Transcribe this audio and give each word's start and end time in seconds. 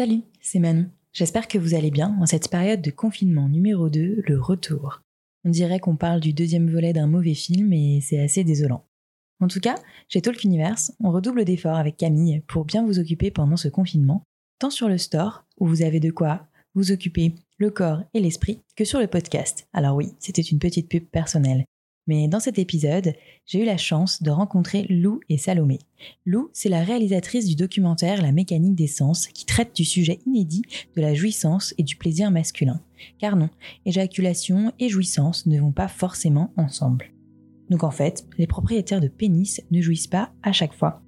Salut, 0.00 0.22
c'est 0.40 0.60
Manon. 0.60 0.86
J'espère 1.12 1.46
que 1.46 1.58
vous 1.58 1.74
allez 1.74 1.90
bien 1.90 2.16
en 2.22 2.24
cette 2.24 2.48
période 2.48 2.80
de 2.80 2.90
confinement 2.90 3.50
numéro 3.50 3.90
2, 3.90 4.22
le 4.26 4.40
retour. 4.40 5.02
On 5.44 5.50
dirait 5.50 5.78
qu'on 5.78 5.96
parle 5.96 6.20
du 6.20 6.32
deuxième 6.32 6.70
volet 6.70 6.94
d'un 6.94 7.06
mauvais 7.06 7.34
film 7.34 7.70
et 7.74 8.00
c'est 8.00 8.18
assez 8.18 8.42
désolant. 8.42 8.86
En 9.40 9.46
tout 9.46 9.60
cas, 9.60 9.74
chez 10.08 10.22
Talk 10.22 10.42
Universe, 10.42 10.94
on 11.00 11.10
redouble 11.10 11.44
d'efforts 11.44 11.76
avec 11.76 11.98
Camille 11.98 12.40
pour 12.48 12.64
bien 12.64 12.82
vous 12.82 12.98
occuper 12.98 13.30
pendant 13.30 13.58
ce 13.58 13.68
confinement, 13.68 14.22
tant 14.58 14.70
sur 14.70 14.88
le 14.88 14.96
store, 14.96 15.44
où 15.58 15.66
vous 15.66 15.82
avez 15.82 16.00
de 16.00 16.10
quoi 16.10 16.48
vous 16.74 16.92
occuper 16.92 17.34
le 17.58 17.68
corps 17.68 18.02
et 18.14 18.20
l'esprit, 18.20 18.62
que 18.76 18.86
sur 18.86 19.00
le 19.00 19.06
podcast. 19.06 19.68
Alors 19.74 19.96
oui, 19.96 20.14
c'était 20.18 20.40
une 20.40 20.60
petite 20.60 20.88
pub 20.88 21.04
personnelle. 21.04 21.66
Mais 22.06 22.28
dans 22.28 22.40
cet 22.40 22.58
épisode, 22.58 23.12
j'ai 23.46 23.62
eu 23.62 23.64
la 23.64 23.76
chance 23.76 24.22
de 24.22 24.30
rencontrer 24.30 24.86
Lou 24.88 25.20
et 25.28 25.38
Salomé. 25.38 25.78
Lou, 26.24 26.50
c'est 26.52 26.68
la 26.68 26.82
réalisatrice 26.82 27.46
du 27.46 27.54
documentaire 27.54 28.22
La 28.22 28.32
mécanique 28.32 28.74
des 28.74 28.86
sens 28.86 29.28
qui 29.28 29.44
traite 29.44 29.76
du 29.76 29.84
sujet 29.84 30.18
inédit 30.26 30.62
de 30.96 31.02
la 31.02 31.14
jouissance 31.14 31.74
et 31.78 31.82
du 31.82 31.96
plaisir 31.96 32.30
masculin. 32.30 32.80
Car 33.18 33.36
non, 33.36 33.50
éjaculation 33.86 34.72
et 34.78 34.88
jouissance 34.88 35.46
ne 35.46 35.60
vont 35.60 35.72
pas 35.72 35.88
forcément 35.88 36.52
ensemble. 36.56 37.12
Donc 37.68 37.84
en 37.84 37.90
fait, 37.90 38.26
les 38.38 38.46
propriétaires 38.46 39.00
de 39.00 39.08
pénis 39.08 39.60
ne 39.70 39.80
jouissent 39.80 40.08
pas 40.08 40.32
à 40.42 40.52
chaque 40.52 40.74
fois. 40.74 41.02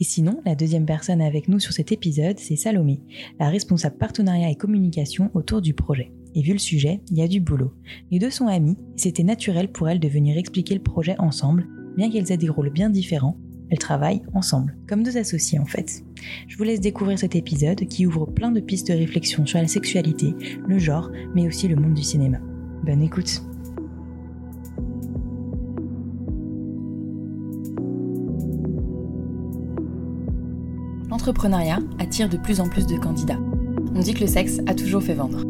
Et 0.00 0.04
sinon, 0.04 0.40
la 0.46 0.54
deuxième 0.54 0.86
personne 0.86 1.20
avec 1.20 1.46
nous 1.48 1.60
sur 1.60 1.72
cet 1.72 1.92
épisode, 1.92 2.38
c'est 2.38 2.56
Salomé, 2.56 3.00
la 3.38 3.48
responsable 3.48 3.98
partenariat 3.98 4.50
et 4.50 4.56
communication 4.56 5.30
autour 5.34 5.60
du 5.60 5.74
projet. 5.74 6.10
Et 6.34 6.42
vu 6.42 6.52
le 6.52 6.58
sujet, 6.58 7.00
il 7.10 7.18
y 7.18 7.22
a 7.22 7.28
du 7.28 7.40
boulot. 7.40 7.72
Les 8.10 8.18
deux 8.18 8.30
sont 8.30 8.46
amies, 8.46 8.76
c'était 8.96 9.24
naturel 9.24 9.70
pour 9.70 9.88
elles 9.88 10.00
de 10.00 10.08
venir 10.08 10.38
expliquer 10.38 10.74
le 10.74 10.82
projet 10.82 11.16
ensemble, 11.18 11.66
bien 11.96 12.10
qu'elles 12.10 12.30
aient 12.30 12.36
des 12.36 12.48
rôles 12.48 12.70
bien 12.70 12.90
différents, 12.90 13.36
elles 13.70 13.78
travaillent 13.78 14.22
ensemble, 14.34 14.76
comme 14.88 15.02
deux 15.02 15.16
associés 15.16 15.58
en 15.58 15.64
fait. 15.64 16.04
Je 16.48 16.56
vous 16.56 16.64
laisse 16.64 16.80
découvrir 16.80 17.18
cet 17.18 17.36
épisode 17.36 17.86
qui 17.86 18.04
ouvre 18.04 18.26
plein 18.26 18.50
de 18.50 18.60
pistes 18.60 18.88
de 18.88 18.96
réflexion 18.96 19.46
sur 19.46 19.58
la 19.58 19.68
sexualité, 19.68 20.34
le 20.66 20.78
genre, 20.78 21.10
mais 21.34 21.46
aussi 21.46 21.68
le 21.68 21.76
monde 21.76 21.94
du 21.94 22.02
cinéma. 22.02 22.38
Bonne 22.84 23.02
écoute 23.02 23.42
L'entrepreneuriat 31.08 31.80
attire 31.98 32.28
de 32.28 32.36
plus 32.36 32.60
en 32.60 32.68
plus 32.68 32.86
de 32.86 32.96
candidats. 32.96 33.40
On 33.94 34.00
dit 34.00 34.14
que 34.14 34.20
le 34.20 34.26
sexe 34.26 34.60
a 34.66 34.74
toujours 34.74 35.02
fait 35.02 35.14
vendre. 35.14 35.49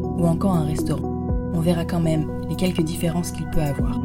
ou 0.21 0.27
encore 0.27 0.53
un 0.53 0.65
restaurant. 0.65 1.51
On 1.53 1.59
verra 1.59 1.83
quand 1.83 1.99
même 1.99 2.27
les 2.47 2.55
quelques 2.55 2.83
différences 2.83 3.31
qu'il 3.31 3.49
peut 3.49 3.61
avoir. 3.61 3.99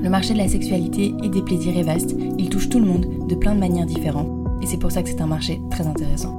Le 0.00 0.10
marché 0.10 0.32
de 0.32 0.38
la 0.38 0.48
sexualité 0.48 1.14
et 1.22 1.28
des 1.28 1.42
plaisirs 1.42 1.78
est 1.78 1.82
vaste, 1.82 2.14
il 2.38 2.48
touche 2.50 2.68
tout 2.68 2.80
le 2.80 2.86
monde 2.86 3.06
de 3.28 3.34
plein 3.34 3.54
de 3.54 3.60
manières 3.60 3.86
différentes, 3.86 4.30
et 4.62 4.66
c'est 4.66 4.78
pour 4.78 4.92
ça 4.92 5.02
que 5.02 5.08
c'est 5.08 5.20
un 5.20 5.26
marché 5.26 5.60
très 5.70 5.86
intéressant. 5.86 6.34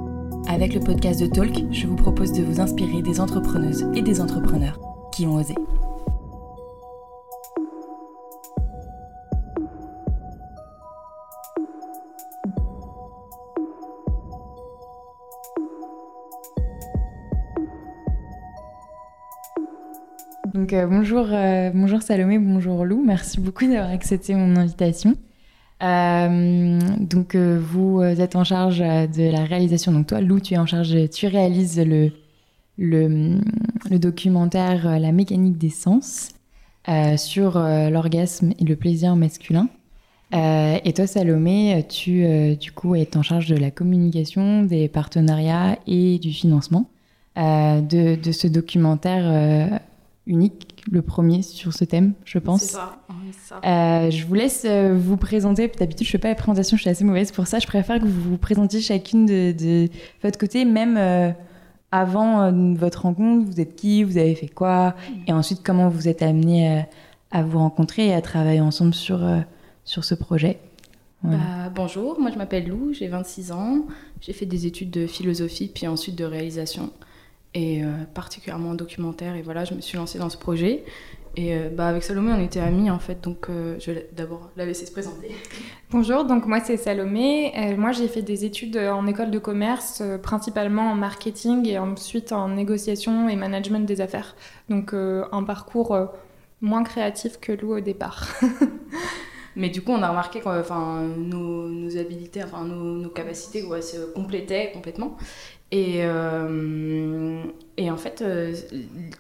Avec 0.48 0.74
le 0.74 0.80
podcast 0.80 1.22
de 1.22 1.28
Talk, 1.28 1.64
je 1.72 1.88
vous 1.88 1.96
propose 1.96 2.34
de 2.34 2.44
vous 2.44 2.60
inspirer 2.60 3.02
des 3.02 3.20
entrepreneuses 3.20 3.86
et 3.96 4.02
des 4.02 4.20
entrepreneurs 4.20 4.80
qui 5.12 5.26
ont 5.26 5.36
osé. 5.36 5.56
Donc 20.54 20.74
euh, 20.74 20.88
bonjour, 20.88 21.28
euh, 21.32 21.70
bonjour 21.74 22.02
Salomé, 22.02 22.40
bonjour 22.40 22.84
Lou, 22.84 23.04
merci 23.06 23.40
beaucoup 23.40 23.68
d'avoir 23.68 23.90
accepté 23.90 24.34
mon 24.34 24.56
invitation. 24.56 25.16
Euh, 25.84 26.80
donc 27.00 27.36
vous 27.36 28.02
êtes 28.02 28.36
en 28.36 28.44
charge 28.44 28.80
de 28.80 29.32
la 29.32 29.44
réalisation. 29.44 29.92
Donc 29.92 30.08
toi, 30.08 30.22
Lou, 30.22 30.40
tu 30.40 30.56
es 30.56 30.58
en 30.58 30.66
charge, 30.66 30.96
tu 31.10 31.28
réalises 31.28 31.80
le, 31.80 33.40
documentaire 33.92 35.00
La 35.00 35.12
mécanique 35.12 35.58
des 35.58 35.70
sens 35.70 36.30
sur 37.18 37.60
l'orgasme 37.60 38.54
et 38.60 38.64
le 38.64 38.76
plaisir 38.76 39.16
masculin. 39.16 39.68
et 40.34 40.94
toi, 40.96 41.06
Salomé, 41.06 41.86
tu 41.88 42.26
du 42.58 42.72
coup 42.72 42.96
es 42.96 43.16
en 43.16 43.22
charge 43.22 43.48
de 43.48 43.56
la 43.56 43.72
communication, 43.72 44.64
des 44.64 44.88
partenariats 44.88 45.78
et 45.86 46.18
du 46.18 46.32
financement 46.32 46.90
de, 47.36 48.32
ce 48.32 48.48
documentaire 48.48 49.80
unique, 50.26 50.84
le 50.92 51.02
premier 51.02 51.42
sur 51.42 51.74
ce 51.74 51.84
thème, 51.84 52.14
je 52.24 52.40
pense. 52.40 52.62
C'est 52.62 52.74
ça. 52.74 53.00
Euh, 53.66 54.12
je 54.12 54.26
vous 54.26 54.34
laisse 54.34 54.66
euh, 54.66 54.96
vous 54.98 55.18
présenter. 55.18 55.68
D'habitude, 55.68 56.06
je 56.06 56.12
fais 56.12 56.18
pas 56.18 56.30
la 56.30 56.36
présentation, 56.36 56.78
je 56.78 56.82
suis 56.82 56.90
assez 56.90 57.04
mauvaise 57.04 57.32
pour 57.32 57.48
ça. 57.48 57.60
Je 57.60 57.68
préfère 57.68 58.00
que 58.00 58.06
vous 58.06 58.32
vous 58.32 58.38
présentiez 58.38 58.82
chacune 58.82 59.26
de, 59.26 59.90
votre 60.22 60.38
côté, 60.38 60.66
même 60.66 60.98
euh, 60.98 61.32
avant 61.92 62.52
votre 62.76 63.04
rencontre. 63.04 63.46
Vous 63.46 63.60
êtes 63.60 63.76
qui 63.76 64.04
Vous 64.04 64.18
avez 64.18 64.36
fait 64.36 64.48
quoi 64.48 64.96
Et 65.28 65.34
ensuite, 65.34 65.62
comment 65.64 65.90
vous 65.90 66.08
êtes 66.08 66.22
amené 66.22 66.86
à 67.32 67.44
vous 67.44 67.58
rencontrer 67.58 68.08
et 68.08 68.14
à 68.14 68.22
travailler 68.22 68.62
ensemble 68.62 68.94
sur, 68.94 69.22
sur 69.84 70.04
ce 70.04 70.16
projet 70.16 70.60
bah, 71.22 71.70
bonjour, 71.76 72.18
moi 72.18 72.32
je 72.32 72.38
m'appelle 72.38 72.70
Lou, 72.70 72.94
j'ai 72.94 73.10
26 73.10 73.52
ans. 73.52 73.86
J'ai 74.22 74.32
fait 74.32 74.46
des 74.46 74.66
études 74.66 74.90
de 74.90 75.06
philosophie, 75.06 75.70
puis 75.74 75.86
ensuite 75.86 76.16
de 76.16 76.24
réalisation 76.24 76.92
et 77.54 77.84
euh, 77.84 77.88
particulièrement 78.14 78.74
documentaire. 78.74 79.36
Et 79.36 79.42
voilà, 79.42 79.66
je 79.66 79.74
me 79.74 79.82
suis 79.82 79.98
lancée 79.98 80.20
dans 80.20 80.30
ce 80.30 80.38
projet. 80.38 80.84
Et 81.36 81.56
euh, 81.56 81.70
bah, 81.70 81.88
avec 81.88 82.04
Salomé, 82.04 82.34
on 82.34 82.44
était 82.44 82.60
amis 82.60 82.90
en 82.90 83.00
fait, 83.00 83.24
donc 83.24 83.50
euh, 83.50 83.76
je 83.80 83.92
vais 83.92 84.10
d'abord 84.16 84.50
la 84.58 84.66
laisser 84.66 84.86
se 84.86 84.92
présenter. 84.92 85.30
Bonjour, 85.92 86.26
donc 86.26 86.46
moi 86.48 86.60
c'est 86.60 86.76
Salomé. 86.76 87.54
moi 87.78 87.92
j'ai 87.92 88.08
fait 88.08 88.24
des 88.24 88.46
études 88.46 88.78
en 88.78 89.06
école 89.06 89.30
de 89.30 89.40
commerce, 89.40 90.02
principalement 90.24 90.92
en 90.92 90.96
marketing 90.96 91.68
et 91.68 91.78
ensuite 91.78 92.32
en 92.32 92.50
négociation 92.50 93.30
et 93.30 93.36
management 93.36 93.86
des 93.86 94.02
affaires. 94.02 94.36
Donc 94.70 94.94
un 94.94 95.44
parcours 95.44 95.96
moins 96.62 96.84
créatif 96.84 97.40
que 97.40 97.52
Lou 97.52 97.78
au 97.78 97.80
départ. 97.80 98.28
Mais 99.56 99.70
du 99.70 99.82
coup, 99.82 99.92
on 99.92 100.02
a 100.02 100.10
remarqué 100.10 100.40
que 100.40 100.60
enfin, 100.60 101.02
nos, 101.18 101.68
nos, 101.68 101.98
habilités, 101.98 102.44
enfin, 102.44 102.64
nos, 102.64 102.98
nos 102.98 103.10
capacités 103.10 103.64
ouais, 103.64 103.82
se 103.82 104.14
complétaient 104.14 104.72
complètement. 104.74 105.18
Et, 105.72 105.98
euh, 106.00 107.44
et 107.78 107.92
en 107.92 107.98
fait, 107.98 108.22
euh, 108.22 108.56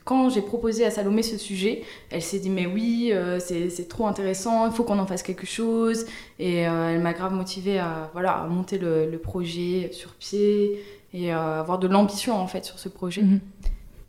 quand 0.04 0.30
j'ai 0.30 0.42
proposé 0.42 0.84
à 0.84 0.90
Salomé 0.90 1.22
ce 1.22 1.38
sujet, 1.38 1.84
elle 2.10 2.24
s'est 2.24 2.40
dit 2.40 2.50
Mais 2.50 2.66
oui, 2.66 3.12
euh, 3.14 3.40
c'est 3.40 3.88
trop 3.88 4.08
intéressant, 4.08 4.66
il 4.66 4.72
faut 4.72 4.84
qu'on 4.84 4.98
en 4.98 5.06
fasse 5.06 5.22
quelque 5.22 5.46
chose. 5.46 6.06
Et 6.40 6.62
elle 6.62 7.02
m'a 7.02 7.14
grave 7.14 7.34
motivée 7.34 7.78
à, 7.78 8.10
voilà, 8.14 8.32
à 8.32 8.48
monter 8.48 8.80
le, 8.80 9.10
le, 9.10 9.18
projet 9.20 9.90
sur 9.92 10.12
pied 10.14 10.82
et 11.14 11.32
à 11.32 11.60
avoir 11.60 11.78
de 11.78 11.88
l'ambition 11.88 12.36
en 12.36 12.48
fait 12.48 12.66
sur 12.66 12.80
ce 12.80 12.90
projet. 12.90 13.22
Mhm. 13.22 13.40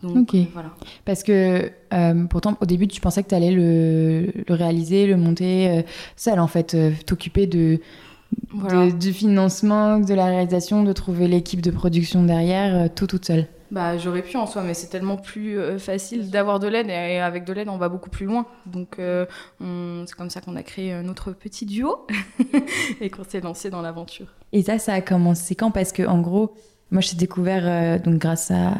Donc 0.02 0.34
voilà. 0.54 0.70
Parce 1.04 1.22
que 1.22 1.70
pourtant, 2.30 2.56
au 2.62 2.64
début, 2.64 2.88
tu 2.88 3.02
pensais 3.02 3.22
que 3.22 3.28
tu 3.28 3.34
allais 3.34 3.50
le, 3.50 4.32
le, 4.48 4.54
réaliser, 4.54 5.06
le 5.06 5.18
monter 5.18 5.84
seul 6.16 6.40
en 6.40 6.46
fait, 6.46 6.74
t'occuper 7.04 7.46
de 7.46 7.80
du 8.98 9.12
financement, 9.12 9.98
de 9.98 10.14
la 10.14 10.26
réalisation, 10.26 10.82
de 10.82 10.92
trouver 10.92 11.28
l'équipe 11.28 11.60
de 11.60 11.70
production 11.70 12.22
derrière, 12.24 12.74
euh, 12.74 12.88
tout 12.94 13.06
toute 13.06 13.24
seule 13.24 13.46
bah, 13.70 13.96
j'aurais 13.96 14.22
pu 14.22 14.36
en 14.36 14.48
soi, 14.48 14.64
mais 14.64 14.74
c'est 14.74 14.88
tellement 14.88 15.16
plus 15.16 15.56
euh, 15.56 15.78
facile 15.78 16.28
d'avoir 16.28 16.58
de 16.58 16.66
l'aide 16.66 16.88
et 16.88 17.18
avec 17.20 17.44
de 17.44 17.52
l'aide, 17.52 17.68
on 17.68 17.76
va 17.76 17.88
beaucoup 17.88 18.10
plus 18.10 18.26
loin. 18.26 18.44
Donc, 18.66 18.98
euh, 18.98 19.26
c'est 19.60 20.16
comme 20.16 20.28
ça 20.28 20.40
qu'on 20.40 20.56
a 20.56 20.64
créé 20.64 21.00
notre 21.04 21.30
petit 21.30 21.66
duo 21.66 22.04
et 23.00 23.10
qu'on 23.10 23.22
s'est 23.22 23.40
lancé 23.40 23.70
dans 23.70 23.80
l'aventure. 23.80 24.26
Et 24.50 24.62
ça, 24.62 24.80
ça 24.80 24.94
a 24.94 25.00
commencé 25.00 25.54
quand? 25.54 25.70
Parce 25.70 25.92
que, 25.92 26.02
en 26.02 26.20
gros, 26.20 26.52
moi, 26.90 27.00
je 27.00 27.10
t'ai 27.10 27.16
découvert 27.16 28.00
donc 28.00 28.16
grâce 28.16 28.50
à, 28.50 28.72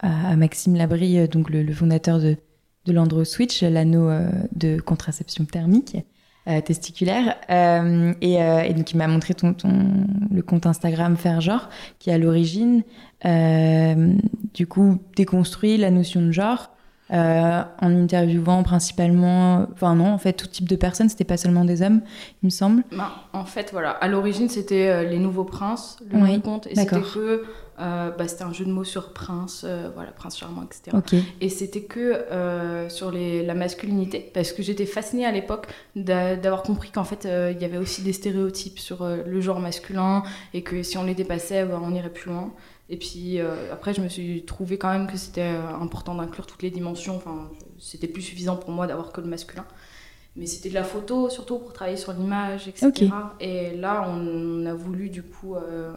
à, 0.00 0.36
Maxime 0.36 0.74
Labrie, 0.74 1.26
donc 1.26 1.48
le, 1.48 1.72
fondateur 1.72 2.18
de, 2.18 2.36
de 2.84 2.92
l'Andro 2.92 3.24
Switch, 3.24 3.62
l'anneau 3.62 4.10
de 4.54 4.78
contraception 4.78 5.46
thermique. 5.46 5.96
Testiculaire. 6.64 7.36
Et, 8.20 8.34
et, 8.34 8.74
donc 8.74 8.92
il 8.92 8.96
m'a 8.96 9.08
montré 9.08 9.34
ton, 9.34 9.54
ton, 9.54 10.06
le 10.30 10.42
compte 10.42 10.66
Instagram 10.66 11.16
Faire 11.16 11.40
Genre 11.40 11.68
qui 11.98 12.10
à 12.10 12.18
l'origine. 12.18 12.82
Du 14.54 14.66
coup 14.66 14.98
déconstruit 15.16 15.76
la 15.76 15.90
notion 15.90 16.20
de 16.20 16.30
genre 16.30 16.74
euh, 17.12 17.62
en 17.82 18.02
interviewant 18.02 18.62
principalement, 18.62 19.66
enfin 19.72 19.94
non, 19.94 20.06
en 20.06 20.18
fait, 20.18 20.32
tout 20.32 20.46
type 20.46 20.66
de 20.66 20.74
personnes, 20.74 21.10
c'était 21.10 21.24
pas 21.24 21.36
seulement 21.36 21.66
des 21.66 21.82
hommes, 21.82 22.00
il 22.42 22.46
me 22.46 22.50
semble. 22.50 22.82
Ben, 22.92 23.10
en 23.34 23.44
fait, 23.44 23.72
voilà, 23.72 23.90
à 23.90 24.08
l'origine, 24.08 24.48
c'était 24.48 24.88
euh, 24.88 25.04
les 25.04 25.18
nouveaux 25.18 25.44
princes, 25.44 25.98
le 26.10 26.18
oui, 26.18 26.40
compte, 26.40 26.66
et 26.66 26.74
c'était 26.74 27.02
que, 27.02 27.44
euh, 27.78 28.10
bah, 28.10 28.28
c'était 28.28 28.44
un 28.44 28.52
jeu 28.52 28.64
de 28.64 28.70
mots 28.70 28.84
sur 28.84 29.12
prince, 29.12 29.66
voilà, 29.94 30.10
prince 30.12 30.38
charmant, 30.38 30.62
etc. 30.62 30.96
Et 31.40 31.48
c'était 31.48 31.82
que 31.82 32.86
sur 32.88 33.10
les, 33.10 33.44
la 33.44 33.54
masculinité, 33.54 34.30
parce 34.32 34.52
que 34.52 34.62
j'étais 34.62 34.86
fascinée 34.86 35.26
à 35.26 35.32
l'époque 35.32 35.66
d'avoir 35.96 36.62
compris 36.62 36.90
qu'en 36.90 37.04
fait, 37.04 37.24
il 37.24 37.60
y 37.60 37.64
avait 37.64 37.78
aussi 37.78 38.02
des 38.02 38.12
stéréotypes 38.12 38.78
sur 38.78 39.06
le 39.06 39.40
genre 39.40 39.60
masculin, 39.60 40.22
et 40.52 40.62
que 40.62 40.82
si 40.82 40.98
on 40.98 41.04
les 41.04 41.14
dépassait, 41.14 41.64
bah, 41.64 41.80
on 41.82 41.94
irait 41.94 42.12
plus 42.12 42.30
loin. 42.30 42.52
Et 42.90 42.96
puis 42.96 43.40
euh, 43.40 43.72
après, 43.72 43.94
je 43.94 44.00
me 44.00 44.08
suis 44.08 44.44
trouvé 44.44 44.76
quand 44.76 44.92
même 44.92 45.06
que 45.06 45.16
c'était 45.16 45.40
euh, 45.40 45.74
important 45.80 46.14
d'inclure 46.14 46.46
toutes 46.46 46.62
les 46.62 46.70
dimensions. 46.70 47.16
Enfin, 47.16 47.50
c'était 47.78 48.08
plus 48.08 48.22
suffisant 48.22 48.56
pour 48.56 48.70
moi 48.70 48.86
d'avoir 48.86 49.12
que 49.12 49.20
le 49.20 49.26
masculin. 49.26 49.64
Mais 50.36 50.46
c'était 50.46 50.68
de 50.68 50.74
la 50.74 50.82
photo, 50.82 51.30
surtout 51.30 51.58
pour 51.58 51.72
travailler 51.72 51.96
sur 51.96 52.12
l'image, 52.12 52.66
etc. 52.66 53.06
Et 53.38 53.76
là, 53.76 54.04
on 54.08 54.66
a 54.66 54.74
voulu 54.74 55.08
du 55.08 55.22
coup 55.22 55.54
euh, 55.54 55.92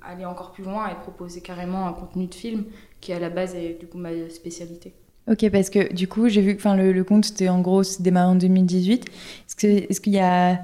aller 0.00 0.24
encore 0.24 0.50
plus 0.50 0.64
loin 0.64 0.88
et 0.88 0.94
proposer 0.96 1.40
carrément 1.40 1.86
un 1.86 1.92
contenu 1.92 2.26
de 2.26 2.34
film 2.34 2.64
qui 3.00 3.12
à 3.12 3.20
la 3.20 3.30
base 3.30 3.54
est 3.54 3.78
du 3.78 3.86
coup 3.86 3.98
ma 3.98 4.10
spécialité. 4.30 4.94
Ok, 5.30 5.48
parce 5.50 5.70
que 5.70 5.92
du 5.94 6.08
coup, 6.08 6.28
j'ai 6.28 6.40
vu 6.40 6.56
que 6.56 6.68
le, 6.76 6.90
le 6.90 7.04
compte, 7.04 7.24
c'était 7.24 7.48
en 7.48 7.60
gros, 7.60 7.84
c'est 7.84 8.02
démarré 8.02 8.32
en 8.32 8.34
2018. 8.34 9.04
Est-ce 9.04 9.54
qu'il 10.00 10.14
est 10.14 10.16
y 10.16 10.18
a 10.18 10.60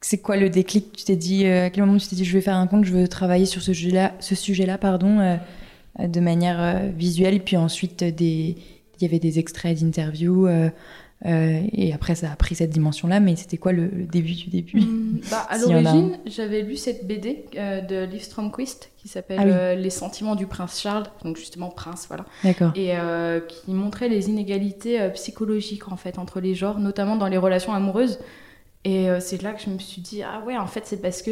c'est 0.00 0.18
quoi 0.18 0.36
le 0.36 0.50
déclic? 0.50 0.90
Tu 0.96 1.04
t'es 1.04 1.14
dit, 1.14 1.46
euh, 1.46 1.66
à 1.66 1.70
quel 1.70 1.84
moment 1.84 1.96
tu 1.96 2.08
t'es 2.08 2.16
dit, 2.16 2.24
je 2.24 2.32
vais 2.32 2.40
faire 2.40 2.56
un 2.56 2.66
compte, 2.66 2.84
je 2.84 2.92
veux 2.92 3.06
travailler 3.06 3.46
sur 3.46 3.62
ce 3.62 3.72
sujet-là, 3.72 4.14
ce 4.18 4.34
sujet-là 4.34 4.78
pardon, 4.78 5.20
euh, 5.20 5.36
de 6.08 6.18
manière 6.18 6.90
visuelle, 6.96 7.44
puis 7.44 7.56
ensuite 7.56 8.02
des, 8.02 8.56
il 8.98 9.02
y 9.02 9.04
avait 9.04 9.20
des 9.20 9.38
extraits 9.38 9.80
d'interviews. 9.80 10.48
Et 11.24 11.92
après, 11.92 12.14
ça 12.14 12.32
a 12.32 12.36
pris 12.36 12.54
cette 12.54 12.70
dimension-là, 12.70 13.20
mais 13.20 13.36
c'était 13.36 13.56
quoi 13.56 13.72
le, 13.72 13.88
début 13.88 14.34
du 14.34 14.50
début 14.50 14.80
mmh, 14.80 15.20
bah, 15.30 15.46
À 15.48 15.58
l'origine, 15.58 16.18
j'avais 16.26 16.62
lu 16.62 16.76
cette 16.76 17.06
BD 17.06 17.44
de 17.54 18.04
Liv 18.04 18.22
Stromquist 18.22 18.90
qui 18.98 19.08
s'appelle 19.08 19.38
ah 19.38 19.74
Les 19.74 19.90
sentiments 19.90 20.34
du 20.34 20.46
prince 20.46 20.80
Charles, 20.80 21.06
donc 21.24 21.36
justement 21.36 21.68
prince, 21.70 22.06
voilà. 22.08 22.24
D'accord. 22.44 22.72
Et 22.76 22.92
qui 23.48 23.70
montrait 23.70 24.08
les 24.08 24.28
inégalités 24.28 25.08
psychologiques 25.14 25.90
en 25.90 25.96
fait 25.96 26.18
entre 26.18 26.40
les 26.40 26.54
genres, 26.54 26.78
notamment 26.78 27.16
dans 27.16 27.28
les 27.28 27.38
relations 27.38 27.72
amoureuses. 27.72 28.18
Et 28.84 29.08
euh, 29.08 29.20
c'est 29.20 29.42
là 29.42 29.52
que 29.52 29.62
je 29.62 29.70
me 29.70 29.78
suis 29.78 30.02
dit, 30.02 30.22
ah 30.22 30.42
ouais, 30.44 30.56
en 30.56 30.66
fait, 30.66 30.82
c'est 30.86 31.00
parce 31.00 31.22
que 31.22 31.30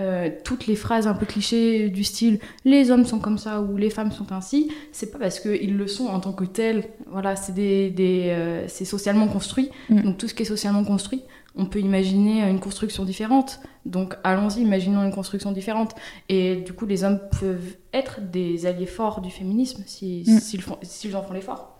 euh, 0.00 0.28
toutes 0.42 0.66
les 0.66 0.74
phrases 0.74 1.06
un 1.06 1.14
peu 1.14 1.24
clichés 1.24 1.88
du 1.88 2.02
style 2.02 2.40
les 2.64 2.90
hommes 2.90 3.04
sont 3.04 3.20
comme 3.20 3.38
ça 3.38 3.60
ou 3.60 3.76
les 3.76 3.90
femmes 3.90 4.10
sont 4.10 4.32
ainsi, 4.32 4.68
c'est 4.90 5.12
pas 5.12 5.18
parce 5.18 5.38
qu'ils 5.38 5.76
le 5.76 5.86
sont 5.86 6.06
en 6.06 6.18
tant 6.18 6.32
que 6.32 6.44
tels. 6.44 6.84
Voilà, 7.06 7.36
c'est 7.36 7.52
des, 7.52 7.90
des 7.90 8.30
euh, 8.30 8.66
c'est 8.66 8.84
socialement 8.84 9.28
construit. 9.28 9.70
Mm. 9.90 10.02
Donc 10.02 10.18
tout 10.18 10.26
ce 10.26 10.34
qui 10.34 10.42
est 10.42 10.46
socialement 10.46 10.84
construit, 10.84 11.22
on 11.54 11.66
peut 11.66 11.78
imaginer 11.78 12.42
une 12.48 12.58
construction 12.58 13.04
différente. 13.04 13.60
Donc 13.86 14.16
allons-y, 14.24 14.62
imaginons 14.62 15.04
une 15.04 15.12
construction 15.14 15.52
différente. 15.52 15.94
Et 16.28 16.56
du 16.56 16.72
coup, 16.72 16.86
les 16.86 17.04
hommes 17.04 17.20
peuvent 17.40 17.76
être 17.92 18.20
des 18.20 18.66
alliés 18.66 18.86
forts 18.86 19.20
du 19.20 19.30
féminisme 19.30 19.82
mm. 19.82 19.86
s'ils 19.86 20.26
si, 20.82 21.14
en 21.14 21.22
font 21.22 21.34
l'effort. 21.34 21.73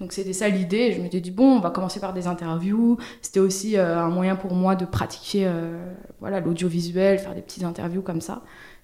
Donc 0.00 0.12
c'était 0.12 0.32
ça 0.32 0.48
l'idée. 0.48 0.92
Je 0.92 1.00
m'étais 1.00 1.20
dit 1.20 1.30
bon, 1.30 1.56
on 1.56 1.60
va 1.60 1.70
commencer 1.70 2.00
par 2.00 2.12
des 2.12 2.26
interviews. 2.26 2.96
C'était 3.20 3.40
aussi 3.40 3.76
euh, 3.76 3.98
un 3.98 4.08
moyen 4.08 4.34
pour 4.34 4.54
moi 4.54 4.74
de 4.74 4.86
pratiquer 4.86 5.46
euh, 5.46 5.78
voilà 6.20 6.40
l'audiovisuel, 6.40 7.18
faire 7.18 7.34
des 7.34 7.42
petites 7.42 7.64
interviews 7.64 8.02
comme 8.02 8.22
ça. 8.22 8.42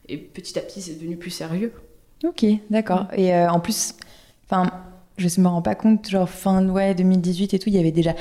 Et 0.08 0.18
petit 0.18 0.58
à 0.58 0.62
petit, 0.62 0.82
c'est 0.82 0.94
devenu 0.94 1.16
plus 1.16 1.30
sérieux. 1.30 1.72
Ok, 2.24 2.44
d'accord. 2.70 3.06
Et 3.14 3.34
euh, 3.34 3.48
en 3.50 3.60
plus, 3.60 3.94
enfin, 4.44 4.70
je 5.16 5.26
ne 5.26 5.42
me 5.42 5.48
rends 5.48 5.62
pas 5.62 5.74
compte, 5.74 6.08
genre 6.08 6.28
fin 6.28 6.66
ouais 6.68 6.94
2018 6.94 7.54
et 7.54 7.58
tout, 7.58 7.70
il 7.70 7.74
y 7.74 7.78
avait 7.78 7.92
déjà 7.92 8.14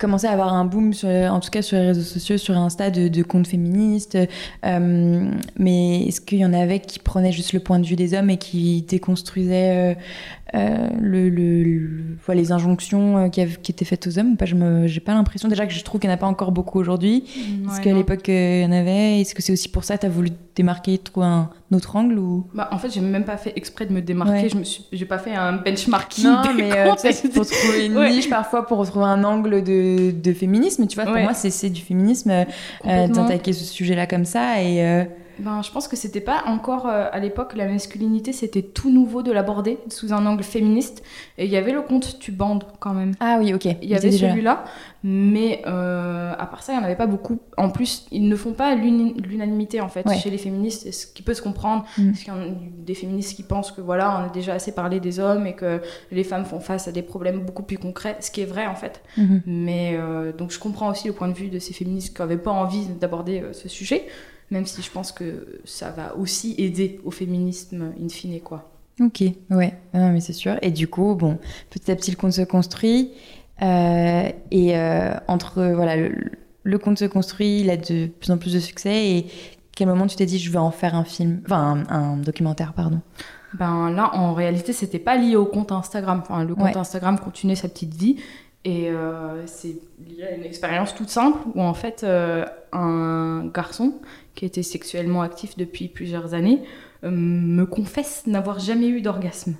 commencé 0.00 0.26
à 0.26 0.32
avoir 0.32 0.54
un 0.54 0.64
boom, 0.64 0.92
sur, 0.92 1.08
en 1.08 1.40
tout 1.40 1.50
cas 1.50 1.62
sur 1.62 1.76
les 1.78 1.86
réseaux 1.86 2.00
sociaux, 2.02 2.38
sur 2.38 2.56
Insta, 2.56 2.90
de, 2.90 3.08
de 3.08 3.22
comptes 3.22 3.46
féministes. 3.46 4.18
mais 4.64 6.06
est-ce 6.06 6.20
qu'il 6.20 6.38
y 6.38 6.44
en 6.44 6.52
avait 6.52 6.80
qui 6.80 6.98
prenaient 6.98 7.32
juste 7.32 7.52
le 7.52 7.60
point 7.60 7.78
de 7.78 7.86
vue 7.86 7.96
des 7.96 8.14
hommes 8.14 8.30
et 8.30 8.38
qui 8.38 8.82
déconstruisaient 8.82 9.96
euh, 10.54 10.88
le, 11.00 11.28
le, 11.28 12.34
les 12.34 12.50
injonctions 12.50 13.18
euh, 13.18 13.28
qui, 13.28 13.46
qui, 13.62 13.70
étaient 13.70 13.84
faites 13.84 14.06
aux 14.08 14.18
hommes 14.18 14.36
pas? 14.36 14.46
Je 14.46 14.56
n'ai 14.56 15.00
pas 15.00 15.14
l'impression. 15.14 15.48
Déjà 15.48 15.66
que 15.66 15.72
je 15.72 15.84
trouve 15.84 16.00
qu'il 16.00 16.08
n'y 16.08 16.14
en 16.14 16.16
a 16.16 16.20
pas 16.20 16.26
encore 16.26 16.50
beaucoup 16.50 16.80
aujourd'hui. 16.80 17.24
Est-ce 17.68 17.80
qu'à 17.80 17.92
l'époque, 17.92 18.28
euh, 18.28 18.60
il 18.60 18.64
y 18.64 18.66
en 18.66 18.72
avait? 18.72 19.20
Est-ce 19.20 19.34
que 19.34 19.42
c'est 19.42 19.52
aussi 19.52 19.68
pour 19.68 19.84
ça 19.84 19.96
que 19.96 20.00
tu 20.00 20.06
as 20.06 20.10
voulu 20.10 20.30
démarquer, 20.56 20.98
trouver 20.98 21.26
un 21.26 21.50
autre 21.72 21.94
angle 21.94 22.18
ou... 22.18 22.46
bah, 22.52 22.68
En 22.72 22.78
fait, 22.78 22.90
j'ai 22.90 23.00
même 23.00 23.24
pas 23.24 23.36
fait 23.36 23.52
exprès 23.54 23.86
de 23.86 23.92
me 23.92 24.02
démarquer. 24.02 24.48
Je 24.48 24.96
n'ai 24.96 25.04
pas 25.04 25.18
fait 25.18 25.34
un 25.34 25.52
benchmarking. 25.52 26.24
Non, 26.24 26.42
mais 26.56 26.70
peut-être 26.70 27.32
pour 27.32 27.46
trouver 27.46 27.86
une 27.86 28.04
niche 28.10 28.28
parfois, 28.28 28.66
pour 28.66 28.78
retrouver 28.78 29.06
un 29.06 29.22
angle 29.22 29.62
de, 29.62 29.89
de 30.12 30.32
féminisme. 30.32 30.86
Tu 30.86 30.96
vois, 30.96 31.04
pour 31.04 31.16
moi, 31.16 31.34
c'est 31.34 31.70
du 31.70 31.80
féminisme 31.82 32.46
d'attaquer 32.84 33.52
ce 33.52 33.64
sujet-là 33.64 34.06
comme 34.06 34.24
ça. 34.24 34.62
Et 34.62 35.06
ben, 35.40 35.62
je 35.62 35.70
pense 35.70 35.88
que 35.88 35.96
c'était 35.96 36.20
pas 36.20 36.42
encore 36.46 36.86
euh, 36.86 37.08
à 37.10 37.18
l'époque 37.18 37.54
la 37.56 37.66
masculinité, 37.66 38.32
c'était 38.32 38.62
tout 38.62 38.90
nouveau 38.90 39.22
de 39.22 39.32
l'aborder 39.32 39.78
sous 39.88 40.12
un 40.12 40.26
angle 40.26 40.42
féministe. 40.42 41.02
Et 41.38 41.46
il 41.46 41.50
y 41.50 41.56
avait 41.56 41.72
le 41.72 41.82
conte 41.82 42.18
Tu 42.18 42.32
bandes 42.32 42.64
quand 42.78 42.92
même. 42.92 43.12
Ah 43.20 43.38
oui, 43.40 43.54
ok. 43.54 43.64
Il 43.80 43.88
y 43.88 43.94
avait 43.94 44.12
celui-là, 44.12 44.64
mais 45.02 45.62
euh, 45.66 46.32
à 46.38 46.46
part 46.46 46.62
ça, 46.62 46.72
il 46.72 46.76
n'y 46.76 46.82
en 46.82 46.84
avait 46.84 46.96
pas 46.96 47.06
beaucoup. 47.06 47.40
En 47.56 47.70
plus, 47.70 48.06
ils 48.10 48.28
ne 48.28 48.36
font 48.36 48.52
pas 48.52 48.74
l'unanimité 48.74 49.80
en 49.80 49.88
fait 49.88 50.06
chez 50.14 50.30
les 50.30 50.38
féministes, 50.38 50.92
ce 50.92 51.06
qui 51.06 51.22
peut 51.22 51.34
se 51.34 51.42
comprendre. 51.42 51.84
Mm. 51.96 52.10
Parce 52.10 52.24
qu'il 52.24 52.32
y 52.32 52.36
a 52.36 52.40
des 52.84 52.94
féministes 52.94 53.36
qui 53.36 53.42
pensent 53.42 53.72
que 53.72 53.80
voilà, 53.80 54.18
on 54.18 54.26
a 54.26 54.28
déjà 54.28 54.54
assez 54.54 54.72
parlé 54.72 55.00
des 55.00 55.18
hommes 55.18 55.46
et 55.46 55.54
que 55.54 55.80
les 56.12 56.24
femmes 56.24 56.44
font 56.44 56.60
face 56.60 56.88
à 56.88 56.92
des 56.92 57.02
problèmes 57.02 57.40
beaucoup 57.40 57.62
plus 57.62 57.78
concrets, 57.78 58.16
ce 58.20 58.30
qui 58.30 58.42
est 58.42 58.46
vrai 58.46 58.66
en 58.66 58.74
fait. 58.74 59.02
Mm-hmm. 59.18 59.40
Mais 59.46 59.92
euh, 59.94 60.32
donc 60.32 60.50
je 60.50 60.58
comprends 60.58 60.90
aussi 60.90 61.06
le 61.06 61.14
point 61.14 61.28
de 61.28 61.34
vue 61.34 61.48
de 61.48 61.58
ces 61.58 61.72
féministes 61.72 62.14
qui 62.14 62.22
n'avaient 62.22 62.36
pas 62.36 62.50
envie 62.50 62.86
d'aborder 63.00 63.42
ce 63.52 63.68
sujet 63.68 64.06
même 64.50 64.66
si 64.66 64.82
je 64.82 64.90
pense 64.90 65.12
que 65.12 65.60
ça 65.64 65.90
va 65.90 66.16
aussi 66.16 66.54
aider 66.58 67.00
au 67.04 67.10
féminisme 67.10 67.92
in 68.02 68.08
fine, 68.08 68.40
quoi. 68.40 68.70
Ok, 69.00 69.22
ouais, 69.50 69.74
non, 69.94 70.12
mais 70.12 70.20
c'est 70.20 70.34
sûr. 70.34 70.56
Et 70.60 70.70
du 70.70 70.86
coup, 70.86 71.14
bon, 71.14 71.38
petit 71.70 71.90
à 71.90 71.96
petit, 71.96 72.10
le 72.10 72.16
conte 72.16 72.32
se 72.32 72.42
construit. 72.42 73.12
Euh, 73.62 74.28
et 74.50 74.76
euh, 74.76 75.14
entre, 75.26 75.62
voilà, 75.74 75.96
le, 75.96 76.78
conte 76.78 76.98
se 76.98 77.06
construit, 77.06 77.60
il 77.60 77.70
a 77.70 77.78
de 77.78 78.06
plus 78.06 78.30
en 78.30 78.36
plus 78.36 78.52
de 78.52 78.58
succès. 78.58 79.08
Et 79.08 79.26
quel 79.74 79.88
moment 79.88 80.06
tu 80.06 80.16
t'es 80.16 80.26
dit, 80.26 80.38
je 80.38 80.50
vais 80.50 80.58
en 80.58 80.70
faire 80.70 80.94
un 80.94 81.04
film, 81.04 81.40
enfin, 81.46 81.82
un, 81.88 82.18
documentaire, 82.18 82.74
pardon? 82.74 83.00
Ben 83.54 83.90
là, 83.90 84.14
en 84.14 84.34
réalité, 84.34 84.74
c'était 84.74 84.98
pas 84.98 85.16
lié 85.16 85.34
au 85.34 85.46
compte 85.46 85.72
Instagram. 85.72 86.20
Enfin, 86.22 86.44
le 86.44 86.54
compte 86.54 86.76
Instagram 86.76 87.18
continuait 87.18 87.56
sa 87.56 87.68
petite 87.68 87.94
vie. 87.94 88.16
Et 88.64 88.90
euh, 88.90 89.46
c'est 89.46 89.76
lié 90.06 90.24
à 90.24 90.34
une 90.34 90.44
expérience 90.44 90.94
toute 90.94 91.08
simple 91.08 91.38
où 91.54 91.62
en 91.62 91.72
fait 91.72 92.04
un 92.72 93.46
garçon 93.46 93.94
qui 94.34 94.44
était 94.44 94.62
sexuellement 94.62 95.22
actif 95.22 95.56
depuis 95.56 95.88
plusieurs 95.88 96.34
années, 96.34 96.62
euh, 97.04 97.10
me 97.10 97.64
confesse 97.64 98.26
n'avoir 98.26 98.58
jamais 98.58 98.88
eu 98.88 99.00
d'orgasme. 99.00 99.54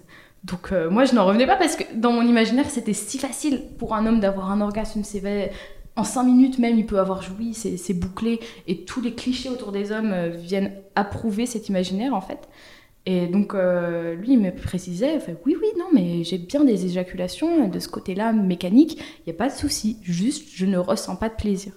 Donc 0.45 0.73
euh, 0.73 0.91
moi 0.91 1.05
je 1.05 1.15
n'en 1.15 1.27
revenais 1.27 1.47
pas 1.47 1.57
parce 1.57 1.77
que 1.77 1.85
dans 1.95 2.13
mon 2.13 2.23
imaginaire 2.23 2.71
c'était 2.71 2.95
si 2.95 3.19
facile 3.19 3.63
pour 3.79 3.95
un 3.95 4.07
homme 4.07 4.21
d'avoir 4.21 4.51
un 4.51 4.61
orgasme, 4.61 5.03
c'est 5.05 5.53
en 5.97 6.05
cinq 6.05 6.25
minutes 6.25 6.59
même 6.59 6.79
il 6.79 6.87
peut 6.87 6.99
avoir 6.99 7.21
joui, 7.21 7.53
c'est 7.53 7.95
bouclé 7.95 8.41
et 8.67 8.85
tous 8.85 9.03
les 9.03 9.15
clichés 9.15 9.51
autour 9.51 9.71
des 9.73 9.93
hommes 9.93 10.13
euh, 10.13 10.29
viennent 10.31 10.73
approuver 10.95 11.45
cet 11.45 11.69
imaginaire 11.69 12.15
en 12.15 12.23
fait. 12.23 12.49
Et 13.07 13.27
donc 13.27 13.55
lui 13.55 14.33
il 14.35 14.41
me 14.41 14.51
précisait, 14.51 15.19
oui 15.47 15.57
oui 15.59 15.69
non 15.79 15.87
mais 15.93 16.23
j'ai 16.23 16.37
bien 16.37 16.65
des 16.65 16.85
éjaculations 16.85 17.67
de 17.67 17.79
ce 17.79 17.89
côté-là 17.89 18.33
mécanique, 18.33 18.99
il 19.21 19.23
n'y 19.31 19.33
a 19.33 19.37
pas 19.37 19.49
de 19.49 19.55
souci, 19.55 19.97
juste 20.03 20.51
je 20.55 20.67
ne 20.67 20.77
ressens 20.77 21.17
pas 21.17 21.31
de 21.31 21.35
plaisir. 21.35 21.73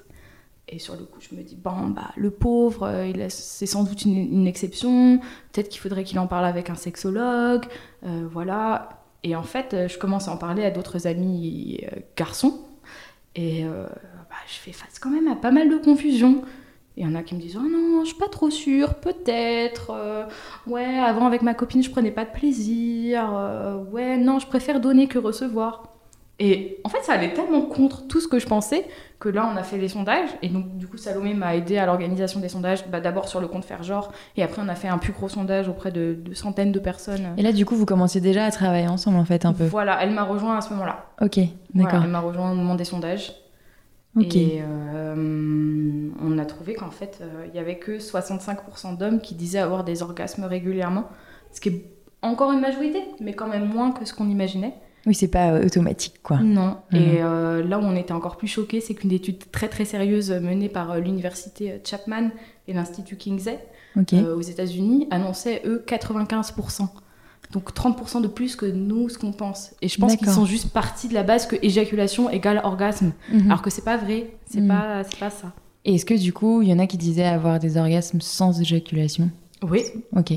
Et 0.70 0.80
sur 0.80 0.96
le 0.96 1.04
coup, 1.04 1.20
je 1.20 1.36
me 1.36 1.44
dis, 1.44 1.56
bon, 1.56 1.90
bah, 1.90 2.12
le 2.16 2.32
pauvre, 2.32 2.88
euh, 2.88 3.28
c'est 3.30 3.66
sans 3.66 3.84
doute 3.84 4.06
une, 4.06 4.48
exception. 4.48 5.20
Peut-être 5.52 5.70
qu'il 5.70 5.82
faudrait 5.82 6.04
qu'il 6.04 6.18
en 6.20 6.28
parle 6.28 6.46
avec 6.46 6.70
un 6.70 6.76
sexologue. 6.76 7.66
Euh, 8.06 8.26
voilà. 8.32 8.90
Et 9.24 9.36
en 9.36 9.44
fait, 9.44 9.74
euh, 9.74 9.88
je 9.88 9.98
commence 9.98 10.28
à 10.28 10.32
en 10.32 10.38
parler 10.38 10.64
à 10.64 10.72
d'autres 10.72 11.06
amis 11.06 11.82
garçons. 12.16 12.62
Et 13.36 13.64
bah, 13.64 14.36
je 14.48 14.54
fais 14.54 14.72
face 14.72 15.00
quand 15.00 15.10
même 15.10 15.28
à 15.28 15.36
pas 15.36 15.52
mal 15.52 15.68
de 15.68 15.78
confusion. 15.78 16.44
Il 16.96 17.04
y 17.04 17.08
en 17.08 17.16
a 17.16 17.24
qui 17.24 17.34
me 17.34 17.42
disent, 17.42 17.58
oh 17.58 17.68
non, 17.68 18.02
je 18.02 18.10
suis 18.10 18.18
pas 18.18 18.28
trop 18.28 18.52
sûre, 18.52 18.96
peut-être. 18.96 19.92
ouais, 20.68 21.00
avant, 21.00 21.26
avec 21.26 21.42
ma 21.42 21.56
copine, 21.56 21.82
je 21.82 21.90
prenais 21.90 22.12
pas 22.12 22.26
de 22.26 22.32
plaisir. 22.32 23.86
ouais, 23.92 24.18
non, 24.18 24.38
je 24.38 24.46
préfère 24.46 24.80
donner 24.80 25.08
que 25.08 25.18
recevoir. 25.18 25.94
Et 26.46 26.80
en 26.84 26.90
fait, 26.90 27.02
ça 27.04 27.14
allait 27.14 27.32
tellement 27.34 27.62
contre 27.62 28.06
tout 28.06 28.20
ce 28.20 28.28
que 28.28 28.38
je 28.38 28.46
pensais 28.48 28.86
que 29.18 29.30
là, 29.30 29.50
on 29.54 29.56
a 29.56 29.64
fait 29.64 29.78
les 29.78 29.88
sondages. 29.88 30.28
Et 30.42 30.50
donc, 30.50 30.76
du 30.78 30.88
coup, 30.88 30.98
Salomé 30.98 31.34
m'a 31.34 31.56
aidé 31.56 31.78
à 31.78 31.86
l'organisation 31.86 32.42
des 32.42 32.50
sondages, 32.50 32.86
bah, 32.90 33.00
d'abord 33.00 33.30
sur 33.30 33.40
le 33.40 33.48
compte 33.48 33.64
Faire 33.64 33.82
Genre. 33.82 34.12
Et 34.36 34.44
après, 34.44 34.62
on 34.62 34.68
a 34.68 34.76
fait 34.76 34.90
un 34.90 34.98
plus 34.98 35.14
gros 35.14 35.30
sondage 35.30 35.70
auprès 35.70 35.92
de, 35.92 36.18
de 36.20 36.34
centaines 36.34 36.74
de 36.74 36.80
personnes. 36.80 37.28
Et 37.38 37.44
là, 37.44 37.54
du 37.54 37.66
coup, 37.66 37.76
vous 37.78 37.86
commenciez 37.86 38.20
déjà 38.20 38.44
à 38.44 38.52
travailler 38.52 38.90
ensemble, 38.90 39.18
en 39.20 39.24
fait, 39.24 39.46
un 39.46 39.54
peu. 39.54 39.64
Voilà, 39.64 40.04
elle 40.04 40.12
m'a 40.12 40.24
rejoint 40.24 40.58
à 40.58 40.62
ce 40.62 40.72
moment-là. 40.74 41.06
Ok, 41.22 41.38
Voilà, 41.38 41.50
d'accord. 41.92 42.04
elle 42.04 42.10
m'a 42.12 42.20
rejoint 42.20 42.52
au 42.52 42.56
moment 42.56 42.76
des 42.76 42.84
sondages. 42.84 43.32
Ok. 44.20 44.36
Et 44.36 44.62
euh, 44.62 46.10
on 46.22 46.38
a 46.38 46.46
trouvé 46.46 46.74
qu'en 46.74 46.92
fait, 46.92 47.20
euh, 47.22 47.46
il 47.48 47.56
y 47.56 47.60
avait 47.60 47.78
que 47.78 47.98
65% 48.00 48.98
d'hommes 48.98 49.22
qui 49.22 49.34
disaient 49.36 49.60
avoir 49.60 49.84
des 49.84 50.04
orgasmes 50.04 50.44
régulièrement. 50.44 51.06
Ce 51.52 51.62
qui 51.62 51.70
est 51.70 51.86
encore 52.22 52.52
une 52.52 52.60
majorité, 52.60 53.00
mais 53.22 53.34
quand 53.34 53.48
même 53.48 53.66
moins 53.66 53.92
que 53.92 54.06
ce 54.06 54.14
qu'on 54.14 54.28
imaginait. 54.30 54.74
Oui, 55.06 55.14
c'est 55.14 55.28
pas 55.28 55.52
euh, 55.52 55.66
automatique, 55.66 56.16
quoi. 56.24 56.38
Non. 56.40 56.78
Mhm. 56.92 56.98
Et 57.00 57.22
euh, 57.22 57.64
là 57.64 57.78
où 57.80 57.82
on 57.84 57.96
était 57.96 58.14
encore 58.14 58.38
plus 58.38 58.48
choqués, 58.48 58.80
c'est 58.82 58.94
qu'une 58.94 59.12
étude 59.12 59.52
très 59.52 59.68
très 59.68 59.84
sérieuse 59.86 60.32
menée 60.32 60.70
par 60.70 60.92
euh, 60.92 61.00
l'université 61.00 61.82
Chapman 61.84 62.30
et 62.68 62.74
l'Institut 62.74 63.18
Kingsley 63.18 63.60
euh, 64.14 64.36
aux 64.36 64.42
États-Unis 64.42 65.08
annonçait 65.12 65.62
eux 65.66 65.84
95%. 65.86 66.88
Donc 67.52 67.72
30% 67.74 68.22
de 68.22 68.28
plus 68.28 68.56
que 68.56 68.66
nous, 68.66 69.10
ce 69.10 69.18
qu'on 69.20 69.32
pense. 69.34 69.76
Et 69.82 69.88
je 69.88 70.00
pense 70.00 70.16
qu'ils 70.16 70.30
sont 70.30 70.46
juste 70.46 70.72
partis 70.72 71.08
de 71.08 71.14
la 71.14 71.22
base 71.24 71.46
que 71.46 71.56
éjaculation 71.62 72.30
égale 72.30 72.62
orgasme. 72.64 73.12
Mhm. 73.32 73.46
Alors 73.48 73.62
que 73.62 73.70
c'est 73.70 73.84
pas 73.84 73.98
vrai, 73.98 74.32
c'est 74.50 74.62
Mhm. 74.62 74.68
pas, 74.70 75.04
c'est 75.04 75.20
pas 75.20 75.30
ça. 75.30 75.52
Et 75.86 75.96
est-ce 75.96 76.06
que, 76.06 76.14
du 76.14 76.32
coup, 76.32 76.62
il 76.62 76.70
y 76.70 76.74
en 76.74 76.80
a 76.80 76.88
qui 76.88 76.98
disaient 76.98 77.26
avoir 77.26 77.60
des 77.60 77.76
orgasmes 77.78 78.22
sans 78.22 78.60
éjaculation? 78.62 79.30
Oui, 79.62 79.82
Ok. 80.16 80.32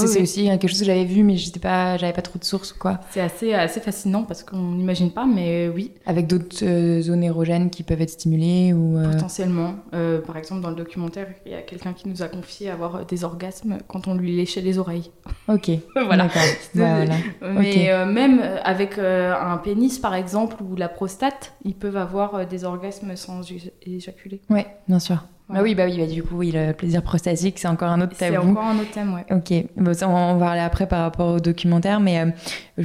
Oui, 0.00 0.08
c'est 0.08 0.16
oui. 0.18 0.22
aussi 0.22 0.44
quelque 0.44 0.68
chose 0.68 0.80
que 0.80 0.84
j'avais 0.84 1.04
vu, 1.04 1.22
mais 1.22 1.36
j'étais 1.36 1.60
pas, 1.60 1.96
j'avais 1.96 2.12
pas 2.12 2.22
trop 2.22 2.38
de 2.38 2.44
sources 2.44 2.72
ou 2.72 2.78
quoi. 2.78 3.00
c'est 3.10 3.20
assez, 3.20 3.52
assez 3.54 3.80
fascinant 3.80 4.22
parce 4.24 4.42
qu'on 4.42 4.56
n'imagine 4.72 5.10
pas, 5.10 5.26
mais 5.26 5.68
oui, 5.68 5.92
Avec 6.06 6.26
d'autres 6.26 6.56
euh, 6.64 7.00
zones 7.02 7.22
érogènes 7.24 7.70
qui 7.70 7.82
peuvent 7.82 8.00
être 8.02 8.10
stimulées 8.10 8.72
ou. 8.72 8.96
euh, 8.98 9.12
potentiellement. 9.12 9.74
Euh, 9.94 10.20
par 10.20 10.36
exemple, 10.36 10.60
dans 10.62 10.70
le 10.70 10.76
documentaire, 10.76 11.28
il 11.46 11.52
y 11.52 11.54
a 11.54 11.62
quelqu'un 11.62 11.92
qui 11.92 12.08
nous 12.08 12.22
a 12.22 12.28
confié 12.28 12.70
avoir 12.70 13.04
des 13.06 13.24
orgasmes 13.24 13.78
quand 13.88 14.08
on 14.08 14.14
lui 14.14 14.34
léchait 14.36 14.60
les 14.60 14.78
oreilles. 14.78 15.10
Ok. 15.48 15.70
voilà. 16.06 16.28
Bah, 16.74 17.04
voilà. 17.04 17.14
Mais 17.60 18.06
même 18.06 18.40
avec 18.62 18.98
un 18.98 19.56
pénis, 19.58 19.98
par 19.98 20.14
exemple, 20.14 20.56
ou 20.62 20.76
la 20.76 20.88
prostate, 20.88 21.52
ils 21.64 21.74
peuvent 21.74 21.96
avoir 21.96 22.46
des 22.46 22.64
orgasmes 22.64 23.14
sans 23.16 23.40
éja- 23.42 23.70
éjaculer. 23.82 24.40
Ouais, 24.50 24.66
bien 24.88 24.98
sûr. 24.98 25.24
Bah 25.52 25.60
oui, 25.62 25.74
bah 25.74 25.84
oui, 25.86 25.98
bah 25.98 26.06
du 26.06 26.22
coup, 26.22 26.36
oui, 26.38 26.50
le 26.54 26.72
plaisir 26.72 27.02
prostatique, 27.02 27.58
c'est 27.58 27.68
encore 27.68 27.90
un 27.90 28.00
autre 28.00 28.12
C'est 28.16 28.30
tabou. 28.30 28.50
encore 28.50 28.64
un 28.64 28.76
autre 28.78 28.90
thème, 28.90 29.12
ouais. 29.14 29.24
Ok, 29.30 29.52
bon, 29.76 29.92
ça, 29.94 30.08
on 30.08 30.12
va 30.12 30.18
en 30.20 30.38
parler 30.38 30.60
après 30.60 30.86
par 30.86 31.02
rapport 31.02 31.34
au 31.34 31.40
documentaire, 31.40 32.00
mais 32.00 32.20
euh, 32.20 32.30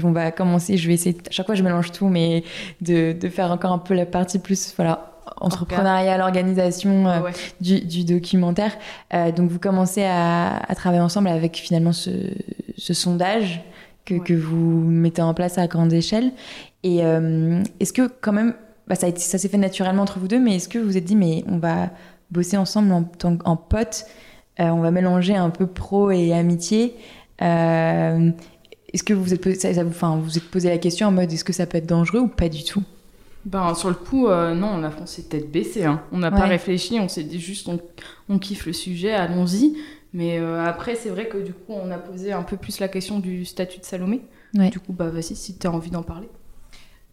on 0.04 0.12
va 0.12 0.32
commencer. 0.32 0.78
Je 0.78 0.88
vais 0.88 0.96
essayer, 0.96 1.18
à 1.28 1.32
chaque 1.32 1.46
fois 1.46 1.56
je 1.56 1.64
mélange 1.64 1.92
tout, 1.92 2.08
mais 2.08 2.44
de, 2.82 3.14
de 3.14 3.30
faire 3.30 3.52
encore 3.52 3.72
un 3.72 3.78
peu 3.78 3.94
la 3.94 4.06
partie 4.06 4.40
plus 4.40 4.74
voilà, 4.76 5.14
entrepreneuriale, 5.40 6.22
organisation 6.22 7.08
euh, 7.08 7.22
Ouais. 7.22 7.32
du, 7.62 7.80
du 7.82 8.04
documentaire. 8.04 8.72
Euh, 9.14 9.32
donc 9.32 9.50
vous 9.50 9.60
commencez 9.60 10.04
à, 10.04 10.58
à 10.58 10.76
travailler 10.76 11.02
ensemble 11.02 11.30
avec 11.30 11.56
finalement 11.58 11.94
ce, 11.94 12.12
ce 12.78 12.94
sondage 12.94 13.62
que, 14.06 14.16
Ouais. 14.16 14.20
que 14.22 14.34
vous 14.34 14.82
mettez 14.84 15.22
en 15.22 15.34
place 15.34 15.58
à 15.58 15.68
grande 15.68 15.94
échelle. 15.94 16.32
Et 16.84 17.00
est-ce 17.80 17.92
que 17.92 18.08
quand 18.22 18.32
même, 18.32 18.54
bah, 18.88 18.96
ça, 18.96 19.08
a 19.08 19.10
été- 19.10 19.20
ça 19.20 19.38
s'est 19.38 19.50
fait 19.50 19.58
naturellement 19.58 20.04
entre 20.04 20.20
vous 20.20 20.30
deux, 20.30 20.40
mais 20.40 20.56
est-ce 20.56 20.70
que 20.70 20.80
vous 20.80 20.86
vous 20.86 20.96
êtes 20.98 21.04
dit, 21.04 21.18
mais 21.18 21.44
on 21.50 21.58
va 21.58 21.90
bosser 22.31 22.57
ensemble 22.57 22.91
en 22.91 23.03
tant 23.03 23.38
qu'en 23.38 23.55
potes, 23.55 24.05
euh, 24.60 24.65
on 24.69 24.81
va 24.81 24.91
mélanger 24.91 25.36
un 25.36 25.50
peu 25.50 25.67
pro 25.67 26.12
et 26.12 26.34
amitié. 26.34 26.96
Euh, 27.41 28.31
est-ce 28.93 29.03
que 29.03 29.13
vous 29.13 29.24
vous 29.24 29.34
êtes 29.34 29.41
posé, 29.41 29.55
ça- 29.55 29.74
ça 29.74 29.84
vous, 29.84 29.89
enfin, 29.91 30.17
vous 30.17 30.38
êtes 30.38 30.50
posé 30.50 30.69
la 30.69 30.77
question 30.77 31.07
en 31.07 31.12
mode 31.12 31.31
est-ce 31.31 31.43
que 31.43 31.53
ça 31.53 31.65
peut 31.65 31.77
être 31.77 31.86
dangereux 31.86 32.19
ou 32.22 32.27
pas 32.27 32.50
du 32.50 32.63
tout? 32.63 32.84
Ben, 33.46 33.74
sur 33.75 33.89
le 33.89 33.96
coup, 33.96 34.27
euh, 34.27 34.53
non, 34.55 34.67
on 34.75 34.84
a 34.84 34.89
foncé 34.91 35.24
tête 35.24 35.50
baissée. 35.51 35.86
Hein. 35.86 36.01
On 36.12 36.17
n'a 36.17 36.31
pas 36.31 36.46
réfléchi, 36.48 37.00
on 37.00 37.07
s'est 37.07 37.24
dit 37.24 37.39
juste 37.39 37.69
on, 37.69 37.79
on 38.27 38.39
kiffe 38.39 38.65
le 38.65 38.74
sujet, 38.74 39.13
allons-y. 39.13 39.77
Mais 40.13 40.38
euh, 40.39 40.65
après, 40.65 40.96
c'est 40.96 41.10
vrai 41.10 41.27
que 41.27 41.38
du 41.38 41.53
coup, 41.53 41.74
on 41.74 41.91
a 41.91 41.98
posé 41.98 42.34
un 42.34 42.41
peu 42.43 42.57
plus 42.57 42.79
la 42.79 42.88
question 42.88 43.19
du 43.19 43.46
statut 43.46 43.79
de 43.79 43.86
Salomé. 43.86 44.22
Ouais. 44.57 44.69
Du 44.69 44.79
coup, 44.79 44.91
bah 44.93 45.10
vas-y, 45.10 45.36
si 45.36 45.57
tu 45.57 45.67
as 45.67 45.72
envie 45.72 45.91
d'en 45.91 46.01
parler. 46.03 46.27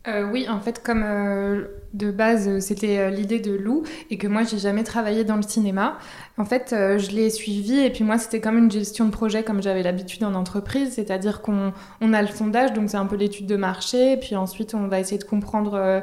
Euh, 0.07 0.29
oui, 0.31 0.47
en 0.51 0.61
fait, 0.61 0.83
comme 0.83 1.03
euh, 1.03 1.63
de 1.95 2.11
base 2.11 2.47
euh, 2.47 2.61
c'était 2.61 2.99
euh, 2.99 3.09
l'idée 3.09 3.41
de 3.41 3.55
Lou 3.55 3.85
et 4.11 4.19
que 4.19 4.27
moi 4.27 4.43
j'ai 4.43 4.59
jamais 4.59 4.85
travaillé 4.85 5.25
dans 5.25 5.37
le 5.37 5.43
cinéma, 5.43 5.97
en 6.37 6.45
fait 6.45 6.75
je 6.75 7.11
l'ai 7.13 7.31
suivi 7.31 7.81
et 7.81 7.89
puis 7.91 8.05
moi 8.05 8.19
c'était 8.19 8.41
comme 8.41 8.59
une 8.59 8.71
gestion 8.71 9.07
de 9.07 9.11
projet 9.11 9.45
comme 9.45 9.63
j'avais 9.63 9.83
l'habitude 9.83 10.23
en 10.25 10.35
entreprise, 10.35 10.93
c'est-à-dire 10.93 11.41
qu'on 11.41 11.73
on 12.03 12.13
a 12.13 12.21
le 12.21 12.29
sondage, 12.29 12.75
donc 12.75 12.91
c'est 12.91 12.99
un 12.99 13.07
peu 13.07 13.17
l'étude 13.17 13.47
de 13.47 13.57
marché, 13.57 14.13
et 14.13 14.17
puis 14.19 14.37
ensuite 14.37 14.75
on 14.75 14.89
va 14.89 15.01
essayer 15.01 15.19
de 15.19 15.25
comprendre 15.25 16.03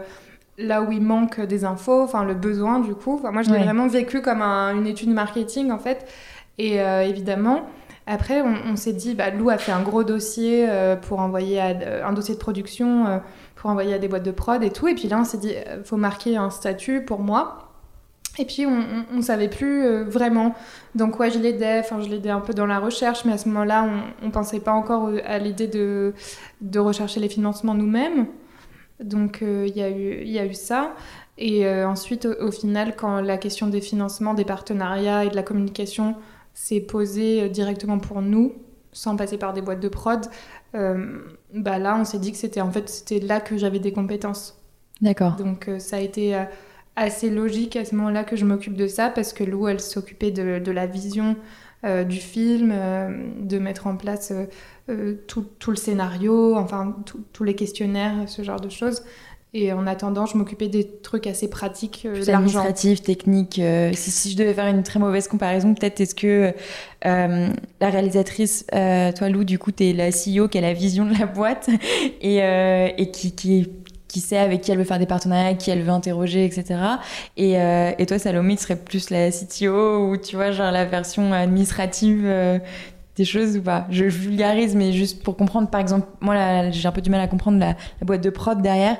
là 0.57 0.81
où 0.81 0.91
il 0.91 1.01
manque 1.01 1.39
des 1.41 1.63
infos, 1.63 2.01
enfin 2.01 2.23
le 2.23 2.33
besoin 2.33 2.79
du 2.79 2.95
coup. 2.95 3.15
Enfin, 3.19 3.31
moi 3.31 3.43
je 3.43 3.49
l'ai 3.51 3.57
Ouais. 3.57 3.63
vraiment 3.63 3.87
vécu 3.87 4.21
comme 4.21 4.41
un- 4.41 4.75
une 4.75 4.87
étude 4.87 5.09
marketing 5.09 5.69
en 5.71 5.77
fait, 5.79 6.07
et 6.57 6.77
évidemment. 7.07 7.61
Après, 8.07 8.41
on, 8.41 8.55
on 8.71 8.75
s'est 8.75 8.93
dit, 8.93 9.13
bah, 9.13 9.29
Lou 9.29 9.51
a 9.51 9.57
fait 9.59 9.71
un 9.71 9.83
gros 9.83 10.03
dossier 10.03 10.67
pour 11.03 11.19
envoyer 11.19 11.61
à, 11.61 12.07
un 12.07 12.13
dossier 12.13 12.33
de 12.33 12.39
production 12.39 13.21
pour 13.61 13.69
envoyer 13.69 13.93
à 13.93 13.99
des 13.99 14.07
boîtes 14.07 14.25
de 14.25 14.31
prod 14.31 14.63
et 14.63 14.71
tout. 14.71 14.87
Et 14.87 14.95
puis 14.95 15.07
là, 15.07 15.19
on 15.19 15.23
s'est 15.23 15.37
dit, 15.37 15.53
euh, 15.53 15.83
faut 15.83 15.95
marquer 15.95 16.35
un 16.35 16.49
statut 16.49 17.05
pour 17.05 17.19
moi. 17.19 17.71
Et 18.39 18.45
puis, 18.45 18.65
on, 18.65 19.05
on 19.13 19.21
savait 19.21 19.49
plus 19.49 19.85
euh, 19.85 20.03
vraiment 20.03 20.55
dans 20.95 21.11
quoi 21.11 21.29
je 21.29 21.37
l'aidais. 21.37 21.79
Enfin, 21.79 22.01
je 22.01 22.09
l'aidais 22.09 22.31
un 22.31 22.39
peu 22.39 22.55
dans 22.55 22.65
la 22.65 22.79
recherche, 22.79 23.23
mais 23.23 23.33
à 23.33 23.37
ce 23.37 23.47
moment-là, 23.49 23.87
on, 23.87 24.25
on 24.25 24.31
pensait 24.31 24.61
pas 24.61 24.71
encore 24.71 25.11
à 25.23 25.37
l'idée 25.37 25.67
de, 25.67 26.11
rechercher 26.79 27.19
les 27.19 27.29
financements 27.29 27.75
nous-mêmes. 27.75 28.25
Donc, 28.99 29.43
euh, 29.43 29.67
il 29.67 29.77
y, 29.77 30.39
a 30.39 30.45
eu- 30.45 30.53
ça. 30.55 30.95
Et 31.37 31.67
ensuite, 31.67 32.25
au, 32.25 32.51
final, 32.51 32.95
quand 32.95 33.21
la 33.21 33.37
question 33.37 33.67
des 33.67 33.81
financements, 33.81 34.33
des 34.33 34.45
partenariats 34.45 35.25
et 35.25 35.29
de 35.29 35.35
la 35.35 35.43
communication 35.43 36.15
s'est 36.55 36.81
posée 36.81 37.47
directement 37.49 37.99
pour 37.99 38.23
nous, 38.23 38.53
sans 38.93 39.15
passer 39.15 39.37
par 39.37 39.53
des 39.53 39.61
boîtes 39.61 39.79
de 39.79 39.87
prod, 39.87 40.25
euh, 40.75 41.19
bah 41.53 41.79
là, 41.79 41.97
on 41.99 42.05
s'est 42.05 42.19
dit 42.19 42.31
que 42.31 42.37
c'était 42.37 42.61
en 42.61 42.71
fait 42.71 42.89
c'était 42.89 43.19
là 43.19 43.39
que 43.39 43.57
j'avais 43.57 43.79
des 43.79 43.91
compétences. 43.91 44.57
D'accord. 45.01 45.35
Donc 45.35 45.67
euh, 45.67 45.79
ça 45.79 45.97
a 45.97 45.99
été 45.99 46.35
euh, 46.35 46.43
assez 46.95 47.29
logique 47.29 47.75
à 47.75 47.85
ce 47.85 47.95
moment-là 47.95 48.23
que 48.23 48.35
je 48.35 48.45
m'occupe 48.45 48.75
de 48.75 48.87
ça 48.87 49.09
parce 49.09 49.33
que 49.33 49.43
Lou, 49.43 49.67
elle 49.67 49.79
s'occupait 49.79 50.31
de, 50.31 50.59
de 50.59 50.71
la 50.71 50.87
vision 50.87 51.35
du 52.07 52.17
film, 52.17 52.71
de 53.39 53.57
mettre 53.57 53.87
en 53.87 53.97
place 53.97 54.31
tout, 55.25 55.47
tout 55.57 55.71
le 55.71 55.77
scénario, 55.77 56.55
enfin 56.55 56.95
tous 57.33 57.43
les 57.43 57.55
questionnaires, 57.55 58.29
ce 58.29 58.43
genre 58.43 58.61
de 58.61 58.69
choses. 58.69 59.01
Et 59.53 59.73
en 59.73 59.85
attendant, 59.85 60.25
je 60.25 60.37
m'occupais 60.37 60.69
des 60.69 60.87
trucs 60.87 61.27
assez 61.27 61.49
pratiques, 61.49 62.03
euh, 62.05 62.13
Plus 62.13 62.27
l'argent. 62.27 62.37
administratif, 62.37 63.01
technique. 63.01 63.59
euh, 63.59 63.91
si, 63.93 64.09
si 64.09 64.31
je 64.31 64.37
devais 64.37 64.53
faire 64.53 64.67
une 64.67 64.81
très 64.81 64.97
mauvaise 64.97 65.27
comparaison, 65.27 65.73
peut-être 65.73 65.99
est-ce 65.99 66.15
que 66.15 66.53
euh, 67.05 67.49
la 67.81 67.89
réalisatrice, 67.89 68.65
euh, 68.73 69.11
toi 69.11 69.27
Lou, 69.27 69.43
du 69.43 69.59
coup, 69.59 69.73
tu 69.73 69.89
es 69.89 69.93
la 69.93 70.09
CEO 70.11 70.47
qui 70.47 70.57
a 70.57 70.61
la 70.61 70.71
vision 70.71 71.05
de 71.05 71.19
la 71.19 71.25
boîte 71.25 71.69
et, 72.21 72.37
et 72.37 73.11
qui, 73.11 73.35
qui, 73.35 73.67
qui 74.07 74.19
sait 74.21 74.37
avec 74.37 74.61
qui 74.61 74.71
elle 74.71 74.77
veut 74.77 74.85
faire 74.85 74.99
des 74.99 75.05
partenariats, 75.05 75.55
qui 75.55 75.69
elle 75.69 75.81
veut 75.83 75.89
interroger, 75.89 76.45
etc. 76.45 76.79
Et, 77.35 77.55
et 77.55 78.05
toi, 78.05 78.19
Salomé, 78.19 78.55
tu 78.55 78.63
serais 78.63 78.77
plus 78.77 79.09
la 79.09 79.31
CTO 79.31 80.07
ou 80.11 80.15
tu 80.15 80.37
vois, 80.37 80.51
genre 80.51 80.71
la 80.71 80.85
version 80.85 81.33
administrative 81.33 82.25
des 83.17 83.25
choses 83.25 83.57
ou 83.57 83.61
pas? 83.61 83.87
Je, 83.89 84.07
je 84.07 84.17
vulgarise, 84.17 84.73
mais 84.75 84.93
juste 84.93 85.21
pour 85.23 85.35
comprendre, 85.35 85.69
par 85.69 85.81
exemple, 85.81 86.07
moi 86.21 86.69
j'ai 86.71 86.87
un 86.87 86.91
peu 86.93 87.01
du 87.01 87.09
mal 87.09 87.19
à 87.19 87.27
comprendre 87.27 87.59
la, 87.59 87.67
la 87.69 88.05
boîte 88.05 88.21
de 88.21 88.29
prod 88.29 88.61
derrière. 88.61 88.95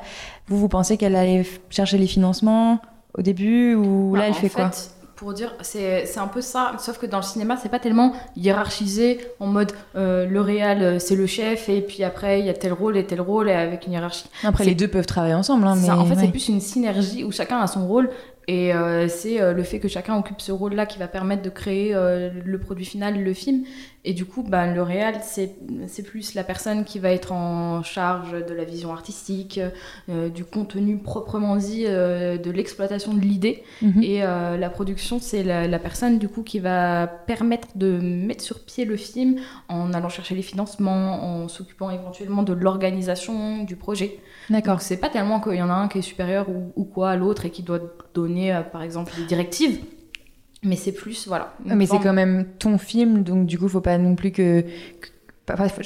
Vous, 0.51 0.57
vous 0.57 0.67
pensez 0.67 0.97
qu'elle 0.97 1.15
allait 1.15 1.45
chercher 1.69 1.97
les 1.97 2.07
financements 2.07 2.79
au 3.17 3.21
début 3.21 3.73
ou 3.73 4.15
là, 4.15 4.21
Bah, 4.21 4.27
elle 4.27 4.33
fait 4.33 4.49
quoi? 4.49 4.69
Pour 5.15 5.33
dire, 5.33 5.53
c'est 5.61 6.17
un 6.17 6.27
peu 6.27 6.41
ça, 6.41 6.73
sauf 6.77 6.97
que 6.97 7.05
dans 7.05 7.19
le 7.19 7.23
cinéma, 7.23 7.55
c'est 7.55 7.69
pas 7.69 7.79
tellement 7.79 8.11
hiérarchisé 8.35 9.19
en 9.39 9.45
mode 9.45 9.71
euh, 9.95 10.25
le 10.25 10.41
réal, 10.41 10.81
euh, 10.81 10.99
c'est 10.99 11.15
le 11.15 11.25
chef, 11.25 11.69
et 11.69 11.79
puis 11.79 12.03
après, 12.03 12.39
il 12.39 12.47
y 12.47 12.49
a 12.49 12.53
tel 12.53 12.73
rôle 12.73 12.97
et 12.97 13.05
tel 13.05 13.21
rôle, 13.21 13.47
et 13.47 13.53
avec 13.53 13.85
une 13.85 13.93
hiérarchie. 13.93 14.25
Après, 14.43 14.65
les 14.65 14.75
deux 14.75 14.87
peuvent 14.89 15.05
travailler 15.05 15.35
ensemble. 15.35 15.67
Hein, 15.67 15.75
mais 15.79 15.87
ça. 15.87 15.97
En 15.97 16.05
fait, 16.05 16.15
ouais. 16.15 16.21
c'est 16.21 16.31
plus 16.31 16.49
une 16.49 16.59
synergie 16.59 17.23
où 17.23 17.31
chacun 17.31 17.59
a 17.59 17.67
son 17.67 17.87
rôle. 17.87 18.09
Et 18.47 18.73
euh, 18.73 19.07
c'est 19.07 19.39
euh, 19.39 19.53
le 19.53 19.63
fait 19.63 19.79
que 19.79 19.87
chacun 19.87 20.17
occupe 20.17 20.41
ce 20.41 20.51
rôle-là 20.51 20.85
qui 20.85 20.97
va 20.97 21.07
permettre 21.07 21.43
de 21.43 21.49
créer 21.49 21.93
euh, 21.93 22.29
le 22.43 22.59
produit 22.59 22.85
final, 22.85 23.23
le 23.23 23.33
film. 23.33 23.63
Et 24.03 24.13
du 24.13 24.25
coup, 24.25 24.41
ben, 24.41 24.73
le 24.73 24.81
réal, 24.81 25.19
c'est 25.21 26.03
plus 26.03 26.33
la 26.33 26.43
personne 26.43 26.85
qui 26.85 26.97
va 26.97 27.11
être 27.11 27.31
en 27.31 27.83
charge 27.83 28.31
de 28.31 28.51
la 28.51 28.63
vision 28.63 28.91
artistique, 28.91 29.59
du 30.07 30.43
contenu 30.43 30.97
proprement 30.97 31.55
dit, 31.55 31.83
de 31.83 32.49
l'exploitation 32.49 33.13
de 33.13 33.19
l'idée. 33.19 33.61
Mhm. 33.83 34.01
Et 34.01 34.21
la 34.21 34.69
production, 34.71 35.19
c'est 35.19 35.43
la, 35.43 35.67
la 35.67 35.77
personne 35.77 36.17
du 36.17 36.29
coup 36.29 36.41
qui 36.41 36.57
va 36.57 37.05
permettre 37.05 37.67
de 37.75 37.99
mettre 37.99 38.43
sur 38.43 38.65
pied 38.65 38.85
le 38.85 38.97
film 38.97 39.35
en 39.69 39.93
allant 39.93 40.09
chercher 40.09 40.33
les 40.33 40.41
financements, 40.41 41.43
en 41.43 41.47
s'occupant 41.47 41.91
éventuellement 41.91 42.41
de 42.41 42.53
l'organisation 42.53 43.63
du 43.65 43.75
projet. 43.75 44.17
D'accord. 44.49 44.81
C'est 44.81 44.97
pas 44.97 45.09
tellement 45.09 45.39
qu'il 45.39 45.57
y 45.57 45.61
en 45.61 45.69
a 45.69 45.73
un 45.73 45.87
qui 45.87 45.99
est 45.99 46.01
supérieur 46.01 46.49
ou, 46.49 46.71
ou 46.75 46.85
quoi 46.85 47.11
à 47.11 47.15
l'autre 47.15 47.45
et 47.45 47.51
qui 47.51 47.61
doit 47.61 47.79
donner 48.13 48.53
euh, 48.53 48.61
par 48.61 48.81
exemple 48.83 49.11
des 49.17 49.25
directives, 49.25 49.79
mais 50.63 50.75
c'est 50.75 50.91
plus 50.91 51.27
voilà. 51.27 51.53
une 51.65 51.75
Mais 51.75 51.85
c'est 51.85 51.99
quand 51.99 52.13
même 52.13 52.45
ton 52.59 52.77
film, 52.77 53.23
donc 53.23 53.45
du 53.47 53.57
coup, 53.57 53.67
faut 53.67 53.81
pas 53.81 53.97
non 53.97 54.15
plus 54.15 54.31
que. 54.31 54.61
que- 54.61 55.09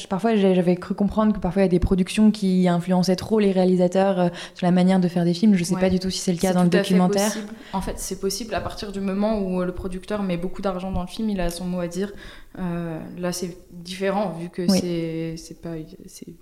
parfois 0.09 0.35
j'avais 0.35 0.75
cru 0.75 0.93
comprendre 0.93 1.33
que 1.33 1.39
parfois 1.39 1.61
il 1.61 1.65
y 1.65 1.67
a 1.67 1.69
des 1.69 1.79
productions 1.79 2.31
qui 2.31 2.67
influençaient 2.67 3.15
trop 3.15 3.39
les 3.39 3.51
réalisateurs 3.51 4.19
euh, 4.19 4.29
sur 4.53 4.65
la 4.65 4.71
manière 4.71 4.99
de 4.99 5.07
faire 5.07 5.25
des 5.25 5.33
films. 5.33 5.55
Je 5.55 5.63
sais 5.63 5.75
pas 5.75 5.89
du 5.89 5.99
tout 5.99 6.09
si 6.09 6.19
c'est 6.19 6.31
le 6.31 6.37
cas 6.37 6.53
dans 6.53 6.63
le 6.63 6.69
documentaire. 6.69 7.31
En 7.73 7.81
fait, 7.81 7.97
c'est 7.97 8.19
possible 8.19 8.53
à 8.55 8.61
partir 8.61 8.91
du 8.91 8.99
moment 8.99 9.39
où 9.39 9.61
le 9.61 9.71
producteur 9.71 10.23
met 10.23 10.37
beaucoup 10.37 10.61
d'argent 10.61 10.91
dans 10.91 11.01
le 11.01 11.07
film, 11.07 11.29
il 11.29 11.39
a 11.39 11.49
son 11.49 11.65
mot 11.65 11.79
à 11.79 11.87
dire. 11.87 12.11
Euh, 12.57 12.99
là, 13.17 13.33
c'est 13.33 13.57
différent 13.71 14.31
vu 14.31 14.49
que 14.49 14.67
c'est 14.67 15.61
pas 15.61 15.75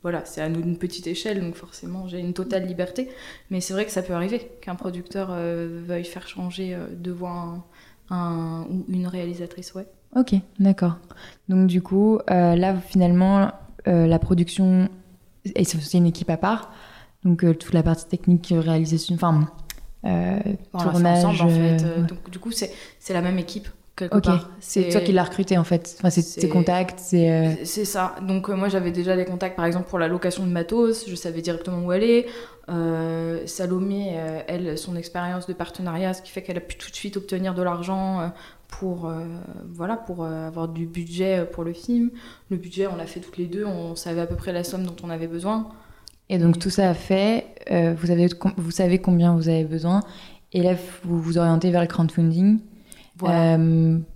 voilà, 0.01 0.23
c'est 0.25 0.41
à 0.41 0.47
une 0.47 0.77
petite 0.77 1.07
échelle, 1.07 1.41
donc 1.41 1.55
forcément 1.55 2.07
j'ai 2.07 2.19
une 2.19 2.33
totale 2.33 2.65
liberté. 2.65 3.09
Mais 3.49 3.61
c'est 3.61 3.73
vrai 3.73 3.85
que 3.85 3.91
ça 3.91 4.01
peut 4.01 4.13
arriver 4.13 4.51
qu'un 4.61 4.75
producteur 4.75 5.31
veuille 5.31 6.05
faire 6.05 6.27
changer 6.27 6.77
de 6.91 7.11
voix 7.11 7.65
un, 8.09 8.65
ou 8.69 8.85
une 8.89 9.07
réalisatrice, 9.07 9.73
ouais. 9.73 9.87
Ok, 10.15 10.35
d'accord. 10.59 10.97
Donc 11.49 11.67
du 11.67 11.81
coup, 11.81 12.19
euh, 12.29 12.55
là 12.55 12.75
finalement, 12.75 13.51
euh, 13.87 14.07
la 14.07 14.19
production, 14.19 14.89
et 15.55 15.63
c'est 15.63 15.97
une 15.97 16.05
équipe 16.05 16.29
à 16.29 16.37
part, 16.37 16.71
donc 17.23 17.43
euh, 17.43 17.53
toute 17.53 17.73
la 17.73 17.83
partie 17.83 18.05
technique, 18.05 18.53
réalisation, 18.55 19.15
enfin, 19.15 19.49
tournage. 20.71 21.41
en 21.41 21.49
fait. 21.49 22.07
Donc 22.07 22.29
du 22.29 22.39
coup, 22.39 22.51
c'est 22.51 22.73
la 23.09 23.21
même 23.21 23.39
équipe. 23.39 23.67
Ok, 24.11 24.25
c'est 24.59 24.89
toi 24.89 25.01
qui 25.01 25.11
l'as 25.11 25.23
recruté 25.23 25.55
en 25.55 25.63
fait. 25.63 25.97
Enfin, 25.99 26.09
c'est 26.09 26.39
tes 26.39 26.49
contacts, 26.49 26.99
c'est. 26.99 27.59
C'est 27.63 27.85
ça. 27.85 28.15
Donc 28.27 28.49
moi 28.49 28.67
j'avais 28.67 28.91
déjà 28.91 29.15
des 29.15 29.25
contacts 29.25 29.55
par 29.55 29.65
exemple 29.65 29.87
pour 29.87 29.99
la 29.99 30.07
location 30.07 30.47
de 30.47 30.51
matos, 30.51 31.07
je 31.07 31.15
savais 31.15 31.41
directement 31.41 31.79
où 31.85 31.91
aller. 31.91 32.25
Salomé, 33.45 34.17
elle, 34.47 34.79
son 34.79 34.95
expérience 34.95 35.45
de 35.45 35.53
partenariat, 35.53 36.15
ce 36.15 36.23
qui 36.23 36.31
fait 36.31 36.41
qu'elle 36.41 36.57
a 36.57 36.61
pu 36.61 36.75
tout 36.75 36.89
de 36.89 36.95
suite 36.95 37.17
obtenir 37.17 37.53
de 37.53 37.61
l'argent 37.61 38.31
pour, 38.79 39.05
euh, 39.05 39.23
voilà, 39.71 39.97
pour 39.97 40.23
euh, 40.23 40.47
avoir 40.47 40.67
du 40.67 40.85
budget 40.85 41.39
euh, 41.39 41.45
pour 41.45 41.63
le 41.63 41.73
film. 41.73 42.09
Le 42.49 42.57
budget, 42.57 42.87
on 42.87 42.95
l'a 42.95 43.05
fait 43.05 43.19
toutes 43.19 43.37
les 43.37 43.45
deux, 43.45 43.65
on 43.65 43.95
savait 43.95 44.21
à 44.21 44.27
peu 44.27 44.35
près 44.35 44.51
la 44.51 44.63
somme 44.63 44.83
dont 44.83 44.95
on 45.03 45.09
avait 45.09 45.27
besoin. 45.27 45.69
Et 46.29 46.37
donc 46.37 46.57
tout 46.57 46.69
ça 46.69 46.89
a 46.89 46.93
fait, 46.93 47.45
vous, 47.69 48.09
avez, 48.09 48.29
vous 48.57 48.71
savez 48.71 48.99
combien 48.99 49.35
vous 49.35 49.49
avez 49.49 49.65
besoin, 49.65 50.01
et 50.53 50.63
là 50.63 50.73
vous 51.03 51.21
vous 51.21 51.37
orientez 51.37 51.69
vers 51.69 51.81
le 51.81 51.87
crowdfunding. 51.87 52.59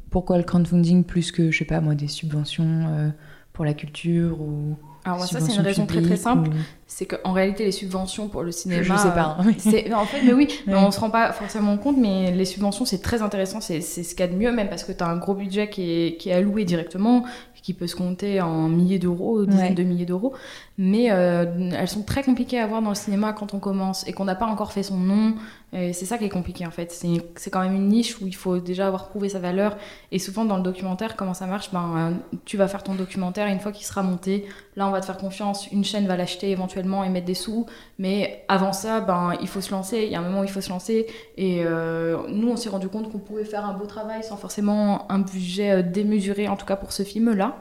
pourquoi 0.10 0.38
le 0.38 0.44
crowdfunding 0.44 1.04
plus 1.04 1.32
que, 1.32 1.52
je 1.52 1.58
sais 1.58 1.66
pas 1.66 1.82
moi, 1.82 1.96
des 1.96 2.08
subventions 2.08 3.12
pour 3.52 3.66
la 3.66 3.74
culture 3.74 4.40
ou 4.40 4.78
alors 5.04 5.26
ça 5.26 5.42
c'est 5.42 5.54
une 5.54 5.62
raison 5.62 5.86
très 5.86 6.02
très 6.02 6.16
simple, 6.16 6.50
c'est 6.88 7.06
qu'en 7.06 7.34
réalité 7.34 7.66
les 7.66 7.72
subventions 7.72 8.30
pour 8.30 8.44
le 8.44 8.52
cinéma, 8.52 8.82
je 8.82 8.96
sais 8.96 9.12
pas. 9.12 9.38
c'est 9.58 9.94
en 9.94 10.06
fait 10.06 10.22
mais 10.24 10.34
oui, 10.34 10.48
mais 10.68 10.76
on 10.76 10.90
se 10.92 11.00
rend 11.00 11.10
pas 11.10 11.32
forcément 11.34 11.78
compte, 11.78 11.98
mais 11.98 12.32
les 12.32 12.46
subventions 12.46 12.86
c'est 12.86 13.02
très 13.02 13.22
intéressant, 13.22 13.62
c'est 13.62 13.82
ce 13.82 14.10
qu'il 14.16 14.20
y 14.20 14.24
a 14.24 14.28
de 14.28 14.36
mieux 14.36 14.52
même 14.52 14.70
parce 14.70 14.84
que 14.84 14.92
tu 14.92 15.04
as 15.04 15.08
un 15.08 15.18
gros 15.18 15.34
budget 15.34 15.70
qui 15.70 15.92
est, 15.92 16.18
qui 16.18 16.30
est 16.30 16.34
alloué 16.34 16.64
directement, 16.64 17.24
qui 17.62 17.74
peut 17.74 17.88
se 17.88 17.98
compter 17.98 18.40
en 18.40 18.70
milliers 18.70 19.00
d'euros, 19.00 19.46
dizaines 19.46 19.76
de 19.76 19.84
milliers 19.84 20.06
d'euros, 20.06 20.34
mais 20.78 21.12
euh, 21.12 21.72
elles 21.78 21.90
sont 21.90 22.04
très 22.04 22.24
compliquées 22.24 22.60
à 22.62 22.64
avoir 22.64 22.82
dans 22.82 22.90
le 22.90 22.96
cinéma 22.96 23.34
quand 23.34 23.54
on 23.54 23.60
commence 23.60 24.08
et 24.08 24.14
qu'on 24.14 24.24
n'a 24.24 24.36
pas 24.36 24.46
encore 24.46 24.72
fait 24.72 24.84
son 24.84 24.96
nom, 24.96 25.36
c'est 25.74 26.06
ça 26.06 26.18
qui 26.18 26.26
est 26.26 26.30
compliqué 26.30 26.66
en 26.66 26.72
fait. 26.72 26.92
C'est 26.92 27.52
quand 27.52 27.60
même 27.60 27.76
une 27.76 27.90
niche 27.90 28.20
où 28.22 28.28
il 28.28 28.36
faut 28.36 28.60
déjà 28.60 28.88
avoir 28.88 29.10
prouvé 29.10 29.30
sa 29.30 29.40
valeur. 29.40 29.78
Et 30.12 30.20
souvent 30.20 30.46
dans 30.46 30.58
le 30.58 30.64
documentaire, 30.64 31.16
comment 31.16 31.34
ça 31.34 31.46
marche? 31.46 31.72
Ben, 31.72 31.94
euh, 31.98 32.38
Tu 32.46 32.58
vas 32.58 32.68
faire 32.68 32.84
ton 32.84 32.96
documentaire 32.96 33.48
et 33.48 33.52
une 33.52 33.60
fois 33.60 33.72
qu'il 33.72 33.86
sera 33.86 34.02
monté, 34.02 34.46
là 34.76 34.88
on 34.88 34.92
va 34.92 35.02
te 35.02 35.06
faire 35.06 35.18
confiance. 35.18 35.68
Une 35.72 35.84
chaîne 35.84 36.08
va 36.08 36.16
l'acheter 36.16 36.50
éventuellement 36.52 36.77
et 36.78 37.10
mettre 37.10 37.26
des 37.26 37.34
sous. 37.34 37.66
Mais 38.00 38.46
avant 38.48 38.74
ça, 38.74 39.02
ben, 39.02 39.34
il 39.42 39.48
faut 39.48 39.62
se 39.62 39.72
lancer. 39.72 40.04
Il 40.06 40.12
y 40.12 40.16
a 40.16 40.20
un 40.20 40.24
moment 40.24 40.42
où 40.42 40.44
il 40.44 40.50
faut 40.50 40.62
se 40.62 40.70
lancer. 40.70 41.08
Et 41.38 41.64
euh, 41.66 42.18
nous, 42.30 42.50
on 42.50 42.56
s'est 42.56 42.70
rendu 42.70 42.88
compte 42.90 43.12
qu'on 43.12 43.20
pouvait 43.20 43.46
faire 43.46 43.66
un 43.66 43.74
beau 43.74 43.86
travail 43.86 44.24
sans 44.24 44.38
forcément 44.38 45.12
un 45.12 45.20
budget 45.20 45.72
euh, 45.72 45.82
démesuré, 45.82 46.48
en 46.48 46.56
tout 46.56 46.66
cas 46.66 46.76
pour 46.76 46.92
ce 46.92 47.04
film-là. 47.04 47.58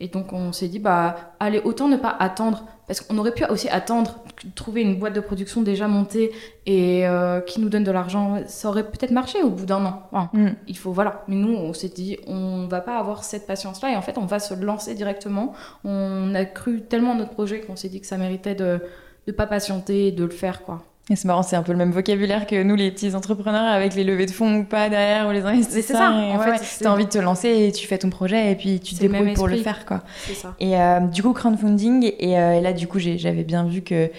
Et 0.00 0.08
donc 0.08 0.32
on 0.32 0.52
s'est 0.52 0.68
dit, 0.68 0.78
bah, 0.78 1.16
allez, 1.40 1.60
autant 1.64 1.88
ne 1.88 1.96
pas 1.96 2.14
attendre 2.18 2.64
parce 2.86 3.00
qu'on 3.00 3.18
aurait 3.18 3.32
pu 3.32 3.44
aussi 3.44 3.68
attendre, 3.68 4.20
trouver 4.54 4.82
une 4.82 4.98
boîte 4.98 5.14
de 5.14 5.20
production 5.20 5.62
déjà 5.62 5.88
montée 5.88 6.32
et 6.66 7.06
euh, 7.06 7.40
qui 7.40 7.60
nous 7.60 7.68
donne 7.68 7.84
de 7.84 7.90
l'argent. 7.90 8.42
Ça 8.46 8.68
aurait 8.68 8.88
peut-être 8.88 9.10
marché 9.10 9.42
au 9.42 9.50
bout 9.50 9.66
d'un 9.66 9.84
an. 9.84 10.28
Mm. 10.32 10.48
Il 10.68 10.78
faut, 10.78 10.92
voilà. 10.92 11.24
Mais 11.26 11.36
nous, 11.36 11.54
on 11.54 11.72
s'est 11.72 11.88
dit, 11.88 12.18
on 12.26 12.66
va 12.68 12.80
pas 12.80 12.98
avoir 12.98 13.24
cette 13.24 13.46
patience-là 13.46 13.92
et 13.92 13.96
en 13.96 14.02
fait, 14.02 14.18
on 14.18 14.26
va 14.26 14.38
se 14.38 14.54
lancer 14.54 14.94
directement. 14.94 15.52
On 15.84 16.34
a 16.34 16.44
cru 16.44 16.82
tellement 16.82 17.12
à 17.12 17.16
notre 17.16 17.32
projet 17.32 17.60
qu'on 17.60 17.76
s'est 17.76 17.88
dit 17.88 18.00
que 18.00 18.06
ça 18.06 18.18
méritait 18.18 18.54
de 18.54 18.80
ne 19.26 19.32
pas 19.32 19.46
patienter 19.46 20.08
et 20.08 20.12
de 20.12 20.24
le 20.24 20.30
faire, 20.30 20.62
quoi. 20.62 20.84
Et 21.08 21.14
c'est 21.14 21.28
marrant, 21.28 21.42
c'est 21.42 21.54
un 21.54 21.62
peu 21.62 21.70
le 21.72 21.78
même 21.78 21.92
vocabulaire 21.92 22.46
que 22.46 22.60
nous, 22.62 22.74
les 22.74 22.90
petits 22.90 23.14
entrepreneurs, 23.14 23.72
avec 23.72 23.94
les 23.94 24.02
levées 24.02 24.26
de 24.26 24.32
fonds 24.32 24.56
ou 24.56 24.64
pas 24.64 24.88
derrière, 24.88 25.28
ou 25.28 25.30
les 25.30 25.42
investisseurs. 25.42 25.82
C'est 25.82 25.92
ça, 25.92 26.10
en 26.10 26.38
fait. 26.40 26.78
Tu 26.78 26.86
as 26.86 26.92
envie 26.92 27.04
de 27.04 27.10
te 27.10 27.18
lancer 27.18 27.48
et 27.48 27.72
tu 27.72 27.86
fais 27.86 27.98
ton 27.98 28.10
projet 28.10 28.50
et 28.50 28.56
puis 28.56 28.80
tu 28.80 28.94
te 28.96 29.00
débrouilles 29.00 29.34
pour 29.34 29.46
le 29.46 29.56
faire, 29.56 29.86
quoi. 29.86 30.02
C'est 30.26 30.34
ça. 30.34 30.54
Et 30.58 30.76
euh, 30.76 31.00
du 31.00 31.22
coup, 31.22 31.32
crowdfunding, 31.32 32.12
et, 32.18 32.38
euh, 32.38 32.54
et 32.54 32.60
là, 32.60 32.72
du 32.72 32.88
coup, 32.88 32.98
j'avais 32.98 33.44
bien 33.44 33.64
vu 33.66 33.82
que 33.82 34.10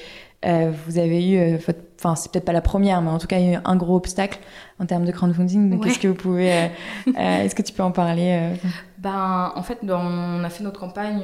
euh, 0.45 0.71
vous 0.85 0.97
avez 0.97 1.29
eu 1.29 1.57
votre 1.57 1.79
enfin 1.99 2.15
c'est 2.15 2.31
peut-être 2.31 2.45
pas 2.45 2.53
la 2.53 2.61
première, 2.61 3.01
mais 3.01 3.09
en 3.09 3.17
tout 3.17 3.27
cas 3.27 3.39
il 3.39 3.45
y 3.45 3.55
a 3.55 3.57
eu 3.57 3.61
un 3.63 3.75
gros 3.75 3.95
obstacle 3.95 4.39
en 4.79 4.85
termes 4.85 5.05
de 5.05 5.11
crowdfunding. 5.11 5.69
Donc 5.69 5.85
est-ce 5.85 5.99
que 5.99 6.07
vous 6.07 6.13
pouvez, 6.13 6.51
euh, 6.51 6.67
euh, 7.07 7.43
est-ce 7.43 7.55
que 7.55 7.61
tu 7.61 7.73
peux 7.73 7.83
en 7.83 7.91
parler 7.91 8.53
euh 8.53 8.67
Ben 8.99 9.51
en 9.55 9.63
fait 9.63 9.79
on 9.83 10.43
a 10.43 10.49
fait 10.49 10.63
notre 10.63 10.79
campagne 10.79 11.23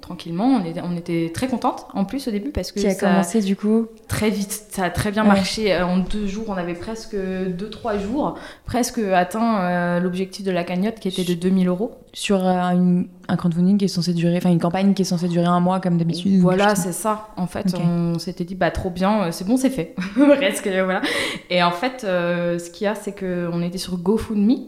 tranquillement, 0.00 0.46
on 0.46 0.64
était, 0.64 0.80
on 0.82 0.96
était 0.96 1.30
très 1.32 1.48
contente 1.48 1.86
en 1.94 2.04
plus 2.04 2.28
au 2.28 2.30
début 2.30 2.50
parce 2.50 2.72
que 2.72 2.80
qui 2.80 2.86
a 2.86 2.94
commencé 2.94 3.40
du 3.40 3.56
coup 3.56 3.86
très 4.08 4.30
vite, 4.30 4.66
ça 4.70 4.84
a 4.84 4.90
très 4.90 5.10
bien 5.10 5.24
marché. 5.24 5.80
En 5.82 5.98
deux 5.98 6.26
jours, 6.26 6.46
on 6.48 6.54
avait 6.54 6.74
presque 6.74 7.14
deux 7.14 7.70
trois 7.70 7.98
jours 7.98 8.38
presque 8.66 8.98
atteint 8.98 10.00
l'objectif 10.00 10.44
de 10.44 10.50
la 10.50 10.64
cagnotte 10.64 11.00
qui 11.00 11.08
était 11.08 11.24
de 11.24 11.34
2000 11.34 11.68
euros 11.68 11.92
sur 12.14 12.44
un 12.44 13.06
crowdfunding 13.36 13.78
qui 13.78 13.86
est 13.86 13.88
censé 13.88 14.12
durer, 14.12 14.36
enfin 14.36 14.50
une 14.50 14.60
campagne 14.60 14.92
qui 14.94 15.02
est 15.02 15.06
censée 15.06 15.28
durer 15.28 15.46
un 15.46 15.60
mois 15.60 15.80
comme 15.80 15.98
d'habitude. 15.98 16.40
Voilà 16.40 16.74
c'est 16.74 16.92
ça. 16.92 17.28
En 17.36 17.46
fait 17.46 17.74
on 17.74 18.18
s'était 18.18 18.44
dit 18.44 18.54
bah 18.54 18.70
trop 18.70 18.90
bien, 18.90 19.30
c'est 19.32 19.46
bon 19.46 19.56
c'est 19.56 19.70
fait. 19.70 19.94
presque, 20.36 20.68
voilà. 20.84 21.02
Et 21.50 21.62
en 21.62 21.70
fait, 21.70 22.04
euh, 22.04 22.58
ce 22.58 22.70
qu'il 22.70 22.84
y 22.84 22.88
a, 22.88 22.94
c'est 22.94 23.18
qu'on 23.18 23.62
était 23.62 23.78
sur 23.78 23.96
GoFundMe. 23.98 24.66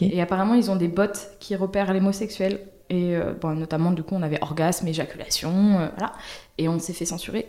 Et 0.00 0.20
apparemment, 0.20 0.54
ils 0.54 0.70
ont 0.70 0.76
des 0.76 0.88
bots 0.88 1.04
qui 1.40 1.56
repèrent 1.56 1.92
les 1.92 2.00
mots 2.00 2.12
sexuels. 2.12 2.60
Et 2.88 3.16
euh, 3.16 3.32
bon, 3.40 3.54
notamment, 3.54 3.90
du 3.90 4.02
coup, 4.02 4.14
on 4.14 4.22
avait 4.22 4.38
orgasme, 4.42 4.86
éjaculation, 4.86 5.80
euh, 5.80 5.88
voilà. 5.96 6.12
Et 6.58 6.68
on 6.68 6.78
s'est 6.78 6.92
fait 6.92 7.04
censurer. 7.04 7.46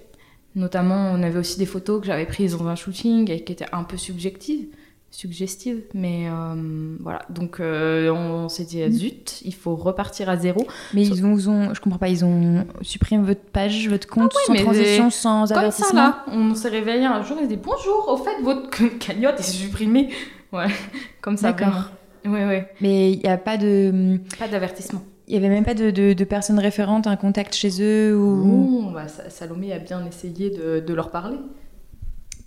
Notamment, 0.55 1.11
on 1.13 1.21
avait 1.21 1.37
aussi 1.37 1.59
des 1.59 1.67
photos 1.67 2.01
que 2.01 2.07
j'avais 2.07 2.25
prises 2.25 2.57
dans 2.57 2.67
un 2.67 2.75
shooting 2.75 3.29
et 3.29 3.43
qui 3.43 3.53
étaient 3.53 3.71
un 3.71 3.83
peu 3.83 3.97
subjectives 3.97 4.67
suggestive. 5.09 5.83
Mais 5.93 6.27
euh, 6.27 6.97
voilà, 6.99 7.21
donc 7.29 7.59
on, 7.59 8.49
s'est 8.49 8.65
dit, 8.65 8.83
mm. 8.83 8.91
zut, 8.91 9.41
il 9.45 9.53
faut 9.53 9.75
repartir 9.75 10.29
à 10.29 10.37
zéro. 10.37 10.67
Mais 10.93 11.05
ils 11.05 11.25
ont, 11.25 11.33
ont, 11.33 11.73
je 11.73 11.79
comprends 11.79 11.99
pas, 11.99 12.09
ils 12.09 12.25
ont 12.25 12.65
supprimé 12.81 13.23
votre 13.23 13.41
page, 13.41 13.87
votre 13.87 14.07
compte 14.07 14.33
ah 14.35 14.39
sans 14.47 14.55
transition, 14.55 15.09
sans 15.09 15.47
comme 15.47 15.57
avertissement. 15.57 15.89
Ça, 15.89 15.95
là, 15.95 16.25
on 16.31 16.55
s'est 16.55 16.69
réveillé 16.69 17.05
un 17.05 17.21
jour 17.23 17.37
et 17.39 17.47
dit 17.47 17.57
bonjour, 17.57 18.09
au 18.09 18.17
fait, 18.17 18.41
votre 18.41 18.69
cagnotte 18.99 19.39
est 19.39 19.43
supprimée. 19.43 20.09
Ouais, 20.51 20.67
comme 21.21 21.37
ça. 21.37 21.51
D'accord. 21.51 21.91
Ouais, 22.27 22.45
ouais. 22.45 22.71
Mais 22.81 23.11
il 23.11 23.19
n'y 23.19 23.29
a 23.29 23.37
pas 23.37 23.57
de. 23.57 24.19
Pas 24.37 24.47
d'avertissement. 24.47 25.01
Il 25.27 25.31
n'y 25.31 25.45
avait 25.45 25.53
même 25.53 25.65
pas 25.65 25.73
de, 25.73 25.91
de, 25.91 26.23
personnes 26.23 26.59
référentes, 26.59 27.05
un 27.05 27.17
contact 27.17 27.53
chez 27.53 27.81
eux 27.81 28.17
ou... 28.17 28.45
Non, 28.45 28.91
bah, 28.91 29.07
Salomé 29.09 29.73
a 29.73 29.79
bien 29.79 30.05
essayé 30.05 30.49
de, 30.49 30.79
de 30.79 30.93
leur 30.93 31.11
parler. 31.11 31.35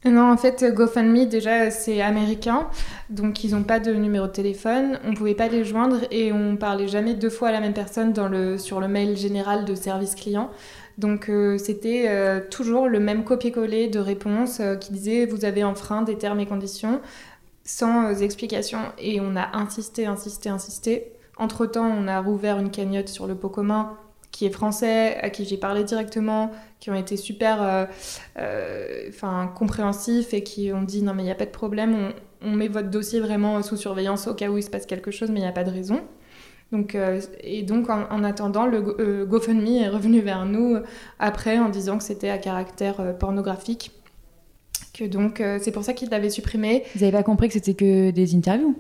Non, 0.07 0.33
en 0.33 0.39
fait, 0.39 0.65
GoFundMe, 0.73 1.27
déjà, 1.27 1.71
c'est 1.71 2.01
américain, 2.01 2.69
donc 3.11 3.45
ils 3.45 3.51
n'ont 3.51 3.65
pas 3.65 3.81
de 3.81 3.93
numéro 3.93 4.27
de 4.27 4.33
téléphone, 4.33 4.99
on 5.05 5.11
ne 5.11 5.15
pouvait 5.15 5.35
pas 5.35 5.49
les 5.49 5.63
joindre 5.63 5.99
et 6.11 6.33
on 6.33 6.57
parlait 6.57 6.89
jamais 6.89 7.13
deux 7.13 7.29
fois 7.29 7.49
à 7.49 7.53
la 7.53 7.61
même 7.61 7.75
personne 7.75 8.15
dans 8.15 8.29
le, 8.29 8.57
sur 8.57 8.81
le 8.81 8.89
mail 8.89 9.15
général 9.19 9.67
de 9.67 9.75
service 9.75 10.15
client. 10.15 10.49
Donc 11.01 11.29
euh, 11.29 11.57
c'était 11.57 12.07
euh, 12.09 12.41
toujours 12.51 12.87
le 12.87 13.01
même 13.01 13.25
copier-coller 13.25 13.89
de 13.89 13.99
réponse 13.99 14.61
euh, 14.61 14.77
qui 14.77 14.93
disait 14.93 15.25
vous 15.25 15.47
avez 15.47 15.65
enfreint 15.65 16.03
des 16.03 16.17
termes 16.17 16.41
et 16.41 16.47
conditions 16.47 17.01
sans 17.71 18.21
explication 18.21 18.79
et 18.99 19.21
on 19.21 19.37
a 19.37 19.57
insisté, 19.57 20.07
insisté, 20.07 20.49
insisté. 20.49 21.13
Entre-temps, 21.37 21.87
on 21.87 22.09
a 22.09 22.21
rouvert 22.21 22.59
une 22.59 22.71
cagnotte 22.71 23.09
sur 23.09 23.27
le 23.27 23.35
pot 23.35 23.49
commun 23.49 23.97
qui 24.33 24.47
est 24.47 24.51
français, 24.51 25.17
à 25.21 25.31
qui 25.31 25.45
j'ai 25.45 25.57
parlé 25.57 25.85
directement, 25.85 26.51
qui 26.79 26.91
ont 26.91 26.95
été 26.95 27.17
super 27.17 27.63
euh, 27.63 27.85
euh, 28.39 29.11
compréhensifs 29.55 30.35
et 30.35 30.43
qui 30.43 30.73
ont 30.73 30.83
dit 30.83 31.03
non 31.03 31.15
mais 31.15 31.23
il 31.23 31.27
n'y 31.27 31.33
a 31.33 31.37
pas 31.37 31.47
de 31.47 31.51
problème, 31.51 32.13
on, 32.43 32.51
met 32.53 32.69
votre 32.69 32.91
dossier 32.91 33.21
vraiment 33.21 33.63
sous 33.63 33.77
surveillance 33.77 34.27
au 34.29 34.35
cas 34.35 34.49
où 34.49 34.59
il 34.59 34.63
se 34.63 34.71
passe 34.71 34.87
quelque 34.87 35.11
chose, 35.11 35.31
mais 35.31 35.41
il 35.41 35.43
n'y 35.43 35.49
a 35.49 35.53
pas 35.53 35.65
de 35.65 35.71
raison. 35.71 36.01
Donc, 36.73 36.95
euh, 36.95 37.21
et 37.41 37.63
donc 37.63 37.91
en, 37.91 38.23
attendant, 38.23 38.67
le 38.67 39.25
GoFundMe 39.27 39.83
est 39.83 39.89
revenu 39.89 40.21
vers 40.21 40.47
nous 40.47 40.79
après 41.19 41.59
en 41.59 41.69
disant 41.69 41.99
que 41.99 42.05
c'était 42.05 42.31
à 42.31 42.39
caractère 42.39 43.17
pornographique. 43.19 44.00
Que 45.01 45.07
donc 45.07 45.43
c'est 45.61 45.73
pour 45.73 45.83
ça 45.85 45.93
qu'il 45.95 46.09
l'avait 46.11 46.31
supprimé. 46.31 46.83
Vous 46.95 47.01
n'avez 47.01 47.13
pas 47.13 47.23
compris 47.23 47.49
que 47.49 47.55
c'était 47.55 47.75
que 47.75 48.11
des 48.11 48.35
interviews 48.35 48.77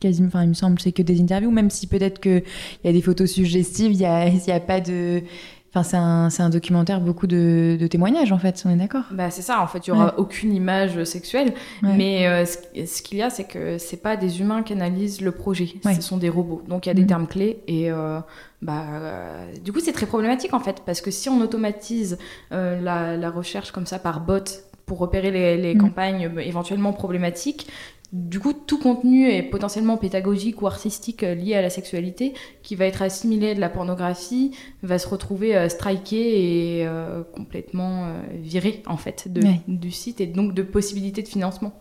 quasiment, 0.00 0.28
enfin, 0.28 0.42
il 0.42 0.48
me 0.50 0.54
semble, 0.54 0.78
c'est 0.80 0.92
que 0.92 1.02
des 1.02 1.20
interviews, 1.20 1.50
même 1.50 1.70
si 1.70 1.86
peut-être 1.86 2.20
qu'il 2.20 2.42
y 2.84 2.88
a 2.88 2.92
des 2.92 3.00
photos 3.00 3.30
suggestives, 3.30 3.92
il 3.92 3.98
n'y 3.98 4.04
a, 4.04 4.28
y 4.28 4.50
a 4.52 4.60
pas 4.60 4.80
de. 4.80 5.22
Enfin, 5.70 5.82
c'est 5.82 5.96
un, 5.96 6.30
c'est 6.30 6.42
un 6.42 6.50
documentaire 6.50 7.00
beaucoup 7.00 7.26
de, 7.26 7.76
de 7.80 7.86
témoignages 7.88 8.30
en 8.30 8.38
fait, 8.38 8.62
on 8.66 8.70
est 8.70 8.76
d'accord? 8.76 9.04
Bah, 9.12 9.30
c'est 9.30 9.42
ça, 9.42 9.60
en 9.62 9.66
fait, 9.66 9.86
il 9.86 9.90
n'y 9.92 9.96
aura 9.96 10.06
Ouais. 10.08 10.12
aucune 10.18 10.52
image 10.54 11.02
sexuelle. 11.04 11.54
Ouais. 11.82 11.94
Mais 11.96 12.26
euh, 12.28 12.44
ce, 12.44 12.58
ce 12.86 13.02
qu'il 13.02 13.18
y 13.18 13.22
a, 13.22 13.30
c'est 13.30 13.44
que 13.44 13.78
c'est 13.78 13.96
pas 14.02 14.16
des 14.16 14.40
humains 14.40 14.62
qui 14.62 14.74
analysent 14.74 15.20
le 15.22 15.32
projet, 15.32 15.70
Ouais. 15.84 15.94
ce 15.94 16.02
sont 16.02 16.16
des 16.18 16.28
robots. 16.28 16.62
Donc 16.68 16.86
il 16.86 16.90
y 16.90 16.92
a 16.92 16.94
des 16.94 17.02
Mhm. 17.02 17.08
termes 17.08 17.26
clés 17.26 17.58
et 17.66 17.90
euh, 17.90 18.20
bah, 18.62 18.84
euh, 18.92 19.52
du 19.64 19.72
coup 19.72 19.80
c'est 19.80 19.92
très 19.92 20.06
problématique 20.06 20.54
en 20.54 20.60
fait 20.60 20.82
parce 20.86 21.00
que 21.00 21.10
si 21.10 21.28
on 21.28 21.40
automatise 21.40 22.18
euh, 22.52 22.80
la, 22.80 23.16
la 23.16 23.30
recherche 23.30 23.72
comme 23.72 23.86
ça 23.86 23.98
par 23.98 24.20
bot 24.20 24.44
pour 24.86 24.98
repérer 24.98 25.30
les, 25.30 25.56
les 25.56 25.74
Mhm. 25.74 25.80
campagnes 25.80 26.26
euh, 26.36 26.40
éventuellement 26.40 26.92
problématiques, 26.92 27.66
du 28.12 28.38
coup 28.38 28.52
tout 28.52 28.78
contenu 28.78 29.28
est 29.28 29.42
potentiellement 29.42 29.96
pédagogique 29.96 30.62
ou 30.62 30.66
artistique 30.68 31.22
euh, 31.24 31.34
lié 31.34 31.54
à 31.54 31.62
la 31.62 31.70
sexualité 31.70 32.32
qui 32.62 32.76
va 32.76 32.84
être 32.84 33.02
assimilé 33.02 33.54
de 33.56 33.60
la 33.60 33.68
pornographie 33.68 34.52
va 34.82 34.98
se 34.98 35.08
retrouver 35.08 35.56
euh, 35.56 35.68
striké 35.68 36.78
et 36.80 36.86
euh, 36.86 37.24
complètement 37.34 38.04
euh, 38.06 38.22
viré 38.40 38.82
en 38.86 38.96
fait 38.96 39.32
de- 39.32 39.42
du 39.66 39.90
site 39.90 40.20
et 40.20 40.26
donc 40.26 40.54
de 40.54 40.62
possibilités 40.62 41.22
de 41.22 41.28
financement. 41.28 41.72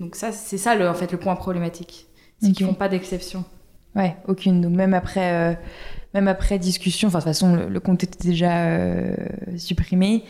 Donc 0.00 0.16
ça, 0.16 0.32
c'est 0.32 0.58
ça 0.58 0.74
le, 0.74 0.88
en 0.88 0.94
fait 0.94 1.12
le 1.12 1.18
point 1.18 1.36
problématique. 1.36 2.06
C'est 2.40 2.50
qu'ils 2.50 2.66
Ok. 2.66 2.72
font 2.72 2.76
pas 2.76 2.88
d'exception. 2.88 3.44
Ouais, 3.94 4.16
aucune. 4.26 4.60
Donc 4.62 4.72
même 4.72 4.94
après, 4.94 5.56
même 6.14 6.28
après 6.28 6.58
discussion, 6.58 7.08
enfin 7.08 7.18
de 7.18 7.24
toute 7.24 7.32
façon 7.32 7.54
le, 7.54 7.68
le 7.68 7.80
compte 7.80 8.04
était 8.04 8.28
déjà 8.28 8.66
euh, 8.66 9.14
supprimé, 9.56 10.24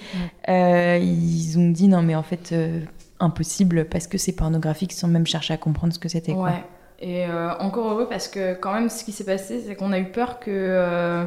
euh, 0.49 0.99
ils 1.01 1.59
ont 1.59 1.71
dit 1.71 1.89
non 1.89 2.03
mais 2.03 2.15
en 2.15 2.23
fait 2.23 2.53
euh, 2.53 2.81
impossible 3.21 3.87
parce 3.87 4.07
que 4.07 4.19
c'est 4.19 4.33
pornographique 4.33 4.93
sans 4.93 5.09
même 5.09 5.27
chercher 5.27 5.55
à 5.55 5.57
comprendre 5.57 5.93
ce 5.93 5.99
que 5.99 6.09
c'était. 6.09 6.35
quoi. 6.35 6.45
Ouais. 6.45 6.65
Et 7.05 7.27
encore 7.59 7.91
heureux 7.91 8.09
parce 8.09 8.29
que 8.29 8.55
quand 8.55 8.73
même 8.73 8.89
ce 8.89 9.03
qui 9.03 9.11
s'est 9.11 9.25
passé, 9.25 9.61
c'est 9.67 9.75
qu'on 9.75 9.93
a 9.93 9.99
eu 9.99 10.13
peur 10.13 10.39
que 10.39 11.27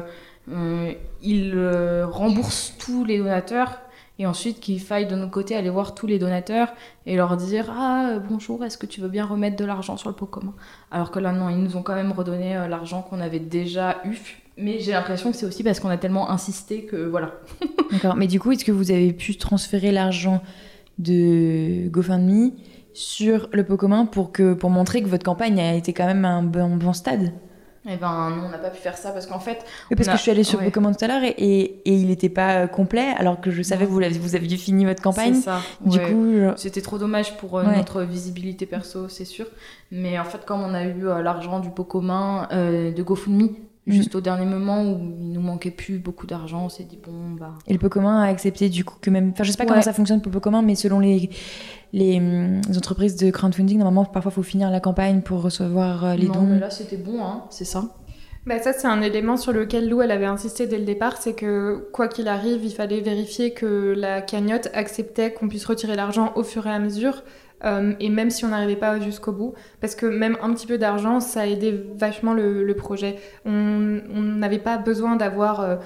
ils 1.20 2.04
remboursent 2.04 2.72
tous 2.78 3.04
les 3.04 3.18
donateurs 3.18 3.80
et 4.18 4.24
ensuite 4.24 4.58
qu'il 4.60 4.80
faille 4.80 5.06
de 5.06 5.14
notre 5.14 5.32
côté 5.32 5.54
aller 5.54 5.68
voir 5.68 5.94
tous 5.94 6.06
les 6.06 6.18
donateurs 6.18 6.68
et 7.04 7.14
leur 7.14 7.36
dire 7.36 7.70
ah 7.70 8.14
bonjour 8.26 8.64
est-ce 8.64 8.78
que 8.78 8.86
tu 8.86 9.02
veux 9.02 9.10
bien 9.10 9.26
remettre 9.26 9.56
de 9.56 9.66
l'argent 9.66 9.98
sur 9.98 10.08
le 10.08 10.14
pot 10.14 10.24
commun? 10.24 10.54
Alors 10.90 11.10
que 11.10 11.18
là 11.18 11.32
non 11.32 11.50
ils 11.50 11.58
nous 11.62 11.76
ont 11.76 11.82
quand 11.82 11.94
même 11.94 12.12
redonné 12.12 12.54
l'argent 12.70 13.02
qu'on 13.02 13.20
avait 13.20 13.38
déjà 13.38 13.96
eu 14.06 14.45
mais 14.56 14.80
j'ai 14.80 14.92
l'impression 14.92 15.30
que 15.30 15.36
c'est 15.36 15.46
aussi 15.46 15.62
parce 15.62 15.80
qu'on 15.80 15.88
a 15.90 15.98
tellement 15.98 16.30
insisté 16.30 16.84
que 16.84 16.96
voilà 17.06 17.32
D'accord. 17.92 18.16
Mais 18.16 18.26
du 18.26 18.40
coup, 18.40 18.52
est-ce 18.52 18.64
que 18.64 18.72
vous 18.72 18.90
avez 18.90 19.12
pu 19.12 19.36
transférer 19.36 19.92
l'argent 19.92 20.42
de 20.98 21.88
GoFundMe 21.88 22.52
sur 22.94 23.48
le 23.52 23.64
pot 23.64 23.76
commun 23.76 24.06
pour 24.06 24.32
que 24.32 24.54
pour 24.54 24.70
montrer 24.70 25.02
que 25.02 25.08
votre 25.08 25.24
campagne 25.24 25.60
a 25.60 25.74
été 25.74 25.92
quand 25.92 26.06
même 26.06 26.24
à 26.24 26.30
un 26.30 26.42
bon, 26.42 26.76
bon 26.76 26.92
stade? 26.92 27.32
Et 27.88 27.96
ben 27.98 28.30
non 28.30 28.46
on 28.46 28.48
n'a 28.48 28.58
pas 28.58 28.70
pu 28.70 28.78
faire 28.80 28.96
ça 28.96 29.12
parce 29.12 29.26
qu'en 29.26 29.38
fait 29.38 29.58
Oui, 29.90 29.96
parce 29.96 30.08
que 30.08 30.16
je 30.16 30.20
suis 30.22 30.30
allée 30.32 30.42
sur 30.42 30.58
ouais. 30.58 30.64
vos 30.64 30.70
commandes 30.72 30.96
tout 30.96 31.04
à 31.04 31.08
l'heure 31.08 31.22
et, 31.22 31.28
et, 31.38 31.60
et 31.88 31.92
il 31.94 32.08
n'était 32.08 32.28
pas 32.28 32.62
euh, 32.62 32.66
complet, 32.66 33.14
alors 33.16 33.40
que 33.40 33.52
je 33.52 33.62
savais 33.62 33.84
que 33.86 33.90
vous, 33.92 34.00
l'aviez- 34.00 34.18
vous 34.18 34.34
aviez 34.34 34.56
fini 34.56 34.84
votre 34.84 35.00
campagne. 35.00 35.34
c'est 35.34 35.42
ça 35.42 35.60
Du 35.84 35.98
ouais. 35.98 36.10
coup, 36.10 36.32
je- 36.32 36.56
C'était 36.56 36.80
trop 36.80 36.98
dommage 36.98 37.36
pour 37.36 37.56
euh, 37.58 37.64
Ouais. 37.64 37.76
notre 37.76 38.02
visibilité 38.02 38.66
perso, 38.66 39.08
c'est 39.08 39.24
sûr. 39.24 39.46
Mais 39.92 40.18
en 40.18 40.24
fait, 40.24 40.44
comme 40.44 40.62
on 40.62 40.74
a 40.74 40.82
eu 40.84 41.06
euh, 41.06 41.22
l'argent 41.22 41.60
du 41.60 41.70
pot 41.70 41.84
commun 41.84 42.48
euh, 42.50 42.90
de 42.90 43.02
GoFundMe, 43.04 43.50
Mm. 43.86 43.92
juste 43.92 44.14
au 44.16 44.20
dernier 44.20 44.46
moment 44.46 44.82
où 44.84 44.98
il 45.20 45.30
nous 45.32 45.40
manquait 45.40 45.70
plus 45.70 45.98
beaucoup 45.98 46.26
d'argent, 46.26 46.64
on 46.64 46.68
s'est 46.68 46.82
dit 46.84 46.98
bon 47.04 47.30
bah. 47.38 47.54
et 47.68 47.72
le 47.72 47.78
pot 47.78 47.88
commun 47.88 48.20
a 48.20 48.26
accepté 48.26 48.68
du 48.68 48.84
coup 48.84 48.96
que 49.00 49.10
même. 49.10 49.30
Enfin, 49.32 49.44
je 49.44 49.50
sais 49.52 49.56
pas 49.56 49.62
Ouais. 49.64 49.68
comment 49.70 49.82
ça 49.82 49.92
fonctionne 49.92 50.20
pour 50.20 50.30
le 50.30 50.34
pot 50.38 50.42
commun, 50.42 50.62
mais 50.62 50.74
selon 50.74 50.98
les, 50.98 51.30
les, 51.92 52.18
hum, 52.18 52.60
entreprises 52.76 53.16
de 53.16 53.30
crowdfunding, 53.30 53.78
normalement, 53.78 54.04
parfois, 54.04 54.32
il 54.32 54.34
faut 54.34 54.42
finir 54.42 54.70
la 54.70 54.80
campagne 54.80 55.20
pour 55.22 55.40
recevoir 55.42 56.04
euh, 56.04 56.14
les 56.16 56.26
non, 56.26 56.32
dons. 56.34 56.40
mais 56.46 56.58
là 56.58 56.70
c'était 56.70 56.96
bon, 56.96 57.22
hein, 57.24 57.44
c'est 57.50 57.64
ça. 57.64 57.84
Bah 58.44 58.60
ça, 58.62 58.72
c'est 58.72 58.86
un 58.86 59.02
élément 59.02 59.36
sur 59.36 59.52
lequel 59.52 59.88
Lou, 59.88 60.02
elle 60.02 60.12
avait 60.12 60.24
insisté 60.26 60.68
dès 60.68 60.78
le 60.78 60.84
départ, 60.84 61.16
c'est 61.16 61.32
que 61.34 61.88
quoi 61.92 62.06
qu'il 62.06 62.28
arrive, 62.28 62.64
il 62.64 62.70
fallait 62.70 63.00
vérifier 63.00 63.52
que 63.52 63.92
la 63.96 64.20
cagnotte 64.20 64.68
acceptait 64.72 65.32
qu'on 65.32 65.48
puisse 65.48 65.64
retirer 65.64 65.96
l'argent 65.96 66.30
au 66.36 66.44
fur 66.44 66.64
et 66.68 66.70
à 66.70 66.78
mesure, 66.78 67.24
euh, 67.64 67.94
et 68.00 68.10
même 68.10 68.30
si 68.30 68.44
on 68.44 68.48
n'arrivait 68.48 68.76
pas 68.76 69.00
jusqu'au 69.00 69.32
bout, 69.32 69.54
parce 69.80 69.94
que 69.94 70.06
même 70.06 70.36
un 70.42 70.52
petit 70.52 70.66
peu 70.66 70.78
d'argent, 70.78 71.20
ça 71.20 71.42
a 71.42 71.46
aidé 71.46 71.84
vachement 71.96 72.34
le, 72.34 72.64
le 72.64 72.74
projet. 72.74 73.16
On 73.44 73.50
n'avait 73.50 74.58
pas 74.58 74.78
besoin 74.78 75.16
d'avoir 75.16 75.60
euh, 75.60 75.76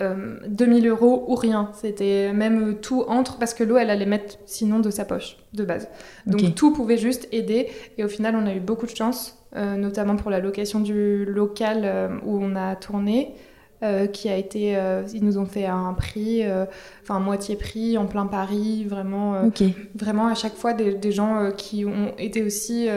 euh, 0.00 0.36
2000 0.48 0.88
euros 0.88 1.24
ou 1.28 1.34
rien, 1.34 1.70
c'était 1.74 2.32
même 2.32 2.76
tout 2.80 3.04
entre, 3.06 3.38
parce 3.38 3.54
que 3.54 3.64
Lou, 3.64 3.76
elle 3.76 3.90
allait 3.90 4.06
mettre 4.06 4.38
sinon 4.46 4.80
de 4.80 4.90
sa 4.90 5.04
poche, 5.04 5.36
de 5.52 5.64
base. 5.64 5.88
Donc 6.26 6.54
tout 6.54 6.72
pouvait 6.72 6.96
juste 6.96 7.28
aider, 7.32 7.68
et 7.98 8.04
au 8.04 8.08
final, 8.08 8.34
on 8.36 8.46
a 8.46 8.54
eu 8.54 8.60
beaucoup 8.60 8.86
de 8.86 8.94
chance, 8.94 9.40
euh, 9.56 9.76
notamment 9.76 10.16
pour 10.16 10.30
la 10.30 10.38
location 10.38 10.80
du 10.80 11.24
local 11.24 11.82
euh, 11.84 12.08
où 12.24 12.38
on 12.42 12.54
a 12.56 12.76
tourné, 12.76 13.34
euh, 13.82 14.06
qui 14.06 14.28
a 14.28 14.36
été, 14.36 14.76
euh, 14.76 15.02
ils 15.14 15.24
nous 15.24 15.38
ont 15.38 15.46
fait 15.46 15.66
un 15.66 15.94
prix, 15.94 16.42
euh, 16.42 16.66
enfin 17.02 17.18
moitié 17.18 17.56
prix, 17.56 17.96
en 17.96 18.06
plein 18.06 18.26
Paris, 18.26 18.84
vraiment, 18.84 19.50
vraiment 19.94 20.26
à 20.26 20.34
chaque 20.34 20.54
fois 20.54 20.72
des, 20.72 20.94
des 20.94 21.12
gens 21.12 21.50
qui 21.56 21.84
ont 21.84 22.12
été 22.18 22.42
aussi 22.42 22.88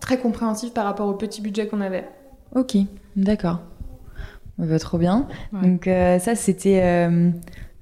très 0.00 0.18
compréhensifs 0.18 0.72
par 0.72 0.84
rapport 0.84 1.08
au 1.08 1.14
petit 1.14 1.40
budget 1.42 1.66
qu'on 1.66 1.80
avait. 1.80 2.04
Ok. 2.54 2.76
D'accord. 3.16 3.60
On 4.58 4.66
va 4.66 4.78
trop 4.78 4.98
bien. 4.98 5.26
Ouais. 5.52 5.68
Donc, 5.68 5.84
ça, 5.84 6.34
c'était 6.34 7.08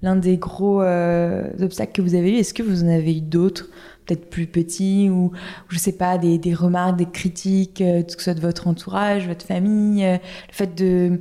l'un 0.03 0.17
des 0.17 0.37
gros 0.37 0.83
obstacles 0.83 1.93
que 1.93 2.03
vous 2.03 2.15
avez 2.15 2.33
eu. 2.33 2.37
Est-ce 2.37 2.55
que 2.55 2.63
vous 2.63 2.85
en 2.85 2.89
avez 2.89 3.17
eu 3.17 3.21
d'autres 3.21 3.69
peut-être 4.11 4.29
plus 4.29 4.47
petits 4.47 5.09
ou 5.11 5.33
je 5.69 5.79
sais 5.79 5.93
pas 5.93 6.19
des, 6.19 6.39
des 6.39 6.55
remarques, 6.55 6.97
des 6.97 7.07
critiques, 7.07 7.81
euh, 7.81 8.03
que 8.03 8.13
ce 8.13 8.21
soit 8.21 8.35
de 8.35 8.41
votre 8.41 8.67
entourage, 8.67 9.27
votre 9.29 9.47
famille, 9.47 10.05
euh, 10.05 10.15
le 10.15 10.55
fait 10.55 10.75
de 10.75 11.21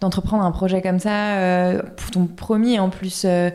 d'entreprendre 0.00 0.44
un 0.44 0.50
projet 0.52 0.82
comme 0.82 1.00
ça 1.00 1.38
euh, 1.38 1.82
pour 1.96 2.10
ton 2.10 2.26
premier 2.26 2.78
en 2.78 2.90
plus 2.90 3.22
euh, 3.24 3.50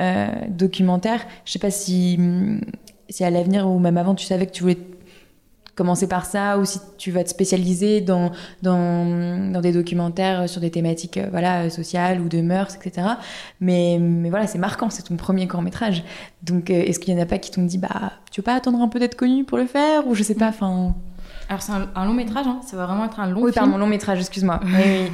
euh, 0.00 0.28
documentaire. 0.48 1.20
Je 1.44 1.52
sais 1.52 1.58
pas 1.58 1.70
si 1.70 2.16
hum, 2.18 2.60
si 3.08 3.24
à 3.24 3.30
l'avenir 3.30 3.68
ou 3.68 3.78
même 3.78 3.96
avant 3.96 4.14
tu 4.14 4.26
savais 4.26 4.46
que 4.46 4.52
tu 4.52 4.62
voulais 4.62 4.78
commencer 5.74 6.08
par 6.08 6.26
ça 6.26 6.58
ou 6.58 6.64
si 6.64 6.80
tu 6.98 7.12
vas 7.12 7.22
te 7.22 7.30
spécialiser 7.30 8.00
dans 8.00 8.32
dans, 8.62 9.52
dans 9.52 9.60
des 9.60 9.72
documentaires 9.72 10.48
sur 10.48 10.60
des 10.60 10.70
thématiques 10.70 11.20
voilà 11.30 11.70
sociales 11.70 12.20
ou 12.20 12.28
de 12.28 12.40
mœurs 12.40 12.74
etc. 12.74 13.06
Mais 13.60 13.98
mais 14.00 14.28
voilà 14.28 14.48
c'est 14.48 14.58
marquant 14.58 14.90
c'est 14.90 15.04
ton 15.04 15.16
premier 15.16 15.46
court 15.46 15.62
métrage 15.62 16.02
donc 16.42 16.68
est-ce 16.70 16.98
qu'il 16.98 17.14
y 17.14 17.16
en 17.16 17.22
a 17.22 17.26
pas 17.26 17.38
qui 17.38 17.52
t'ont 17.52 17.62
dit 17.62 17.78
bah 17.78 18.12
tu 18.32 18.40
veux 18.40 18.44
pas 18.44 18.56
attendre 18.56 18.80
un 18.80 18.88
peu 18.88 18.98
d'être 18.98 19.14
connu 19.14 19.44
pour 19.44 19.56
le 19.56 19.66
faire 19.66 20.06
ou 20.08 20.16
je 20.16 20.24
sais 20.24 20.34
pas 20.34 20.48
enfin 20.48 20.94
Alors 21.50 21.62
c'est 21.62 21.72
un, 21.72 21.88
un 21.94 22.04
long 22.04 22.12
métrage, 22.12 22.46
hein, 22.46 22.60
ça 22.66 22.76
va 22.76 22.84
vraiment 22.84 23.06
être 23.06 23.18
un 23.20 23.26
long 23.30 23.40
oui 23.42 23.52
film. 23.52 23.64
pardon 23.64 23.78
long 23.78 23.86
métrage 23.86 24.18
excuse-moi 24.18 24.60
oui, 24.64 24.70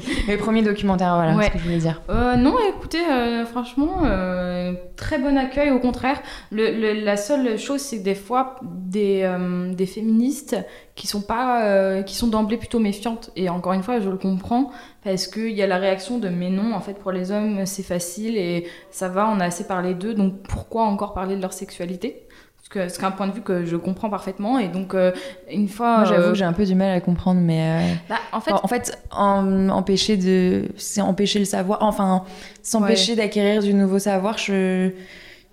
oui. 0.06 0.24
le 0.28 0.36
premier 0.36 0.62
documentaire 0.62 1.14
voilà 1.14 1.36
Ouais. 1.36 1.46
ce 1.46 1.50
que 1.52 1.58
je 1.58 1.62
voulais 1.64 1.78
dire 1.78 2.02
Euh, 2.10 2.34
non, 2.36 2.56
écoutez, 2.68 2.98
euh, 3.08 3.44
franchement, 3.46 4.02
euh, 4.04 4.72
très 4.96 5.18
bon 5.18 5.36
accueil. 5.38 5.70
Au 5.70 5.78
contraire, 5.78 6.20
le, 6.50 6.72
le- 6.72 7.04
la 7.04 7.16
seule 7.16 7.56
chose, 7.58 7.80
c'est 7.80 7.98
que 8.00 8.04
des 8.04 8.14
fois, 8.16 8.56
des, 8.62 9.20
euh, 9.22 9.72
des 9.72 9.86
féministes 9.86 10.56
qui 10.96 11.06
sont 11.06 11.22
pas, 11.22 11.64
euh, 11.64 12.02
qui 12.02 12.14
sont 12.16 12.26
d'emblée 12.28 12.56
plutôt 12.56 12.78
méfiantes. 12.80 13.30
Et 13.36 13.48
encore 13.48 13.72
une 13.72 13.82
fois, 13.82 14.00
je 14.00 14.08
le 14.10 14.16
comprends 14.16 14.70
parce 15.04 15.26
qu'il 15.28 15.50
y 15.50 15.62
a 15.62 15.66
la 15.66 15.76
réaction 15.78 16.18
de 16.18 16.28
mais 16.28 16.50
non, 16.50 16.72
en 16.74 16.80
fait, 16.80 16.94
pour 16.94 17.12
les 17.12 17.30
hommes, 17.30 17.64
c'est 17.66 17.82
facile 17.82 18.36
et 18.36 18.66
ça 18.90 19.08
va, 19.08 19.28
on 19.28 19.38
a 19.40 19.44
assez 19.44 19.64
parlé 19.66 19.94
d'eux, 19.94 20.14
donc 20.14 20.42
pourquoi 20.48 20.82
encore 20.84 21.14
parler 21.14 21.36
de 21.36 21.42
leur 21.42 21.52
sexualité? 21.52 22.23
C'est 22.72 23.04
un 23.04 23.10
point 23.10 23.26
de 23.28 23.32
vue 23.32 23.40
que 23.42 23.64
je 23.64 23.76
comprends 23.76 24.10
parfaitement. 24.10 24.58
Et 24.58 24.68
donc, 24.68 24.94
euh, 24.94 25.12
une 25.50 25.68
fois, 25.68 25.96
moi 25.98 26.04
j'avoue 26.06 26.22
euh, 26.28 26.30
que 26.32 26.38
j'ai 26.38 26.44
un 26.44 26.52
peu 26.52 26.64
du 26.64 26.74
mal 26.74 26.90
à 26.96 27.00
comprendre 27.00 27.40
mais 27.40 27.60
euh, 27.60 27.94
bah, 28.08 28.16
en 28.32 28.40
fait, 28.40 28.52
en 28.52 28.66
fait, 28.68 28.98
en- 29.10 29.68
empêcher 29.68 30.16
de, 30.16 30.68
c'est 30.76 31.00
empêcher 31.00 31.38
le 31.38 31.44
savoir. 31.44 31.78
Enfin, 31.82 32.24
s'empêcher 32.62 33.16
d'acquérir 33.16 33.62
du 33.62 33.74
nouveau 33.74 33.98
savoir, 33.98 34.38
je- 34.38 34.90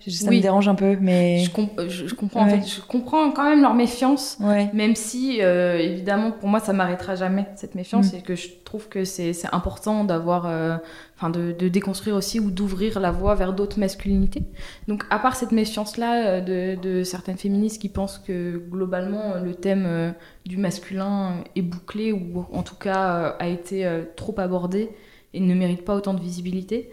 ça 0.10 0.30
Oui. 0.30 0.38
me 0.38 0.42
dérange 0.42 0.68
un 0.68 0.76
peu, 0.76 0.98
mais 1.00 1.40
je, 1.44 2.08
je 2.08 2.16
comprends. 2.16 2.46
Ouais. 2.46 2.54
En 2.54 2.62
fait, 2.62 2.68
je 2.68 2.82
comprends 2.82 3.30
quand 3.32 3.44
même 3.50 3.62
leur 3.62 3.74
méfiance. 3.76 4.38
ouais. 4.40 4.70
Même 4.74 4.96
si, 4.96 5.40
euh, 5.42 5.78
évidemment, 5.78 6.32
pour 6.32 6.50
moi, 6.50 6.60
ça 6.60 6.74
m'arrêtera 6.74 7.16
jamais, 7.16 7.46
cette 7.56 7.76
méfiance, 7.76 8.14
Mm. 8.14 8.16
et 8.18 8.22
que 8.22 8.36
je 8.36 8.48
trouve 8.66 8.88
que 8.90 9.04
c'est 9.06 9.34
c'est 9.34 9.54
important 9.54 10.04
d'avoir, 10.06 10.46
euh, 10.48 10.78
enfin, 11.18 11.30
de, 11.30 11.52
de 11.52 11.68
déconstruire 11.68 12.16
aussi 12.16 12.40
ou 12.40 12.50
d'ouvrir 12.50 13.00
la 13.00 13.12
voie 13.12 13.36
vers 13.36 13.54
d'autres 13.54 13.80
masculinités. 13.80 14.44
Donc, 14.88 15.04
à 15.10 15.20
part 15.20 15.36
cette 15.36 15.52
méfiance-là 15.52 16.26
euh, 16.26 16.42
de, 16.76 16.82
de 16.82 17.04
certaines 17.04 17.38
féministes 17.38 17.82
qui 17.82 17.90
pensent 17.90 18.18
que, 18.18 18.58
globalement, 18.58 19.34
euh, 19.36 19.42
le 19.44 19.54
thème 19.54 19.84
euh, 19.86 20.12
du 20.46 20.58
masculin 20.58 21.44
est 21.56 21.62
bouclé, 21.62 22.12
ou 22.12 22.46
en 22.54 22.64
tout 22.64 22.76
cas 22.76 23.10
euh, 23.18 23.32
a 23.40 23.48
été 23.48 23.86
euh, 23.86 24.04
trop 24.16 24.34
abordé 24.40 24.90
et 25.34 25.40
ne 25.40 25.54
mérite 25.54 25.86
pas 25.86 25.96
autant 25.96 26.14
de 26.14 26.20
visibilité. 26.22 26.92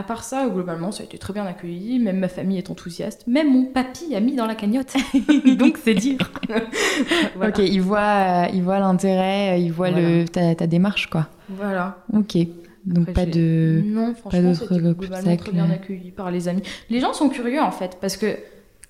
À 0.00 0.02
part 0.02 0.24
ça, 0.24 0.48
globalement, 0.48 0.92
ça 0.92 1.02
a 1.02 1.04
été 1.04 1.18
très 1.18 1.34
bien 1.34 1.44
accueilli. 1.44 1.98
Même 1.98 2.20
ma 2.20 2.28
famille 2.28 2.56
est 2.56 2.70
enthousiaste. 2.70 3.26
Même 3.26 3.52
mon 3.52 3.64
papy 3.66 4.14
a 4.14 4.20
mis 4.20 4.34
dans 4.34 4.46
la 4.46 4.54
cagnotte. 4.54 4.96
Donc, 5.58 5.76
c'est 5.76 5.92
dire. 5.92 6.16
Voilà. 7.36 7.50
Ok, 7.50 7.58
il 7.58 7.82
voit, 7.82 7.98
euh, 7.98 8.46
il 8.54 8.62
voit 8.62 8.78
l'intérêt, 8.78 9.52
euh, 9.52 9.56
il 9.58 9.70
voit 9.70 9.90
le, 9.90 10.24
ta, 10.24 10.54
ta 10.54 10.66
démarche, 10.66 11.10
quoi. 11.10 11.28
Voilà. 11.50 11.98
Ok. 12.14 12.38
Donc 12.86 13.10
Après, 13.10 13.12
pas 13.12 13.26
de. 13.26 13.82
Non, 13.84 14.14
franchement, 14.14 14.54
c'était 14.54 14.78
globalement 14.78 15.36
très 15.36 15.52
bien 15.52 15.70
accueilli 15.70 16.12
par 16.12 16.30
les 16.30 16.48
amis. 16.48 16.62
Les 16.88 17.00
gens 17.00 17.12
sont 17.12 17.28
curieux, 17.28 17.60
en 17.60 17.72
fait, 17.72 17.98
parce 18.00 18.16
que 18.16 18.38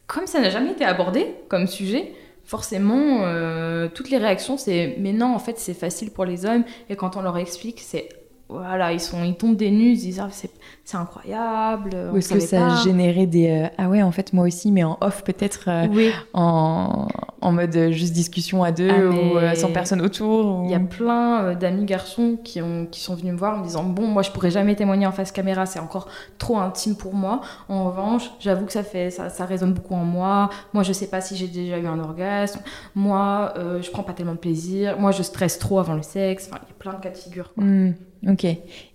comme 0.07 0.29
ça 0.29 0.41
n'a 0.41 0.51
jamais 0.51 0.71
été 0.71 0.85
abordé 0.85 1.27
comme 1.49 1.67
sujet, 1.67 2.13
forcément, 2.45 3.23
euh, 3.23 3.89
toutes 3.93 4.11
les 4.11 4.19
réactions, 4.19 4.57
c'est 4.57 4.95
«mais 5.01 5.13
non, 5.13 5.35
en 5.35 5.41
fait, 5.41 5.59
c'est 5.59 5.75
facile 5.75 6.13
pour 6.13 6.25
les 6.25 6.47
hommes». 6.47 6.63
Et 6.89 6.95
quand 6.95 7.17
on 7.17 7.23
leur 7.23 7.37
explique, 7.37 7.81
c'est 7.81 8.09
voilà, 8.51 8.93
ils, 8.93 9.01
sont, 9.01 9.23
ils 9.23 9.37
tombent 9.37 9.57
des 9.57 9.71
nues, 9.71 9.93
ils 9.93 9.99
disent 9.99 10.21
ah, 10.21 10.29
c'est, 10.31 10.51
c'est 10.85 10.97
incroyable. 10.97 11.97
Ou 12.13 12.17
est-ce 12.17 12.35
que 12.35 12.41
ça 12.41 12.67
a 12.67 12.83
généré 12.83 13.27
des 13.27 13.49
euh, 13.51 13.69
ah 13.79 13.89
ouais, 13.89 14.03
en 14.03 14.11
fait, 14.11 14.33
moi 14.33 14.45
aussi, 14.47 14.73
mais 14.73 14.83
en 14.83 14.99
off 15.01 15.23
peut-être, 15.23 15.69
euh, 15.69 15.87
oui. 15.93 16.11
en, 16.33 17.07
en, 17.41 17.53
mode 17.53 17.75
euh, 17.77 17.93
juste 17.93 18.13
discussion 18.13 18.65
à 18.65 18.73
deux 18.73 18.91
ah, 18.91 19.55
ou 19.55 19.57
sans 19.57 19.73
personne 19.73 20.01
autour 20.01 20.63
Il 20.65 20.71
y 20.71 20.75
a 20.75 20.81
plein 20.81 21.55
d'amis 21.55 21.85
garçons 21.85 22.39
qui, 22.43 22.61
ont, 22.61 22.87
qui 22.91 23.01
sont 23.01 23.15
venus 23.15 23.33
me 23.33 23.39
voir 23.39 23.55
en 23.55 23.59
me 23.59 23.65
disant 23.65 23.85
bon, 23.85 24.07
moi 24.07 24.23
je 24.23 24.31
pourrais 24.31 24.51
jamais 24.51 24.75
témoigner 24.75 25.07
en 25.07 25.13
face 25.13 25.31
caméra, 25.31 25.65
c'est 25.67 25.81
encore 25.81 26.09
trop 26.39 26.59
intime 26.59 26.97
pour 26.97 27.15
moi. 27.15 27.41
En 27.69 27.85
revanche, 27.85 28.31
j'avoue 28.41 28.67
que 28.67 28.73
ça, 28.73 28.83
fait, 28.83 29.11
ça, 29.11 29.29
ça 29.29 29.45
résonne 29.45 29.73
beaucoup 29.73 29.95
en 29.95 30.05
moi. 30.05 30.51
Moi, 30.73 30.83
je 30.83 30.93
sais 30.93 31.09
pas 31.09 31.21
si 31.21 31.37
j'ai 31.37 31.47
déjà 31.47 31.79
eu 31.79 31.87
un 31.87 32.01
orgasme. 32.01 32.61
Moi, 32.95 33.55
je 33.81 33.91
prends 33.91 34.03
pas 34.03 34.13
tellement 34.13 34.35
de 34.35 34.39
plaisir. 34.39 34.99
Moi, 34.99 35.13
je 35.13 35.23
stresse 35.23 35.59
trop 35.59 35.79
avant 35.79 35.95
le 35.95 36.03
sexe. 36.03 36.49
Enfin, 36.49 36.61
il 36.65 36.69
y 36.69 36.73
a 36.73 36.75
plein 36.79 36.95
de 36.95 37.03
cas 37.03 37.11
de 37.11 37.17
figure. 37.17 37.53
Quoi. 37.55 37.65
Hmm. 37.65 37.95
Ok. 38.29 38.47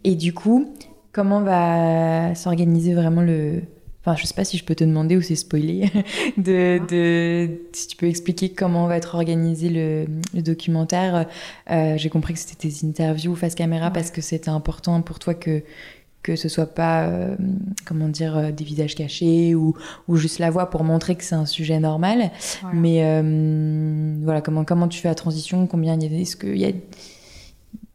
Et 0.03 0.15
du 0.15 0.33
coup, 0.33 0.73
comment 1.11 1.41
va 1.41 2.35
s'organiser 2.35 2.93
vraiment 2.93 3.21
le. 3.21 3.61
Enfin, 4.01 4.15
je 4.15 4.27
sais 4.27 4.35
pas 4.35 4.43
si 4.45 4.57
je 4.57 4.63
peux 4.63 4.75
te 4.75 4.83
demander 4.83 5.17
ou 5.17 5.21
c'est 5.21 5.35
spoiler. 5.35 5.89
de, 6.37 6.79
de, 6.87 7.49
si 7.73 7.87
tu 7.87 7.97
peux 7.97 8.05
expliquer 8.05 8.49
comment 8.49 8.85
va 8.85 8.97
être 8.97 9.15
organisé 9.15 9.69
le, 9.69 10.05
le 10.33 10.41
documentaire. 10.41 11.27
Euh, 11.71 11.97
J'ai 11.97 12.09
compris 12.09 12.33
que 12.33 12.39
c'était 12.39 12.67
des 12.67 12.85
interviews 12.85 13.35
face 13.35 13.55
caméra 13.55 13.91
parce 13.91 14.11
que 14.11 14.21
c'était 14.21 14.49
important 14.49 15.01
pour 15.01 15.17
toi 15.17 15.33
que 15.33 15.63
que 16.25 16.35
ce 16.35 16.49
soit 16.49 16.65
pas, 16.65 17.05
euh, 17.05 17.35
comment 17.85 18.09
dire, 18.09 18.35
euh, 18.35 18.51
des 18.51 18.63
visages 18.63 18.95
cachés 18.95 19.53
ou, 19.53 19.75
ou, 20.07 20.15
juste 20.15 20.39
la 20.39 20.49
voix 20.49 20.71
pour 20.71 20.83
montrer 20.83 21.13
que 21.13 21.23
c'est 21.23 21.35
un 21.35 21.45
sujet 21.45 21.79
normal. 21.79 22.31
Mais 22.73 23.01
euh, 23.03 24.15
voilà, 24.23 24.41
comment, 24.41 24.65
comment 24.65 24.87
tu 24.87 24.99
fais 24.99 25.07
la 25.07 25.13
transition? 25.13 25.67
Combien 25.67 25.93
il 25.93 26.11
y 26.11 26.15
a, 26.15 26.19
est-ce 26.19 26.35
qu'il 26.35 26.57
y 26.57 26.65
a 26.65 26.71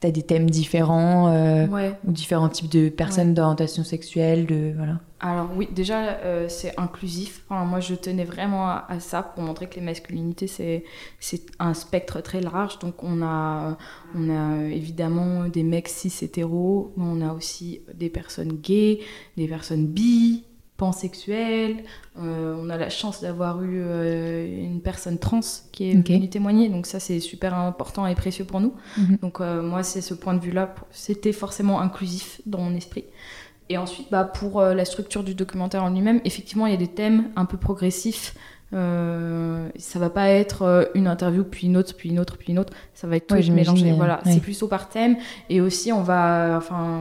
T'as 0.00 0.10
des 0.10 0.22
thèmes 0.22 0.48
différents 0.48 1.28
euh, 1.28 1.66
ou 2.06 2.12
différents 2.12 2.48
types 2.48 2.70
de 2.70 2.88
personnes 2.88 3.34
d'orientation 3.34 3.84
sexuelle, 3.84 4.46
de 4.46 4.72
voilà. 4.74 4.98
Alors 5.20 5.50
oui, 5.54 5.68
déjà 5.70 6.14
euh, 6.24 6.48
c'est 6.48 6.72
inclusif. 6.80 7.44
moi 7.50 7.80
je 7.80 7.94
tenais 7.94 8.24
vraiment 8.24 8.68
à, 8.68 8.98
ça 9.00 9.22
pour 9.22 9.42
montrer 9.42 9.68
que 9.68 9.74
les 9.74 9.82
masculinités 9.82 10.46
c'est 10.46 10.84
c'est 11.18 11.42
un 11.58 11.74
spectre 11.74 12.22
très 12.22 12.40
large. 12.40 12.78
Donc 12.78 13.04
on 13.04 13.22
a 13.22 13.76
on 14.14 14.30
a 14.30 14.64
évidemment 14.68 15.46
des 15.48 15.62
mecs 15.62 15.88
cis 15.88 16.12
hétéros, 16.22 16.94
mais 16.96 17.04
on 17.06 17.20
a 17.20 17.34
aussi 17.34 17.82
des 17.92 18.08
personnes 18.08 18.52
gays, 18.52 19.00
des 19.36 19.46
personnes 19.46 19.86
bi, 19.86 20.44
pansexuels. 20.80 21.84
Euh, 22.18 22.56
on 22.58 22.70
a 22.70 22.78
la 22.78 22.88
chance 22.88 23.20
d'avoir 23.20 23.62
eu 23.62 23.82
euh, 23.82 24.64
une 24.64 24.80
personne 24.80 25.18
trans 25.18 25.40
qui 25.72 25.90
est 25.90 25.94
venue 25.94 26.30
témoigner, 26.30 26.70
donc 26.70 26.86
ça 26.86 26.98
c'est 26.98 27.20
super 27.20 27.54
important 27.54 28.06
et 28.06 28.14
précieux 28.14 28.46
pour 28.46 28.60
nous. 28.60 28.72
Mhm. 28.96 29.18
Donc 29.20 29.40
euh, 29.42 29.60
moi 29.60 29.82
c'est 29.82 30.00
ce 30.00 30.14
point 30.14 30.32
de 30.32 30.40
vue-là, 30.40 30.74
c'était 30.90 31.32
forcément 31.32 31.82
inclusif 31.82 32.40
dans 32.46 32.60
mon 32.60 32.74
esprit. 32.74 33.04
Et 33.68 33.76
ensuite, 33.76 34.08
bah, 34.10 34.24
pour 34.24 34.62
la 34.62 34.84
structure 34.84 35.22
du 35.22 35.34
documentaire 35.34 35.84
en 35.84 35.90
lui-même, 35.90 36.20
effectivement 36.24 36.66
il 36.66 36.72
y 36.72 36.74
a 36.74 36.78
des 36.78 36.88
thèmes 36.88 37.30
un 37.36 37.44
peu 37.44 37.58
progressifs 37.58 38.34
euh, 38.72 39.68
ça 39.78 39.98
va 39.98 40.10
pas 40.10 40.28
être 40.28 40.62
euh, 40.62 40.84
une 40.94 41.08
interview 41.08 41.42
puis 41.42 41.66
une 41.66 41.76
autre 41.76 41.94
puis 41.96 42.10
une 42.10 42.20
autre 42.20 42.36
puis 42.36 42.52
une 42.52 42.58
autre. 42.58 42.72
Ça 42.94 43.06
va 43.08 43.16
être 43.16 43.26
tout 43.26 43.52
mélangé 43.52 43.92
voilà. 43.92 44.20
C'est 44.24 44.40
plutôt 44.40 44.68
par 44.68 44.88
thème 44.88 45.16
et 45.48 45.60
aussi 45.60 45.92
on 45.92 46.02
va 46.02 46.54
enfin 46.56 47.00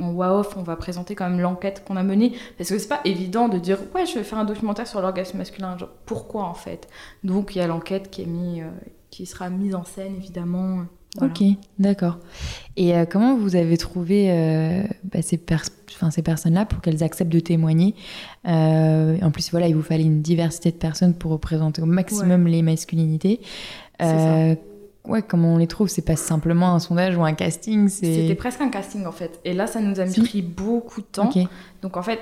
en 0.00 0.18
off 0.20 0.56
on 0.56 0.62
va 0.62 0.76
présenter 0.76 1.14
quand 1.14 1.28
même 1.28 1.40
l'enquête 1.40 1.84
qu'on 1.84 1.96
a 1.96 2.02
menée. 2.02 2.32
Parce 2.56 2.70
que 2.70 2.78
c'est 2.78 2.88
pas 2.88 3.00
évident 3.04 3.48
de 3.48 3.58
dire 3.58 3.78
ouais 3.94 4.06
je 4.06 4.14
vais 4.14 4.24
faire 4.24 4.38
un 4.38 4.44
documentaire 4.44 4.86
sur 4.86 5.00
l'orgasme 5.00 5.38
masculin. 5.38 5.76
Genre, 5.76 5.90
pourquoi 6.06 6.44
en 6.44 6.54
fait? 6.54 6.88
Donc 7.24 7.56
il 7.56 7.58
y 7.58 7.60
a 7.60 7.66
l'enquête 7.66 8.10
qui 8.10 8.22
est 8.22 8.26
mis 8.26 8.62
euh, 8.62 8.66
qui 9.10 9.26
sera 9.26 9.50
mise 9.50 9.74
en 9.74 9.84
scène 9.84 10.14
évidemment 10.16 10.84
Ok, 11.20 11.42
d'accord. 11.78 12.18
Et 12.76 12.94
euh, 12.94 13.04
comment 13.10 13.36
vous 13.36 13.56
avez 13.56 13.76
trouvé 13.76 14.30
euh, 14.30 14.82
bah, 15.04 15.22
ces, 15.22 15.40
ces 16.10 16.22
personnes-là 16.22 16.64
pour 16.66 16.80
qu'elles 16.80 17.02
acceptent 17.02 17.32
de 17.32 17.40
témoigner? 17.40 17.94
Euh, 18.46 19.16
En 19.22 19.30
plus, 19.30 19.50
voilà, 19.50 19.68
il 19.68 19.74
vous 19.74 19.82
fallait 19.82 20.04
une 20.04 20.22
diversité 20.22 20.70
de 20.70 20.76
personnes 20.76 21.14
pour 21.14 21.32
représenter 21.32 21.82
au 21.82 21.86
maximum 21.86 22.46
les 22.46 22.62
masculinités. 22.62 23.40
Ouais, 24.00 25.22
comment 25.22 25.54
on 25.54 25.56
les 25.56 25.66
trouve? 25.66 25.88
C'est 25.88 26.04
pas 26.04 26.16
simplement 26.16 26.74
un 26.74 26.80
sondage 26.80 27.16
ou 27.16 27.24
un 27.24 27.32
casting 27.32 27.88
C'était 27.88 28.34
presque 28.34 28.60
un 28.60 28.68
casting 28.68 29.06
en 29.06 29.12
fait. 29.12 29.40
Et 29.44 29.54
là, 29.54 29.66
ça 29.66 29.80
nous 29.80 29.98
a 30.00 30.04
pris 30.04 30.42
beaucoup 30.42 31.00
de 31.00 31.06
temps. 31.06 31.30
Donc 31.82 31.96
en 31.96 32.02
fait, 32.02 32.20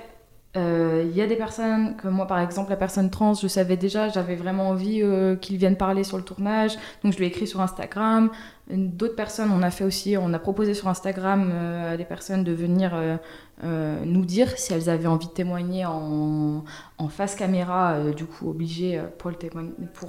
il 0.57 1.15
y 1.15 1.23
a 1.23 1.27
des 1.27 1.37
personnes, 1.37 1.97
comme 1.97 2.15
moi 2.15 2.27
par 2.27 2.41
exemple, 2.41 2.71
la 2.71 2.77
personne 2.77 3.11
trans, 3.11 3.35
je 3.35 3.47
savais 3.47 3.77
déjà, 3.77 4.09
j'avais 4.09 4.37
vraiment 4.37 4.71
envie 4.71 5.03
qu'ils 5.41 5.59
viennent 5.59 5.77
parler 5.77 6.03
sur 6.03 6.17
le 6.17 6.23
tournage, 6.23 6.77
donc 7.05 7.13
je 7.13 7.19
lui 7.19 7.27
ai 7.27 7.29
écrit 7.29 7.47
sur 7.47 7.61
Instagram. 7.61 8.31
D'autres 8.69 9.15
personnes, 9.15 9.53
on 9.53 9.63
a 9.63 9.71
fait 9.71 9.85
aussi, 9.85 10.17
on 10.19 10.33
a 10.33 10.41
proposé 10.41 10.75
sur 10.75 10.89
Instagram 10.89 11.51
euh, 11.53 11.95
à 11.95 11.97
des 11.97 12.05
personnes 12.05 12.43
de 12.43 12.51
venir 12.51 12.93
euh, 12.95 13.17
euh, 13.63 14.05
nous 14.05 14.25
dire 14.25 14.51
si 14.59 14.73
elles 14.73 14.91
avaient 14.91 15.07
envie 15.07 15.29
de 15.29 15.33
témoigner 15.33 15.87
en, 15.87 16.65
face 17.09 17.37
caméra, 17.37 18.11
du 18.11 18.25
coup 18.25 18.51
obligées 18.51 19.01
pour 19.19 19.31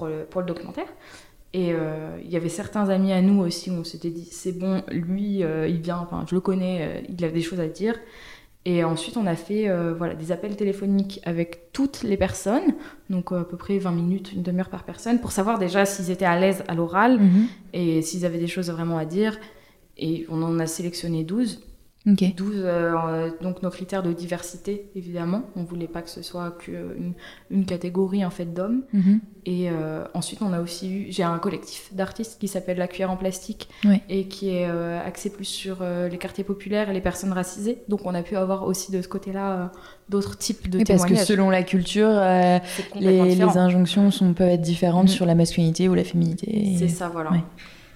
le, 0.08 0.46
documentaire. 0.46 0.88
Et 1.54 1.74
il 2.24 2.30
y 2.30 2.36
avait 2.36 2.50
certains 2.50 2.90
amis 2.90 3.14
à 3.14 3.22
nous 3.22 3.42
aussi 3.42 3.70
où 3.70 3.76
on 3.76 3.84
s'était 3.84 4.10
dit 4.10 4.28
c'est 4.32 4.58
bon, 4.58 4.84
lui, 4.90 5.42
il 5.42 5.82
vient, 5.82 6.08
je 6.28 6.34
le 6.34 6.42
connais, 6.42 7.06
il 7.08 7.24
a 7.24 7.30
des 7.30 7.42
choses 7.42 7.60
à 7.60 7.68
dire. 7.68 7.94
Et 8.70 8.84
ensuite, 8.84 9.16
on 9.16 9.26
a 9.28 9.38
fait 9.38 9.70
euh, 9.70 9.94
voilà, 9.98 10.14
des 10.14 10.34
appels 10.34 10.58
téléphoniques 10.58 11.22
avec 11.24 11.72
toutes 11.72 12.04
les 12.04 12.18
personnes, 12.18 12.76
donc 13.10 13.32
euh, 13.32 13.40
à 13.40 13.44
peu 13.46 13.56
près 13.56 13.78
20 13.78 13.92
minutes, 13.92 14.34
une 14.34 14.44
demi-heure 14.44 14.68
par 14.68 14.84
personne, 14.84 15.22
pour 15.22 15.32
savoir 15.32 15.58
déjà 15.58 15.86
s'ils 15.86 16.12
étaient 16.12 16.26
à 16.26 16.38
l'aise 16.38 16.66
à 16.68 16.76
l'oral 16.76 17.18
mhm. 17.18 17.48
et 17.72 18.02
s'ils 18.02 18.26
avaient 18.26 18.40
des 18.40 18.48
choses 18.48 18.70
vraiment 18.70 18.98
à 18.98 19.06
dire. 19.06 19.40
Et 19.98 20.26
on 20.30 20.44
en 20.44 20.60
a 20.60 20.68
sélectionné 20.68 21.24
12. 21.24 21.62
12, 22.08 22.54
euh, 22.56 23.32
donc 23.42 23.62
nos 23.62 23.70
critères 23.70 24.02
de 24.02 24.14
diversité, 24.14 24.90
évidemment. 24.96 25.44
On 25.58 25.64
voulait 25.64 25.88
pas 25.88 26.02
que 26.02 26.10
ce 26.10 26.22
soit 26.22 26.58
qu'une 26.58 27.14
une 27.52 27.66
catégorie 27.66 28.24
en 28.24 28.30
fait 28.30 28.54
d'hommes. 28.54 28.84
Mhm. 28.94 29.20
Et 29.46 29.70
euh, 29.70 30.04
ensuite, 30.14 30.42
on 30.42 30.54
a 30.54 30.62
aussi 30.62 30.92
eu, 30.92 31.06
j'ai 31.10 31.24
un 31.24 31.38
collectif 31.38 31.94
d'artistes 31.94 32.40
qui 32.40 32.48
s'appelle 32.48 32.78
La 32.78 32.88
Cuillère 32.88 33.12
en 33.12 33.18
plastique 33.18 33.70
et 34.10 34.28
qui 34.28 34.50
est 34.50 34.68
euh, 34.70 35.00
axé 35.06 35.30
plus 35.30 35.46
sur 35.46 35.78
les 35.84 36.18
quartiers 36.18 36.44
populaires 36.44 36.90
et 36.90 36.94
les 36.94 37.02
personnes 37.02 37.34
racisées. 37.34 37.80
Donc, 37.90 38.06
on 38.06 38.14
a 38.14 38.24
pu 38.24 38.36
avoir 38.36 38.66
aussi 38.66 38.92
de 38.92 39.02
ce 39.02 39.08
côté-là 39.08 39.72
d'autres 40.10 40.38
types 40.38 40.70
de 40.70 40.80
oui, 40.80 40.84
témoignages. 40.84 41.10
Parce 41.10 41.22
que 41.22 41.34
selon 41.34 41.50
la 41.50 41.64
culture, 41.64 42.10
les, 42.96 43.36
les, 43.36 43.58
injonctions 43.58 44.12
sont, 44.12 44.34
peuvent 44.34 44.50
être 44.50 44.62
différentes 44.62 45.08
mhm. 45.08 45.16
sur 45.16 45.26
la 45.26 45.36
masculinité 45.36 45.90
ou 45.90 45.94
la 45.94 46.04
féminité. 46.04 46.76
C'est 46.78 46.88
ça, 46.88 47.10
voilà. 47.10 47.32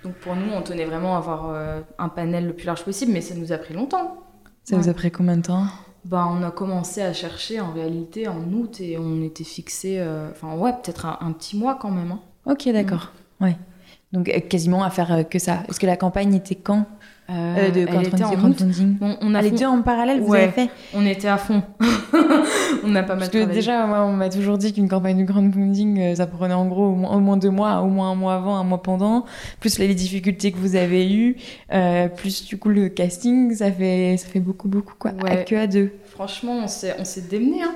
Donc 0.04 0.14
pour 0.16 0.36
nous, 0.36 0.52
on 0.52 0.62
tenait 0.62 0.86
vraiment 0.86 1.16
à 1.16 1.18
avoir 1.18 1.50
euh, 1.50 1.82
un 1.98 2.10
panel 2.10 2.48
le 2.48 2.54
plus 2.54 2.66
large 2.66 2.84
possible, 2.84 3.12
mais 3.12 3.22
ça 3.22 3.36
nous 3.36 3.52
a 3.52 3.58
pris 3.58 3.74
longtemps. 3.74 4.18
Ça 4.64 4.78
vous 4.78 4.90
a 4.90 4.94
pris 4.94 5.12
combien 5.12 5.38
de 5.38 5.44
temps? 5.44 5.66
Bah, 6.06 6.28
on 6.30 6.42
a 6.44 6.52
commencé 6.52 7.02
à 7.02 7.14
chercher 7.14 7.60
en 7.60 7.72
réalité 7.72 8.28
en 8.28 8.42
août 8.52 8.80
et 8.80 8.98
on 8.98 9.22
était 9.22 9.44
fixé, 9.44 10.00
euh, 10.00 10.32
enfin 10.32 10.56
ouais, 10.56 10.72
peut-être 10.74 11.06
un, 11.06 11.32
petit 11.32 11.58
mois 11.58 11.76
quand 11.80 11.92
même. 11.92 12.12
Hein. 12.12 12.20
Ok, 12.46 12.68
d'accord. 12.70 13.12
Ouais. 13.40 13.56
Donc 14.12 14.30
euh, 14.30 14.40
quasiment 14.40 14.84
à 14.84 14.90
faire 14.90 15.28
que 15.30 15.38
ça. 15.38 15.64
Est-ce 15.70 15.80
que 15.80 15.86
la 15.86 15.98
campagne 15.98 16.34
était 16.34 16.56
quand? 16.56 16.86
Euh, 17.32 17.56
euh, 17.58 17.72
de 17.72 17.80
elle 17.82 18.08
était 18.08 18.24
en 18.24 18.34
on, 19.22 19.36
a 19.36 19.42
les 19.42 19.52
deux 19.52 19.66
en 19.66 19.82
parallèle, 19.82 20.22
vous 20.22 20.34
avez 20.34 20.50
fait 20.50 20.70
On 20.94 21.06
était 21.06 21.28
à 21.28 21.38
fond. 21.38 21.64
on 22.84 22.94
a 22.96 23.04
pas 23.04 23.16
mal 23.16 23.20
Parce 23.20 23.30
que 23.30 23.46
déjà, 23.46 23.86
moi, 23.86 24.04
on 24.06 24.14
m'a 24.14 24.30
toujours 24.30 24.58
dit 24.58 24.74
qu'une 24.74 24.90
campagne 24.90 25.24
de 25.24 25.32
crowdfunding, 25.32 26.00
euh, 26.00 26.16
ça 26.16 26.28
prenait 26.28 26.54
en 26.54 26.66
gros 26.66 26.88
au 26.88 27.20
moins, 27.20 27.38
deux 27.38 27.50
mois, 27.50 27.82
au 27.82 27.88
moins 27.88 28.12
un 28.12 28.16
mois 28.16 28.36
avant, 28.36 28.56
un 28.58 28.64
mois 28.64 28.82
pendant, 28.82 29.26
plus 29.60 29.80
les 29.80 29.94
difficultés 29.96 30.52
que 30.52 30.58
vous 30.58 30.76
avez 30.76 31.12
eues, 31.14 31.38
plus 32.18 32.46
du 32.46 32.58
coup 32.58 32.70
le 32.70 32.90
casting, 32.90 33.56
ça 33.56 33.72
fait, 33.72 34.18
ça 34.18 34.28
fait 34.28 34.40
beaucoup, 34.40 34.68
beaucoup 34.68 34.96
quoi. 34.98 35.12
À 35.26 35.38
que 35.38 35.56
à 35.56 35.68
deux. 35.68 35.92
Franchement, 36.06 36.60
on 36.64 36.68
s'est, 36.68 36.96
on 37.00 37.06
s'est 37.06 37.22
démené. 37.30 37.64
Hein. 37.64 37.76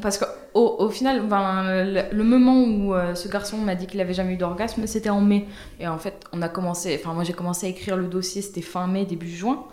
Parce 0.00 0.18
qu'au 0.18 0.76
au 0.78 0.88
final, 0.88 1.26
ben, 1.26 1.84
le, 2.12 2.24
moment 2.24 2.62
où 2.62 2.94
euh, 2.94 3.14
ce 3.14 3.28
garçon 3.28 3.58
m'a 3.58 3.74
dit 3.74 3.86
qu'il 3.86 4.00
avait 4.00 4.14
jamais 4.14 4.34
eu 4.34 4.36
d'orgasme, 4.36 4.86
c'était 4.86 5.10
en 5.10 5.20
mai. 5.20 5.46
Et 5.80 5.86
en 5.86 5.98
fait, 5.98 6.24
on 6.32 6.40
a 6.40 6.48
commencé, 6.48 6.98
enfin 6.98 7.12
moi 7.12 7.24
j'ai 7.24 7.34
commencé 7.34 7.66
à 7.66 7.70
écrire 7.70 7.96
le 7.96 8.06
dossier, 8.06 8.40
c'était 8.42 8.62
fin 8.62 8.86
mai, 8.86 9.04
début 9.04 9.28
juin. 9.28 9.64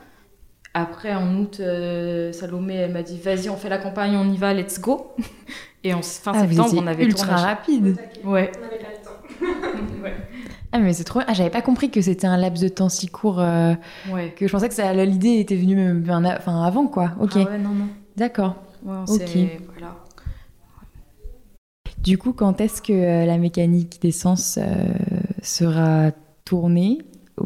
Après, 0.74 1.16
en 1.16 1.36
août, 1.38 1.58
euh, 1.62 2.32
Salomé, 2.32 2.76
elle 2.76 2.92
m'a 2.92 3.02
dit 3.02 3.18
vas-y, 3.18 3.50
on 3.50 3.56
fait 3.56 3.70
la 3.70 3.78
campagne, 3.78 4.16
on 4.16 4.30
y 4.30 4.38
va, 4.38 4.54
let's 4.54 4.80
go. 4.80 5.14
Et 5.84 5.94
en 5.94 6.02
fin 6.02 6.34
ah, 6.36 6.42
septembre, 6.42 6.74
on 6.76 6.88
avait 6.88 7.06
ultra 7.06 7.38
rapide. 7.38 7.96
Ouais. 8.26 8.52
On 8.60 8.66
avait 8.66 8.78
pas 8.78 8.90
le 8.92 9.06
temps. 9.06 10.04
ouais. 10.04 10.16
Ah 10.72 10.80
mais 10.80 10.94
c'est 10.94 11.06
trop. 11.06 11.22
Ah 11.26 11.34
j'avais 11.34 11.50
pas 11.50 11.62
compris 11.62 11.90
que 11.90 12.02
c'était 12.02 12.28
un 12.28 12.38
laps 12.38 12.62
de 12.62 12.68
temps 12.68 12.90
si 12.90 13.08
court. 13.08 13.40
Euh, 13.40 13.74
ouais. 14.12 14.34
Que 14.36 14.46
je 14.46 14.52
pensais 14.52 14.68
que 14.68 15.06
l'idée 15.06 15.40
était 15.40 15.56
venue 15.56 15.76
même, 15.76 16.04
enfin 16.10 16.64
avant 16.64 16.88
quoi. 16.88 17.12
Ok. 17.22 17.32
Ah 17.36 17.50
ouais 17.50 17.58
non 17.58 17.70
non. 17.70 17.88
D'accord. 18.18 18.56
Ouais, 18.84 18.96
ok. 19.08 19.38
Du 22.04 22.18
coup, 22.18 22.34
quand 22.34 22.62
est-ce 22.62 22.82
que 22.82 22.94
euh, 22.94 23.26
la 23.26 23.38
mécanique 23.38 24.02
d'essence 24.02 24.58
euh, 24.58 24.64
sera 25.42 26.12
tournée 26.46 27.00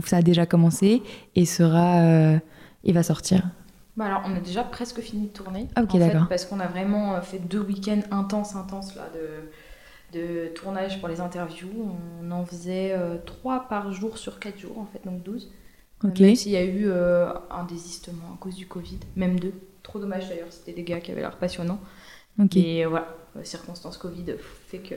Ça 0.06 0.18
a 0.18 0.22
déjà 0.22 0.46
commencé 0.46 1.02
et 1.36 1.46
sera 1.46 2.02
euh, 2.02 2.39
et 2.84 2.92
va 2.94 3.04
sortir? 3.04 3.50
Bah 3.96 4.06
alors, 4.06 4.24
on 4.26 4.36
a 4.36 4.39
déjà 4.39 4.63
presque 4.63 5.02
fini 5.02 5.28
de 5.28 5.34
tourner. 5.34 5.68
Ah, 5.76 5.84
ok, 5.84 5.98
d'accord. 5.98 6.28
Parce 6.28 6.46
qu'on 6.46 6.60
a 6.60 6.68
vraiment 6.68 7.22
fait 7.22 7.39
deux 7.39 7.60
week-ends 7.60 8.02
intenses, 8.10 8.56
intenses 8.56 8.96
là, 8.96 9.04
de, 9.13 10.20
de 10.20 10.48
tournage 10.50 11.00
pour 11.00 11.10
les 11.10 11.22
interviews. 11.22 11.70
On 12.22 12.32
en 12.32 12.44
faisait 12.44 12.96
trois 13.26 13.68
par 13.68 13.92
jour 13.92 14.18
sur 14.18 14.39
quatre 14.39 14.58
jours, 14.60 14.80
en 14.80 14.86
fait, 14.86 15.06
donc 15.06 15.22
12. 15.22 15.52
Ok. 16.04 16.20
Même 16.20 16.36
s'il 16.36 16.52
y 16.52 16.58
a 16.58 16.63
eu 16.63 16.86
euh, 16.88 17.34
un 17.50 17.63
désistement 17.63 18.34
à 18.34 18.38
cause 18.38 18.56
du 18.56 18.68
Covid, 18.68 19.00
même 19.16 19.39
deux. 19.39 19.54
Trop 19.84 20.00
dommage 20.00 20.28
d'ailleurs, 20.30 20.52
c'était 20.52 20.74
des 20.74 20.84
gars 20.84 21.00
qui 21.00 21.12
avaient 21.12 21.22
l'air 21.22 21.38
passionnants. 21.38 21.80
Ok. 22.39 22.58
Et 22.58 22.86
voilà, 22.86 23.16
circonstances 23.43 23.98
Covid 23.98 24.36
fait 24.67 24.80
que. 24.80 24.96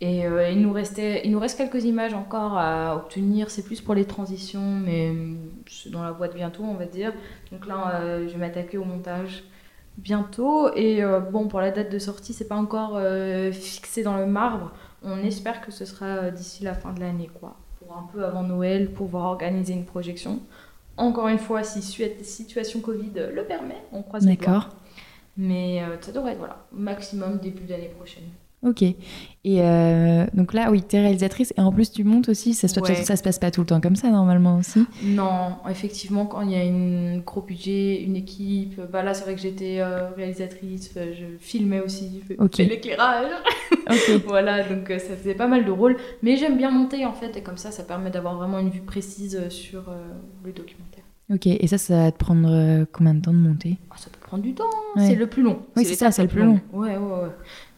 Et 0.00 0.26
euh, 0.26 0.50
il, 0.50 0.60
nous 0.60 0.72
restait, 0.72 1.22
il 1.24 1.30
nous 1.30 1.38
reste 1.38 1.56
quelques 1.56 1.84
images 1.84 2.12
encore 2.12 2.58
à 2.58 2.96
obtenir. 2.96 3.50
C'est 3.50 3.62
plus 3.62 3.80
pour 3.80 3.94
les 3.94 4.04
transitions, 4.04 4.80
mais 4.84 5.10
hum, 5.10 5.38
c'est 5.68 5.90
dans 5.90 6.02
la 6.02 6.10
voie 6.10 6.28
de 6.28 6.34
bientôt, 6.34 6.64
on 6.64 6.74
va 6.74 6.86
dire. 6.86 7.12
Donc 7.52 7.66
là, 7.66 8.00
euh, 8.00 8.26
je 8.26 8.32
vais 8.32 8.38
m'attaquer 8.38 8.78
au 8.78 8.84
montage 8.84 9.44
bientôt. 9.98 10.72
Et 10.74 11.02
euh, 11.02 11.20
bon, 11.20 11.48
pour 11.48 11.60
la 11.60 11.70
date 11.70 11.90
de 11.90 11.98
sortie, 11.98 12.32
c'est 12.32 12.48
pas 12.48 12.56
encore 12.56 12.96
euh, 12.96 13.52
fixé 13.52 14.02
dans 14.02 14.16
le 14.16 14.26
marbre. 14.26 14.72
On 15.02 15.18
espère 15.18 15.60
que 15.60 15.72
ce 15.72 15.84
sera 15.84 16.06
euh, 16.06 16.30
d'ici 16.30 16.64
la 16.64 16.74
fin 16.74 16.92
de 16.92 17.00
l'année, 17.00 17.30
quoi. 17.40 17.56
Pour 17.78 17.96
un 17.96 18.08
peu 18.12 18.24
avant 18.24 18.42
Noël, 18.42 18.92
pouvoir 18.92 19.26
organiser 19.26 19.72
une 19.72 19.84
projection. 19.84 20.40
Encore 20.96 21.28
une 21.28 21.38
fois, 21.38 21.62
si 21.62 21.82
situation 21.82 22.80
Covid 22.80 23.12
le 23.32 23.44
permet, 23.44 23.82
on 23.92 24.02
croise 24.02 24.26
les 24.26 24.36
doigts. 24.36 24.46
D'accord. 24.46 24.68
Mais 25.36 25.82
euh, 25.82 25.96
ça 26.00 26.12
devrait 26.12 26.32
être 26.32 26.38
voilà, 26.38 26.66
maximum 26.72 27.38
début 27.38 27.64
d'année 27.64 27.90
prochaine. 27.96 28.24
Ok. 28.64 28.82
Et 28.82 28.94
euh, 29.60 30.24
donc 30.34 30.52
là, 30.52 30.70
oui, 30.70 30.84
tu 30.88 30.94
es 30.94 31.00
réalisatrice 31.00 31.52
et 31.56 31.60
en 31.60 31.72
plus 31.72 31.90
tu 31.90 32.04
montes 32.04 32.28
aussi. 32.28 32.54
Ça, 32.54 32.68
se- 32.68 32.78
Ouais. 32.78 32.94
ça 32.94 33.16
se 33.16 33.22
passe 33.24 33.40
pas 33.40 33.50
tout 33.50 33.62
le 33.62 33.66
temps 33.66 33.80
comme 33.80 33.96
ça 33.96 34.08
normalement 34.10 34.56
aussi. 34.58 34.86
Non, 35.02 35.56
effectivement, 35.68 36.26
quand 36.26 36.42
il 36.42 36.52
y 36.52 36.54
a 36.54 36.60
un 36.60 37.18
gros 37.18 37.40
budget, 37.40 38.00
une 38.02 38.14
équipe, 38.14 38.80
bah 38.92 39.02
là 39.02 39.14
c'est 39.14 39.24
vrai 39.24 39.34
que 39.34 39.40
j'étais 39.40 39.80
euh, 39.80 40.10
réalisatrice, 40.10 40.92
euh, 40.96 41.12
je 41.12 41.24
filmais 41.40 41.80
aussi, 41.80 42.22
je 42.28 42.34
Ok. 42.38 42.56
fais 42.58 42.64
l'éclairage. 42.66 43.32
Ok. 43.90 44.22
voilà, 44.26 44.62
donc 44.62 44.88
euh, 44.90 44.98
ça 45.00 45.16
faisait 45.16 45.34
pas 45.34 45.48
mal 45.48 45.64
de 45.64 45.70
rôles. 45.72 45.96
Mais 46.22 46.36
j'aime 46.36 46.56
bien 46.56 46.70
monter 46.70 47.04
en 47.04 47.14
fait, 47.14 47.36
et 47.36 47.42
comme 47.42 47.56
ça, 47.56 47.72
ça 47.72 47.82
permet 47.82 48.10
d'avoir 48.10 48.36
vraiment 48.36 48.60
une 48.60 48.70
vue 48.70 48.82
précise 48.82 49.34
euh, 49.34 49.50
sur 49.50 49.88
euh, 49.88 49.94
le 50.44 50.52
documentaire. 50.52 50.91
Ok. 51.32 51.46
Et 51.46 51.66
ça, 51.66 51.78
ça 51.78 51.96
va 52.04 52.12
te 52.12 52.18
prendre 52.18 52.48
euh, 52.50 52.84
combien 52.92 53.14
de 53.14 53.20
temps 53.20 53.32
de 53.32 53.38
monter? 53.38 53.78
Ah, 53.90 53.94
ça 53.96 54.10
peut 54.10 54.18
prendre 54.20 54.42
du 54.42 54.54
temps, 54.54 54.64
hein. 54.96 55.00
Ouais. 55.00 55.06
c'est 55.08 55.14
le 55.14 55.26
plus 55.26 55.42
long. 55.42 55.62
Oui, 55.76 55.84
c'est 55.84 55.94
ça, 55.94 56.10
c'est 56.10 56.22
le 56.22 56.28
plus 56.28 56.42
longue. 56.42 56.60
Ouais, 56.72 56.96
ouais, 56.96 56.96
ouais. 56.96 57.28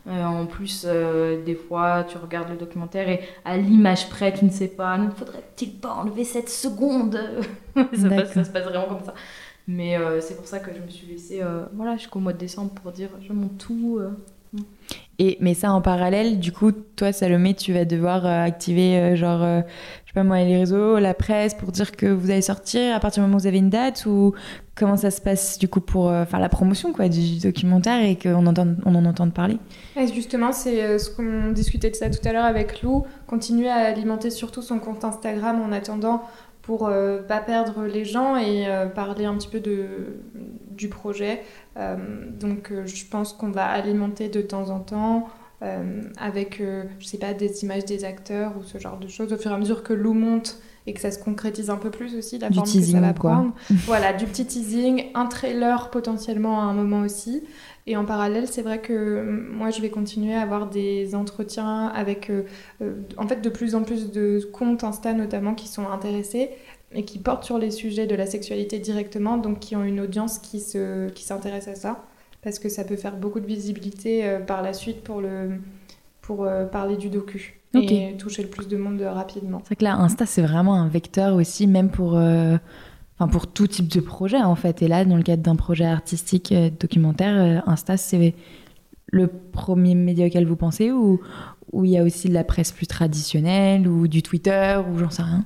Euh, 0.07 0.25
en 0.25 0.45
plus, 0.45 0.85
euh, 0.87 1.43
des 1.45 1.55
fois, 1.55 2.05
tu 2.05 2.19
regardes 2.19 2.51
le 2.51 2.57
documentaire 2.57 3.09
et 3.09 3.21
à 3.45 3.57
l'image 3.57 4.11
près, 4.11 4.33
tu 4.35 4.45
ne 4.45 4.51
sais 4.51 4.69
pas, 4.69 4.99
ne 4.99 5.09
faudrait-il 5.11 5.73
pas 5.77 5.95
enlever 5.95 6.25
cette 6.25 6.51
seconde 6.51 7.19
ça, 7.75 7.85
passe- 7.85 8.01
D'accord. 8.03 8.27
ça 8.35 8.45
se 8.45 8.51
passe 8.51 8.65
vraiment 8.65 8.87
comme 8.87 9.05
ça. 9.05 9.15
Mais 9.67 9.97
euh, 9.97 10.21
c'est 10.21 10.37
pour 10.37 10.47
ça 10.47 10.59
que 10.59 10.71
je 10.75 10.81
me 10.81 10.89
suis 10.91 11.07
laissée 11.07 11.41
voilà, 11.75 11.97
jusqu'au 11.97 12.19
mois 12.19 12.35
de 12.35 12.39
décembre 12.39 12.71
pour 12.73 12.93
dire 12.93 13.09
je 13.27 13.33
monte 13.33 13.57
tout. 13.57 13.99
Et 15.19 15.37
mais 15.41 15.55
ça 15.55 15.73
en 15.73 15.81
parallèle, 15.81 16.41
du 16.41 16.51
coup, 16.51 16.73
toi, 16.73 17.13
Salomé, 17.13 17.55
tu 17.55 17.73
vas 17.73 17.85
devoir 17.85 18.27
euh, 18.27 18.45
activer 18.45 18.99
euh, 18.99 19.17
genre, 19.17 19.43
euh, 19.43 19.61
je 20.05 20.11
sais 20.11 20.15
pas 20.15 20.25
moi, 20.25 20.39
les 20.41 20.57
réseaux, 20.57 20.99
la 20.99 21.15
presse 21.15 21.55
pour 21.55 21.71
dire 21.71 21.93
que 21.93 22.07
vous 22.07 22.31
allez 22.31 22.43
sortir 22.43 22.97
à 22.97 23.01
partir 23.01 23.23
du 23.23 23.27
moment 23.27 23.37
où 23.37 23.41
vous 23.41 23.47
avez 23.47 23.59
une 23.59 23.71
date 23.71 24.07
ou 24.07 24.35
comment 24.75 24.97
ça 24.97 25.13
se 25.13 25.21
passe 25.21 25.59
du 25.59 25.69
coup 25.69 25.81
pour 25.81 26.11
faire 26.11 26.41
la 26.41 26.49
promotion 26.49 26.93
quoi 26.93 27.09
du 27.09 27.39
documentaire 27.39 28.05
et 28.05 28.17
qu'on 28.17 28.45
entende, 28.47 28.77
on 28.85 28.95
en 28.97 29.05
entende 29.05 29.33
parler. 29.33 29.59
Et 29.97 30.09
justement, 30.13 30.51
c'est 30.51 30.99
ce 30.99 31.11
qu'on 31.11 31.53
discutait 31.53 31.91
de 31.91 31.95
ça 31.95 32.11
tout 32.11 32.27
à 32.27 32.33
l'heure 32.33 32.45
avec 32.45 32.83
Lou, 32.83 33.05
continuer 33.29 33.69
à 33.69 33.87
alimenter 33.87 34.31
surtout 34.31 34.63
son 34.63 34.81
compte 34.81 35.05
Instagram 35.05 35.61
en 35.63 35.71
attendant 35.71 36.25
pour 36.65 36.89
euh, 36.89 37.23
pas 37.23 37.41
perdre 37.41 37.85
les 37.85 38.05
gens 38.05 38.37
et 38.37 38.67
euh, 38.67 38.87
parler 38.87 39.27
un 39.27 39.37
petit 39.37 39.49
peu 39.49 39.61
du 40.71 40.89
projet. 40.89 41.43
Euh, 41.77 41.97
donc 42.31 42.73
euh, 42.73 42.87
je 42.87 43.05
pense 43.05 43.33
qu'on 43.33 43.51
va 43.51 43.67
alimenter 43.67 44.29
de 44.29 44.41
temps 44.41 44.71
en 44.71 44.81
temps 44.81 45.29
avec, 46.19 46.61
je 46.99 47.07
sais 47.07 47.17
pas, 47.17 47.33
des 47.33 47.65
images 47.65 47.87
des 47.87 48.05
acteurs 48.05 48.53
ou 48.59 48.63
ce 48.63 48.77
genre 48.77 48.99
de 48.99 49.09
choses 49.09 49.33
au 49.33 49.39
fur 49.39 49.51
et 49.51 49.55
à 49.55 49.57
mesure 49.57 49.83
que 49.83 49.95
Lou 49.95 50.13
monte 50.13 50.59
et 50.87 50.93
que 50.93 51.01
ça 51.01 51.11
se 51.11 51.19
concrétise 51.19 51.71
un 51.71 51.77
peu 51.77 51.91
plus 51.91 52.15
aussi, 52.17 52.39
la 52.39 52.49
Du 52.49 52.57
forme 52.57 52.67
que 52.67 52.73
ça 52.73 52.79
teasing, 52.79 53.01
va 53.01 53.13
quoi. 53.15 53.31
prendre. 53.33 53.55
voilà, 53.87 54.13
du 54.13 54.27
petit 54.27 54.45
teasing, 54.47 55.07
un 55.15 55.27
trailer 55.27 55.91
potentiellement 55.91 56.61
à 56.61 56.65
un 56.65 56.75
moment 56.75 57.01
aussi. 57.01 57.43
Et 57.87 57.97
en 57.97 58.05
parallèle, 58.05 58.47
c'est 58.49 58.63
vrai 58.63 58.81
que 58.81 58.93
euh, 58.93 59.25
moi, 59.53 59.71
je 59.71 59.81
vais 59.81 59.91
continuer 59.91 60.35
à 60.35 60.43
avoir 60.43 60.69
des 60.69 61.15
entretiens 61.15 61.87
avec, 61.89 62.31
euh, 62.31 62.45
euh, 62.83 62.95
en 63.19 63.27
fait, 63.29 63.41
de 63.43 63.49
plus 63.49 63.75
en 63.75 63.83
plus 63.83 64.11
de 64.11 64.41
comptes 64.53 64.85
Insta 64.85 65.13
notamment 65.15 65.55
qui 65.55 65.69
sont 65.69 65.89
intéressés 65.89 66.51
et 66.95 67.05
qui 67.05 67.19
portent 67.19 67.45
sur 67.45 67.59
les 67.59 67.71
sujets 67.71 68.07
de 68.07 68.15
la 68.15 68.27
sexualité 68.27 68.79
directement, 68.79 69.37
donc 69.37 69.59
qui 69.59 69.77
ont 69.77 69.85
une 69.85 70.01
audience 70.01 70.39
qui 70.39 70.61
se, 70.61 71.09
qui 71.11 71.25
s'intéresse 71.25 71.67
à 71.69 71.75
ça, 71.75 72.05
parce 72.43 72.59
que 72.59 72.69
ça 72.69 72.85
peut 72.85 72.97
faire 72.97 73.17
beaucoup 73.17 73.41
de 73.41 73.47
visibilité 73.47 74.25
euh, 74.25 74.39
par 74.39 74.63
la 74.63 74.73
suite 74.73 75.03
pour 75.03 75.21
le, 75.21 75.59
pour 76.27 76.45
euh, 76.45 76.65
parler 76.65 76.97
du 76.97 77.11
docu 77.11 77.61
et 77.75 78.17
toucher 78.17 78.43
le 78.43 78.49
plus 78.49 78.69
de 78.69 78.77
monde 78.77 79.01
euh, 79.01 79.13
rapidement. 79.13 79.59
C'est 79.63 79.69
vrai 79.69 79.77
que 79.77 79.85
là, 79.85 79.97
Insta, 79.97 80.27
c'est 80.27 80.43
vraiment 80.43 80.75
un 80.75 80.89
vecteur 80.89 81.35
aussi, 81.35 81.67
même 81.67 81.91
pour, 81.91 82.17
euh, 82.17 82.57
enfin, 83.19 83.29
pour 83.29 83.49
tout 83.49 83.67
type 83.67 83.89
de 83.89 84.01
projet, 84.01 84.41
en 84.41 84.55
fait. 84.55 84.81
Et 84.83 84.89
là, 84.89 85.05
dans 85.05 85.17
le 85.17 85.25
cadre 85.25 85.43
d'un 85.43 85.57
projet 85.57 85.85
artistique 85.85 86.53
euh, 86.53 86.71
documentaire, 86.71 87.35
euh, 87.37 87.71
Insta, 87.71 87.97
c'est 87.97 88.35
le 89.07 89.27
premier 89.27 89.95
média 89.95 90.27
auquel 90.27 90.47
vous 90.47 90.57
pensez 90.57 90.93
ou 90.93 91.21
ou 91.73 91.85
il 91.85 91.91
y 91.91 91.99
a 91.99 92.05
aussi 92.05 92.29
de 92.29 92.35
la 92.35 92.45
presse 92.45 92.71
plus 92.71 92.87
traditionnelle 92.87 93.89
ou 93.89 94.07
du 94.07 94.23
Twitter 94.23 94.81
ou 94.89 94.99
j'en 94.99 95.11
sais 95.11 95.23
rien? 95.23 95.45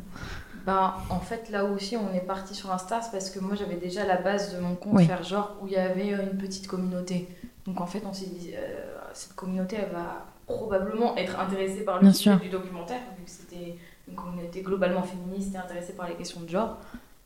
Ben, 0.67 0.93
en 1.09 1.21
fait, 1.21 1.49
là 1.51 1.65
aussi, 1.65 1.97
on 1.97 2.15
est 2.15 2.21
parti 2.21 2.55
sur 2.55 2.71
Insta, 2.71 3.01
c'est 3.01 3.11
parce 3.11 3.31
que 3.31 3.41
moi, 3.41 3.57
j'avais 3.57 3.77
déjà 3.77 4.05
la 4.05 4.21
base 4.21 4.55
de 4.55 4.61
mon 4.61 4.75
compte 4.75 5.01
faire 5.01 5.23
genre 5.23 5.57
où 5.63 5.67
il 5.67 5.73
y 5.73 5.77
avait 5.77 6.11
une 6.11 6.37
petite 6.37 6.67
communauté. 6.67 7.29
Donc, 7.65 7.81
en 7.81 7.87
fait, 7.87 8.03
on 8.07 8.13
s'est 8.13 8.27
dit, 8.27 8.51
euh, 8.55 8.99
cette 9.15 9.35
communauté, 9.35 9.77
elle 9.81 9.93
va 9.93 10.27
probablement 10.49 11.17
être 11.17 11.39
intéressée 11.39 11.85
par 11.85 12.03
le 12.03 12.13
sujet 12.13 12.37
du 12.37 12.49
documentaire, 12.49 13.01
vu 13.19 13.25
que 13.25 13.31
c'était 13.31 13.77
une 14.09 14.15
communauté 14.15 14.63
globalement 14.63 15.03
féministe 15.03 15.55
et 15.55 15.59
intéressée 15.59 15.93
par 15.93 16.09
les 16.09 16.15
questions 16.15 16.41
de 16.41 16.49
genre. 16.49 16.79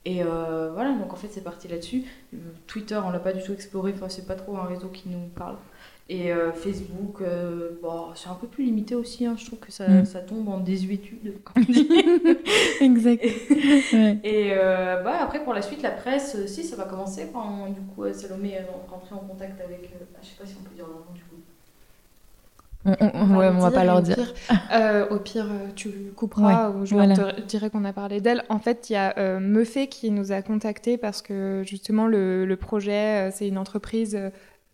Et 0.04 0.22
euh, 0.24 0.70
voilà, 0.74 0.92
donc 0.94 1.12
en 1.12 1.16
fait, 1.16 1.28
c'est 1.30 1.44
parti 1.44 1.68
là-dessus. 1.68 2.02
Twitter, 2.66 3.00
on 3.04 3.10
l'a 3.10 3.20
pas 3.20 3.32
du 3.32 3.40
tout 3.42 3.52
exploré, 3.52 3.92
enfin, 3.94 4.08
c'est 4.08 4.26
pas 4.26 4.34
trop 4.34 4.56
un 4.56 4.64
réseau 4.64 4.88
qui 4.88 5.08
nous 5.08 5.28
parle. 5.36 5.54
Et 6.08 6.32
euh, 6.32 6.50
Facebook, 6.52 7.20
euh, 7.20 7.78
bon, 7.80 8.06
c'est 8.16 8.28
un 8.28 8.34
peu 8.34 8.48
plus 8.48 8.64
limité 8.64 8.96
aussi, 8.96 9.24
hein. 9.24 9.36
je 9.38 9.46
trouve 9.46 9.60
que 9.60 9.70
ça, 9.70 9.86
Mm. 9.88 10.04
ça 10.04 10.18
tombe 10.18 10.48
en 10.48 10.58
désuétude, 10.58 11.34
comme 11.44 11.62
on 11.68 11.72
dit. 11.72 11.88
exact 12.80 13.22
ouais. 13.92 14.18
Et 14.24 14.50
bah, 15.04 15.18
après, 15.22 15.44
pour 15.44 15.54
la 15.54 15.62
suite, 15.62 15.82
la 15.82 15.92
presse, 15.92 16.46
si, 16.46 16.64
ça 16.64 16.74
va 16.74 16.84
commencer 16.84 17.30
quand 17.32 17.68
du 17.68 17.80
coup 17.94 18.02
Salomé 18.12 18.54
est 18.54 18.66
rentrée 18.90 19.14
en 19.14 19.18
contact 19.20 19.60
avec. 19.60 19.84
euh, 19.84 20.04
ah, 20.16 20.18
je 20.20 20.26
sais 20.28 20.34
pas 20.38 20.44
si 20.44 20.56
on 20.60 20.64
peut 20.68 20.74
dire 20.74 20.86
leur 20.88 20.96
nom 20.96 21.12
du 21.14 21.22
coup. 21.22 21.31
On, 22.84 22.94
on- 23.14 23.36
ouais, 23.36 23.48
on 23.48 23.58
va 23.58 23.70
pas 23.70 23.84
leur 23.84 24.02
dire 24.02 24.16
pire- 24.16 24.34
euh, 24.74 25.08
au 25.10 25.18
pire, 25.18 25.46
euh, 25.50 25.68
tu 25.76 25.88
couperas 26.16 26.70
ou 26.70 26.84
je 26.84 26.94
voilà. 26.94 27.14
leur 27.14 27.32
dirai 27.46 27.70
qu'on 27.70 27.84
a 27.84 27.92
parlé 27.92 28.20
d'elle. 28.20 28.42
En 28.48 28.58
fait, 28.58 28.90
il 28.90 28.94
y 28.94 28.96
a 28.96 29.14
euh, 29.18 29.40
Meufé 29.40 29.86
qui 29.88 30.10
nous 30.10 30.32
a 30.32 30.42
contactés 30.42 30.96
parce 30.98 31.22
que 31.22 31.62
justement 31.66 32.06
le, 32.06 32.44
le 32.44 32.56
projet, 32.56 33.28
euh, 33.28 33.30
c'est 33.32 33.46
une 33.48 33.58
entreprise 33.58 34.18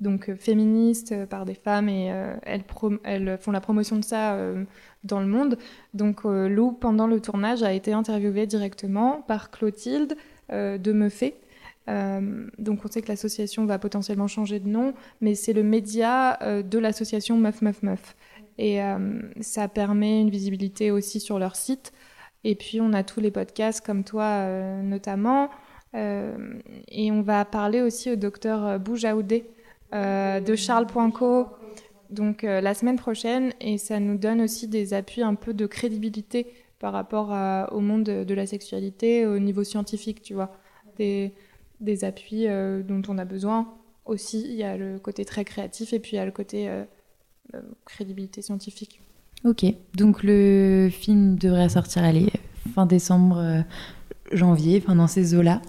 donc 0.00 0.32
féministe 0.36 1.26
par 1.26 1.44
des 1.44 1.54
femmes 1.54 1.88
et 1.88 2.10
euh, 2.12 2.34
elles, 2.44 2.62
elles 3.04 3.36
font 3.40 3.50
la 3.50 3.60
promotion 3.60 3.96
de 3.96 4.04
ça 4.04 4.36
dans 5.04 5.18
le 5.20 5.26
monde. 5.26 5.58
Donc 5.92 6.20
Lou, 6.24 6.70
pendant 6.72 7.06
le 7.08 7.20
tournage, 7.20 7.62
a 7.64 7.72
été 7.72 7.92
interviewée 7.92 8.46
directement 8.46 9.22
par 9.26 9.50
Clotilde 9.50 10.16
de 10.52 10.92
Meufé. 10.92 11.34
Euh, 11.88 12.46
donc 12.58 12.84
on 12.84 12.88
sait 12.88 13.02
que 13.02 13.08
l'association 13.08 13.64
va 13.66 13.78
potentiellement 13.78 14.28
changer 14.28 14.60
de 14.60 14.68
nom, 14.68 14.94
mais 15.20 15.34
c'est 15.34 15.52
le 15.52 15.62
média 15.62 16.38
euh, 16.42 16.62
de 16.62 16.78
l'association 16.78 17.36
Meuf 17.38 17.62
Meuf 17.62 17.82
Meuf. 17.82 18.16
Et 18.58 18.82
euh, 18.82 19.20
ça 19.40 19.68
permet 19.68 20.20
une 20.20 20.30
visibilité 20.30 20.90
aussi 20.90 21.20
sur 21.20 21.38
leur 21.38 21.56
site. 21.56 21.92
Et 22.44 22.54
puis 22.54 22.80
on 22.80 22.92
a 22.92 23.02
tous 23.02 23.20
les 23.20 23.30
podcasts 23.30 23.84
comme 23.84 24.04
toi 24.04 24.46
notamment. 24.82 25.50
Et 25.94 27.10
on 27.10 27.22
va 27.22 27.44
parler 27.44 27.82
aussi 27.82 28.12
au 28.12 28.16
docteur 28.16 28.78
Boujaoudé 28.78 29.50
de 29.92 30.54
Charles.co 30.54 31.46
donc 32.10 32.44
euh, 32.44 32.60
la 32.60 32.74
semaine 32.74 32.96
prochaine. 32.96 33.52
Et 33.60 33.78
ça 33.78 34.00
nous 34.00 34.16
donne 34.16 34.40
aussi 34.40 34.68
des 34.68 34.94
appuis 34.94 35.22
un 35.22 35.34
peu 35.34 35.54
de 35.54 35.66
crédibilité 35.66 36.46
par 36.78 36.92
rapport 36.92 37.34
au 37.72 37.80
monde 37.80 38.04
de, 38.04 38.34
la 38.34 38.46
sexualité 38.46 39.26
au 39.26 39.40
niveau 39.40 39.64
scientifique, 39.64 40.22
tu 40.22 40.34
vois. 40.34 40.52
Des 41.80 42.04
appuis 42.04 42.46
euh, 42.46 42.82
dont 42.82 43.02
on 43.08 43.18
a 43.18 43.24
besoin. 43.24 43.74
Aussi. 44.04 44.42
Il 44.48 44.54
y 44.54 44.62
a 44.62 44.76
le 44.78 44.98
côté 44.98 45.26
très 45.26 45.44
créatif 45.44 45.92
et 45.92 45.98
puis 45.98 46.12
il 46.12 46.16
y 46.16 46.18
a 46.18 46.24
le 46.24 46.30
côté 46.30 46.70
euh, 46.70 46.84
euh, 47.54 47.60
crédibilité 47.84 48.40
scientifique. 48.40 49.02
ok. 49.44 49.66
Donc 49.94 50.22
le 50.22 50.88
film 50.90 51.36
devrait 51.36 51.68
sortir 51.68 52.02
fin 52.74 52.86
décembre 52.86 53.64
janvier 54.32 54.82
enfin 54.82 54.94
dans 54.94 55.06
ces 55.06 55.34
eaux 55.34 55.42
là 55.42 55.60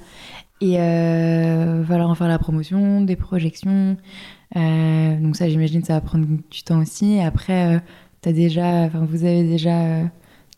et 0.61 0.79
euh, 0.79 1.81
va 1.83 1.97
leur 1.97 2.09
en 2.09 2.15
faire 2.15 2.29
la 2.29 2.39
promotion 2.39 3.01
des 3.01 3.17
projections. 3.17 3.97
Donc 4.55 5.35
ça 5.35 5.49
j'imagine 5.49 5.83
ça 5.83 5.95
va 5.95 6.01
prendre 6.01 6.25
du 6.25 6.63
temps 6.63 6.79
aussi. 6.79 7.19
Après 7.19 7.75
euh, 7.75 8.31
déjà 8.31 8.87
vous 8.87 9.25
avez 9.25 9.43
déjà 9.43 10.09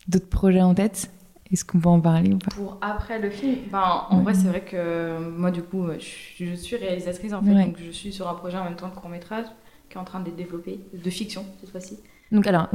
d'autres 0.07 0.29
projets 0.29 0.61
en 0.61 0.75
tête? 0.75 1.09
Est-ce 1.51 1.65
qu'on 1.65 1.79
peut 1.79 1.89
en 1.89 1.99
parler 1.99 2.33
ou 2.33 2.37
pas? 2.37 2.51
Pour 2.55 2.77
après 2.81 3.19
le 3.19 3.29
film, 3.29 3.55
ben, 3.71 4.05
en 4.09 4.17
Ouais. 4.17 4.23
vrai, 4.23 4.33
c'est 4.33 4.47
vrai 4.47 4.61
que 4.61 5.17
moi, 5.37 5.51
du 5.51 5.61
coup, 5.63 5.87
je 5.97 6.03
suis, 6.03 6.47
je 6.47 6.53
suis 6.55 6.75
réalisatrice 6.77 7.33
en 7.33 7.41
fait, 7.41 7.51
Ouais. 7.53 7.65
donc 7.65 7.77
je 7.83 7.91
suis 7.91 8.13
sur 8.13 8.27
un 8.29 8.33
projet 8.35 8.57
en 8.57 8.63
même 8.63 8.75
temps 8.75 8.87
de 8.89 8.95
court 8.95 9.09
métrage. 9.09 9.45
qui 9.89 9.97
est 9.97 9.99
en 9.99 10.05
train 10.05 10.21
d'être 10.21 10.37
développé, 10.37 10.79
de 10.93 11.09
fiction 11.09 11.43
cette 11.59 11.69
fois-ci. 11.69 11.99
Donc 12.31 12.47
alors, 12.47 12.69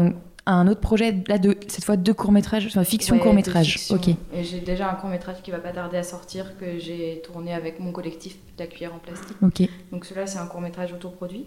un 0.44 0.68
autre 0.68 0.82
projet, 0.82 1.16
là, 1.28 1.38
de, 1.38 1.56
cette 1.66 1.82
fois 1.86 1.96
deux 1.96 2.12
courts-métrages, 2.12 2.66
enfin 2.66 2.84
fiction 2.84 3.18
court-métrage. 3.18 3.86
Ok. 3.88 4.08
Et 4.08 4.44
j'ai 4.44 4.60
déjà 4.60 4.90
un 4.90 4.94
court-métrage 4.96 5.40
qui 5.42 5.50
va 5.50 5.58
pas 5.60 5.72
tarder 5.72 5.96
à 5.96 6.02
sortir 6.02 6.58
que 6.58 6.78
j'ai 6.78 7.22
tourné 7.24 7.54
avec 7.54 7.80
mon 7.80 7.90
collectif 7.90 8.36
La 8.58 8.66
Cuillère 8.66 8.94
en 8.94 8.98
plastique. 8.98 9.36
Ok. 9.40 9.62
Donc 9.90 10.04
celui-là, 10.04 10.26
c'est 10.26 10.38
un 10.38 10.46
court-métrage 10.46 10.92
autoproduit. 10.92 11.46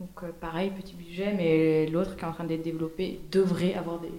Donc 0.00 0.10
euh, 0.24 0.26
pareil, 0.40 0.70
petit 0.76 0.94
budget, 0.96 1.32
mais 1.36 1.86
l'autre 1.86 2.16
qui 2.16 2.24
est 2.24 2.28
en 2.28 2.32
train 2.32 2.44
d'être 2.44 2.64
développé 2.64 3.20
devrait 3.30 3.74
avoir 3.74 4.00
des, 4.00 4.10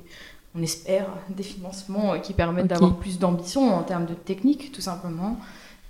on 0.58 0.62
espère, 0.62 1.08
des 1.30 1.44
financements 1.44 2.14
euh, 2.14 2.18
qui 2.18 2.34
permettent 2.34 2.68
d'avoir 2.68 2.96
plus 2.96 3.20
d'ambition 3.20 3.74
en 3.76 3.84
termes 3.84 4.06
de 4.06 4.14
technique, 4.14 4.72
tout 4.72 4.82
simplement. 4.82 5.38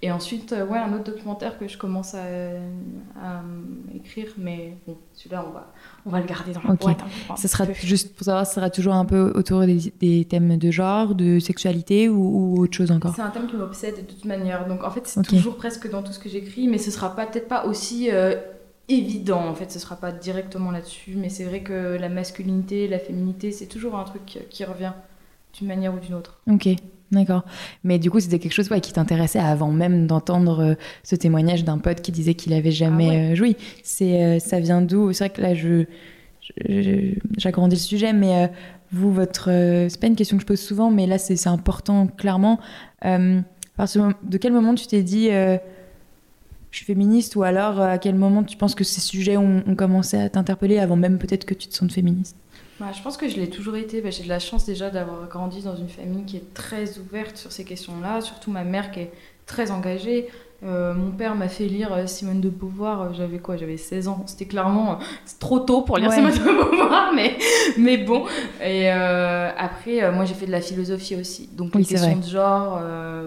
Et 0.03 0.11
ensuite, 0.11 0.53
euh, 0.53 0.65
ouais, 0.67 0.77
un 0.77 0.93
autre 0.93 1.05
documentaire 1.05 1.57
que 1.57 1.67
je 1.67 1.75
commence 1.75 2.13
à, 2.13 2.21
écrire, 3.95 4.27
mais 4.37 4.77
bon, 4.85 4.95
celui-là, 5.13 5.43
on 5.47 5.51
va, 5.51 5.73
on 6.05 6.11
va 6.11 6.19
le 6.19 6.27
garder 6.27 6.51
dans 6.53 6.61
la 6.67 6.75
boîte. 6.75 6.99
Hein, 7.01 7.35
ce 7.35 7.47
sera 7.47 7.65
juste 7.73 8.15
pour 8.15 8.23
savoir, 8.23 8.45
ce 8.45 8.53
sera 8.53 8.69
toujours 8.69 8.93
un 8.93 9.05
peu 9.05 9.31
autour 9.33 9.65
des, 9.65 10.25
thèmes 10.29 10.57
de 10.57 10.69
genre, 10.69 11.15
de 11.15 11.39
sexualité 11.39 12.09
ou, 12.09 12.61
autre 12.61 12.77
chose 12.77 12.91
encore? 12.91 13.13
C'est 13.15 13.23
un 13.23 13.29
thème 13.29 13.47
qui 13.47 13.55
m'obsède 13.55 13.95
de 13.95 14.01
toute 14.01 14.25
manière. 14.25 14.67
Donc 14.67 14.83
en 14.83 14.91
fait, 14.91 15.07
c'est 15.07 15.23
toujours 15.23 15.57
presque 15.57 15.89
dans 15.89 16.03
tout 16.03 16.13
ce 16.13 16.19
que 16.19 16.29
j'écris, 16.29 16.67
mais 16.67 16.77
ce 16.77 16.91
sera 16.91 17.15
peut-être 17.15 17.47
pas 17.47 17.65
aussi 17.65 18.11
euh, 18.11 18.35
évident. 18.89 19.47
En 19.47 19.55
fait, 19.55 19.71
ce 19.71 19.79
sera 19.79 19.95
pas 19.95 20.11
directement 20.11 20.71
là-dessus, 20.71 21.15
mais 21.15 21.29
c'est 21.29 21.43
vrai 21.43 21.61
que 21.61 21.97
la 21.99 22.09
masculinité, 22.09 22.87
la 22.87 22.99
féminité, 22.99 23.51
c'est 23.51 23.67
toujours 23.67 23.95
un 23.95 24.03
truc 24.03 24.39
qui 24.49 24.63
revient 24.63 24.93
d'une 25.57 25.67
manière 25.67 25.93
ou 25.93 25.99
d'une 25.99 26.13
autre. 26.13 26.39
Ok. 26.49 26.69
D'accord. 27.11 27.45
Mais 27.83 27.99
du 27.99 28.11
coup, 28.11 28.19
c'était 28.19 28.39
quelque 28.39 28.53
chose 28.53 28.69
qui 28.81 28.91
t'intéressait 28.91 29.39
avant 29.39 29.71
même 29.71 30.07
d'entendre 30.07 30.59
euh, 30.59 30.73
ce 31.03 31.15
témoignage 31.15 31.63
d'un 31.63 31.77
pote 31.77 32.01
qui 32.01 32.11
disait 32.11 32.33
qu'il 32.33 32.53
avait 32.53 32.71
jamais 32.71 33.09
ah 33.09 33.31
euh, 33.31 33.35
joui. 33.35 33.55
C'est, 33.81 34.23
euh, 34.23 34.39
ça 34.39 34.59
vient 34.59 34.81
d'où? 34.81 35.13
C'est 35.13 35.25
vrai 35.25 35.29
que 35.29 35.41
là, 35.41 35.55
je, 35.55 35.85
j'agrandis 37.37 37.77
le 37.77 37.81
sujet, 37.81 38.11
mais 38.11 38.51
vous, 38.91 39.11
votre, 39.11 39.45
c'est 39.89 39.99
pas 39.99 40.07
une 40.07 40.15
question 40.15 40.37
que 40.37 40.41
je 40.41 40.47
pose 40.47 40.59
souvent, 40.59 40.91
mais 40.91 41.07
là, 41.07 41.17
c'est, 41.17 41.47
important 41.47 42.07
clairement. 42.07 42.59
parce 43.01 43.97
de 43.97 44.37
quel 44.37 44.51
moment 44.53 44.75
tu 44.75 44.87
t'es 44.87 45.03
dit 45.03 45.29
je 46.77 46.83
suis 46.83 46.93
féministe 46.93 47.35
ou 47.35 47.41
alors 47.41 47.81
à 47.81 47.97
quel 47.97 48.13
moment 48.13 48.43
tu 48.43 48.55
penses 48.55 48.75
que 48.75 48.83
ces 48.83 49.01
sujets 49.01 49.35
ont, 49.35 49.63
ont 49.65 49.75
commencé 49.75 50.15
à 50.15 50.29
t'interpeller 50.29 50.77
avant 50.77 50.95
même 50.95 51.17
peut-être 51.17 51.43
que 51.43 51.55
tu 51.55 51.67
te 51.67 51.73
sentes 51.73 51.91
féministe? 51.91 52.35
Bah, 52.79 52.91
je 52.95 53.01
pense 53.01 53.17
que 53.17 53.27
je 53.27 53.37
l'ai 53.37 53.49
toujours 53.49 53.77
été. 53.77 53.99
Bah, 54.01 54.11
j'ai 54.11 54.23
de 54.23 54.29
la 54.29 54.37
chance 54.37 54.63
déjà 54.63 54.91
d'avoir 54.91 55.27
grandi 55.27 55.63
dans 55.63 55.75
une 55.75 55.89
famille 55.89 56.23
qui 56.25 56.37
est 56.37 56.53
très 56.53 56.99
ouverte 56.99 57.35
sur 57.35 57.51
ces 57.51 57.63
questions-là, 57.63 58.21
surtout 58.21 58.51
ma 58.51 58.63
mère 58.63 58.91
qui 58.91 58.99
est 58.99 59.11
très 59.47 59.71
engagée. 59.71 60.27
Euh, 60.63 60.93
mon 60.93 61.09
père 61.09 61.33
m'a 61.33 61.49
fait 61.49 61.65
lire 61.65 61.93
euh, 61.93 62.05
Simone 62.05 62.41
de 62.41 62.49
Beauvoir, 62.49 63.01
euh, 63.01 63.09
j'avais 63.13 63.39
quoi? 63.39 63.57
J'avais 63.57 63.77
16 63.77 64.07
ans. 64.07 64.23
C'était 64.27 64.45
clairement 64.45 64.99
trop 65.39 65.59
tôt 65.59 65.81
pour 65.81 65.97
lire 65.97 66.11
Simone 66.11 66.31
de 66.31 66.37
Beauvoir, 66.37 67.11
mais, 67.15 67.37
mais 67.79 67.97
bon. 67.97 68.25
Et 68.63 68.87
après, 68.87 70.11
moi 70.11 70.25
j'ai 70.25 70.35
fait 70.35 70.45
de 70.45 70.51
la 70.51 70.61
philosophie 70.61 71.15
aussi. 71.15 71.49
Donc 71.53 71.73
les 71.73 71.85
questions 71.85 72.17
de 72.17 72.23
genre, 72.23 72.79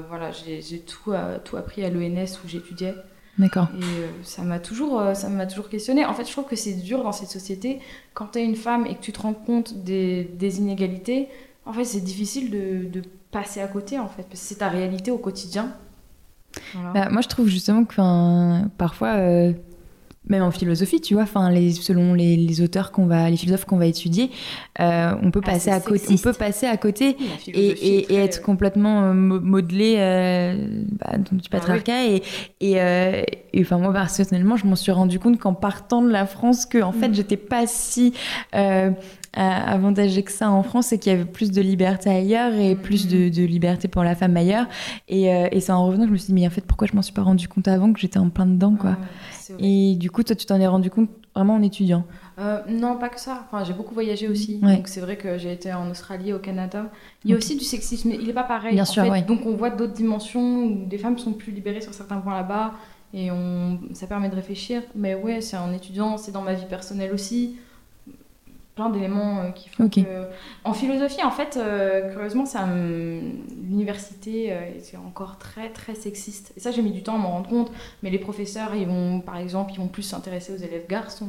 voilà, 0.08 0.30
j'ai 0.30 0.78
tout, 0.78 1.12
tout 1.44 1.56
appris 1.56 1.84
à 1.84 1.90
l'ENS 1.90 2.38
où 2.44 2.48
j'étudiais. 2.48 2.94
D'accord. 3.38 3.68
Et 3.78 3.82
euh, 3.82 4.08
ça 4.22 4.42
m'a 4.42 4.58
toujours, 4.58 5.00
euh, 5.00 5.14
ça 5.14 5.28
m'a 5.28 5.46
toujours 5.46 5.68
questionné. 5.68 6.04
En 6.04 6.14
fait, 6.14 6.26
je 6.26 6.32
trouve 6.32 6.46
que 6.46 6.56
c'est 6.56 6.74
dur 6.74 7.02
dans 7.02 7.12
cette 7.12 7.30
société 7.30 7.80
quand 8.12 8.28
tu 8.32 8.38
es 8.38 8.44
une 8.44 8.56
femme 8.56 8.86
et 8.86 8.94
que 8.94 9.00
tu 9.00 9.12
te 9.12 9.20
rends 9.20 9.34
compte 9.34 9.82
des, 9.82 10.24
des 10.24 10.58
inégalités. 10.58 11.28
En 11.64 11.72
fait, 11.72 11.84
c'est 11.84 12.00
difficile 12.00 12.50
de, 12.50 12.88
de, 12.88 13.02
passer 13.30 13.60
à 13.60 13.68
côté, 13.68 13.96
en 13.96 14.08
fait, 14.08 14.24
parce 14.24 14.40
que 14.40 14.46
c'est 14.48 14.56
ta 14.56 14.68
réalité 14.68 15.12
au 15.12 15.18
quotidien. 15.18 15.72
Bah, 16.92 17.08
moi, 17.10 17.20
je 17.20 17.28
trouve 17.28 17.46
justement 17.46 17.84
que 17.84 18.66
parfois, 18.76 19.14
euh, 19.18 19.52
même 20.28 20.42
en 20.42 20.50
philosophie, 20.50 21.00
tu 21.00 21.14
vois, 21.14 21.22
enfin, 21.22 21.50
les, 21.50 21.72
selon 21.72 22.12
les, 22.14 22.60
auteurs 22.60 22.92
qu'on 22.92 23.06
va, 23.06 23.30
les 23.30 23.36
philosophes 23.36 23.64
qu'on 23.64 23.78
va 23.78 23.86
étudier, 23.86 24.30
euh, 24.78 25.14
on 25.22 25.30
peut 25.30 25.40
ah, 25.44 25.52
passer 25.52 25.70
à 25.70 25.80
côté, 25.80 26.04
on 26.10 26.18
peut 26.18 26.32
passer 26.34 26.66
à 26.66 26.76
côté 26.76 27.16
et, 27.48 28.12
et, 28.12 28.14
être 28.16 28.42
complètement 28.42 29.04
euh, 29.04 29.12
modelé 29.14 29.96
euh, 29.98 30.84
bah, 30.92 31.16
du 31.16 31.40
ah 31.46 31.50
patriarcat 31.50 32.04
et, 32.06 32.22
et, 32.60 33.60
enfin 33.60 33.78
moi 33.78 33.92
personnellement, 33.92 34.56
je 34.56 34.66
m'en 34.66 34.76
suis 34.76 34.92
rendu 34.92 35.18
compte 35.18 35.38
qu'en 35.38 35.54
partant 35.54 36.02
de 36.02 36.10
la 36.10 36.26
France, 36.26 36.66
que 36.66 36.82
en 36.82 36.92
fait, 36.92 37.08
mm. 37.08 37.14
j'étais 37.14 37.38
pas 37.38 37.66
si 37.66 38.12
avantagée 39.32 40.22
que 40.22 40.32
ça 40.32 40.50
en 40.50 40.62
France 40.62 40.92
et 40.92 40.98
qu'il 40.98 41.12
y 41.12 41.14
avait 41.14 41.24
plus 41.24 41.50
de 41.50 41.60
liberté 41.60 42.10
ailleurs 42.10 42.52
et 42.52 42.74
mm. 42.74 42.78
plus 42.78 43.06
de, 43.06 43.28
de, 43.28 43.42
liberté 43.42 43.88
pour 43.88 44.02
la 44.02 44.14
femme 44.14 44.36
ailleurs. 44.36 44.66
Et, 45.08 45.26
et 45.26 45.60
c'est 45.60 45.72
en 45.72 45.86
revenant 45.86 46.02
que 46.02 46.08
je 46.08 46.12
me 46.12 46.18
suis 46.18 46.26
dit, 46.26 46.34
mais 46.34 46.46
en 46.46 46.50
fait, 46.50 46.64
pourquoi 46.66 46.88
je 46.88 46.96
m'en 46.96 47.02
suis 47.02 47.12
pas 47.12 47.22
rendu 47.22 47.48
compte 47.48 47.68
avant 47.68 47.92
que 47.92 48.00
j'étais 48.00 48.18
en 48.18 48.30
plein 48.30 48.46
dedans, 48.46 48.74
quoi? 48.74 48.96
Et 49.58 49.96
du 49.96 50.10
coup, 50.10 50.22
toi, 50.22 50.36
tu 50.36 50.46
t'en 50.46 50.60
es 50.60 50.66
rendu 50.66 50.90
compte 50.90 51.10
vraiment 51.34 51.54
en 51.54 51.62
étudiant? 51.62 52.04
Euh, 52.38 52.60
Non, 52.68 52.96
pas 52.98 53.08
que 53.08 53.20
ça. 53.20 53.46
Enfin, 53.46 53.64
j'ai 53.64 53.72
beaucoup 53.72 53.94
voyagé 53.94 54.28
aussi. 54.28 54.58
Donc, 54.58 54.88
c'est 54.88 55.00
vrai 55.00 55.16
que 55.16 55.38
j'ai 55.38 55.52
été 55.52 55.72
en 55.72 55.90
Australie, 55.90 56.32
au 56.32 56.38
Canada. 56.38 56.86
Il 57.24 57.30
y 57.30 57.34
a 57.34 57.36
aussi 57.36 57.56
du 57.56 57.64
sexisme. 57.64 58.10
Il 58.12 58.26
n'est 58.26 58.32
pas 58.32 58.44
pareil. 58.44 58.74
Bien 58.74 58.84
sûr, 58.84 59.04
Donc, 59.26 59.46
on 59.46 59.54
voit 59.54 59.70
d'autres 59.70 59.92
dimensions 59.92 60.64
où 60.64 60.86
des 60.86 60.98
femmes 60.98 61.18
sont 61.18 61.32
plus 61.32 61.52
libérées 61.52 61.80
sur 61.80 61.94
certains 61.94 62.18
points 62.18 62.34
là-bas. 62.34 62.72
Et 63.12 63.30
on... 63.30 63.80
ça 63.92 64.06
permet 64.06 64.28
de 64.28 64.36
réfléchir. 64.36 64.82
Mais 64.94 65.14
ouais, 65.14 65.40
c'est 65.40 65.56
en 65.56 65.72
étudiant, 65.72 66.16
c'est 66.16 66.32
dans 66.32 66.42
ma 66.42 66.54
vie 66.54 66.66
personnelle 66.66 67.12
aussi 67.12 67.56
d'éléments 68.88 69.40
euh, 69.40 69.50
qui 69.50 69.68
font 69.68 69.88
que... 69.88 70.00
En 70.64 70.72
philosophie, 70.72 71.22
en 71.22 71.30
fait, 71.30 71.58
euh, 71.58 72.10
curieusement, 72.12 72.46
c'est 72.46 72.58
l'université 73.68 74.52
euh, 74.52 74.78
est 74.78 74.96
encore 74.96 75.38
très, 75.38 75.68
très 75.68 75.94
sexiste. 75.94 76.52
Et 76.56 76.60
ça, 76.60 76.70
j'ai 76.70 76.80
mis 76.80 76.92
du 76.92 77.02
temps 77.02 77.16
à 77.16 77.18
m'en 77.18 77.30
rendre 77.32 77.50
compte. 77.50 77.70
Mais 78.02 78.10
les 78.10 78.18
professeurs, 78.18 78.74
ils 78.74 78.86
vont, 78.86 79.20
par 79.20 79.36
exemple, 79.36 79.72
ils 79.74 79.78
vont 79.78 79.88
plus 79.88 80.02
s'intéresser 80.02 80.54
aux 80.54 80.56
élèves 80.56 80.86
garçons. 80.88 81.28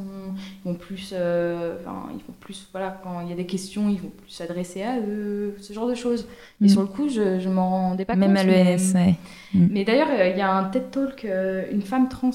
Ils 0.63 0.69
vont 0.69 0.75
plus... 0.75 1.13
Enfin, 1.13 2.09
ils 2.13 2.23
vont 2.25 2.33
plus... 2.39 2.69
Voilà, 2.71 2.97
quand 3.03 3.21
il 3.21 3.29
y 3.29 3.33
a 3.33 3.35
des 3.35 3.45
questions, 3.45 3.89
ils 3.89 3.99
vont 3.99 4.11
plus 4.21 4.31
s'adresser 4.31 4.83
à 4.83 4.99
eux. 4.99 5.55
Ce 5.59 5.73
genre 5.73 5.87
de 5.87 5.95
choses. 5.95 6.27
Et 6.61 6.65
mm. 6.65 6.69
sur 6.69 6.81
le 6.81 6.87
coup, 6.87 7.09
je, 7.09 7.39
je 7.39 7.49
m'en 7.49 7.69
rendais 7.89 8.05
pas 8.05 8.13
compte. 8.13 8.21
Même 8.21 8.37
à 8.37 8.43
l'ES, 8.43 8.93
mais... 8.93 9.15
Mm. 9.53 9.67
Mais 9.71 9.83
d'ailleurs, 9.83 10.07
il 10.11 10.37
y 10.37 10.41
a 10.41 10.53
un 10.53 10.63
TED 10.65 10.91
Talk, 10.91 11.27
une 11.71 11.81
femme 11.81 12.07
trans... 12.07 12.31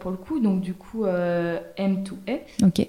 pour 0.00 0.10
le 0.10 0.16
coup, 0.16 0.40
donc 0.40 0.60
du 0.60 0.74
coup 0.74 1.04
M2A, 1.04 2.40
ok 2.64 2.88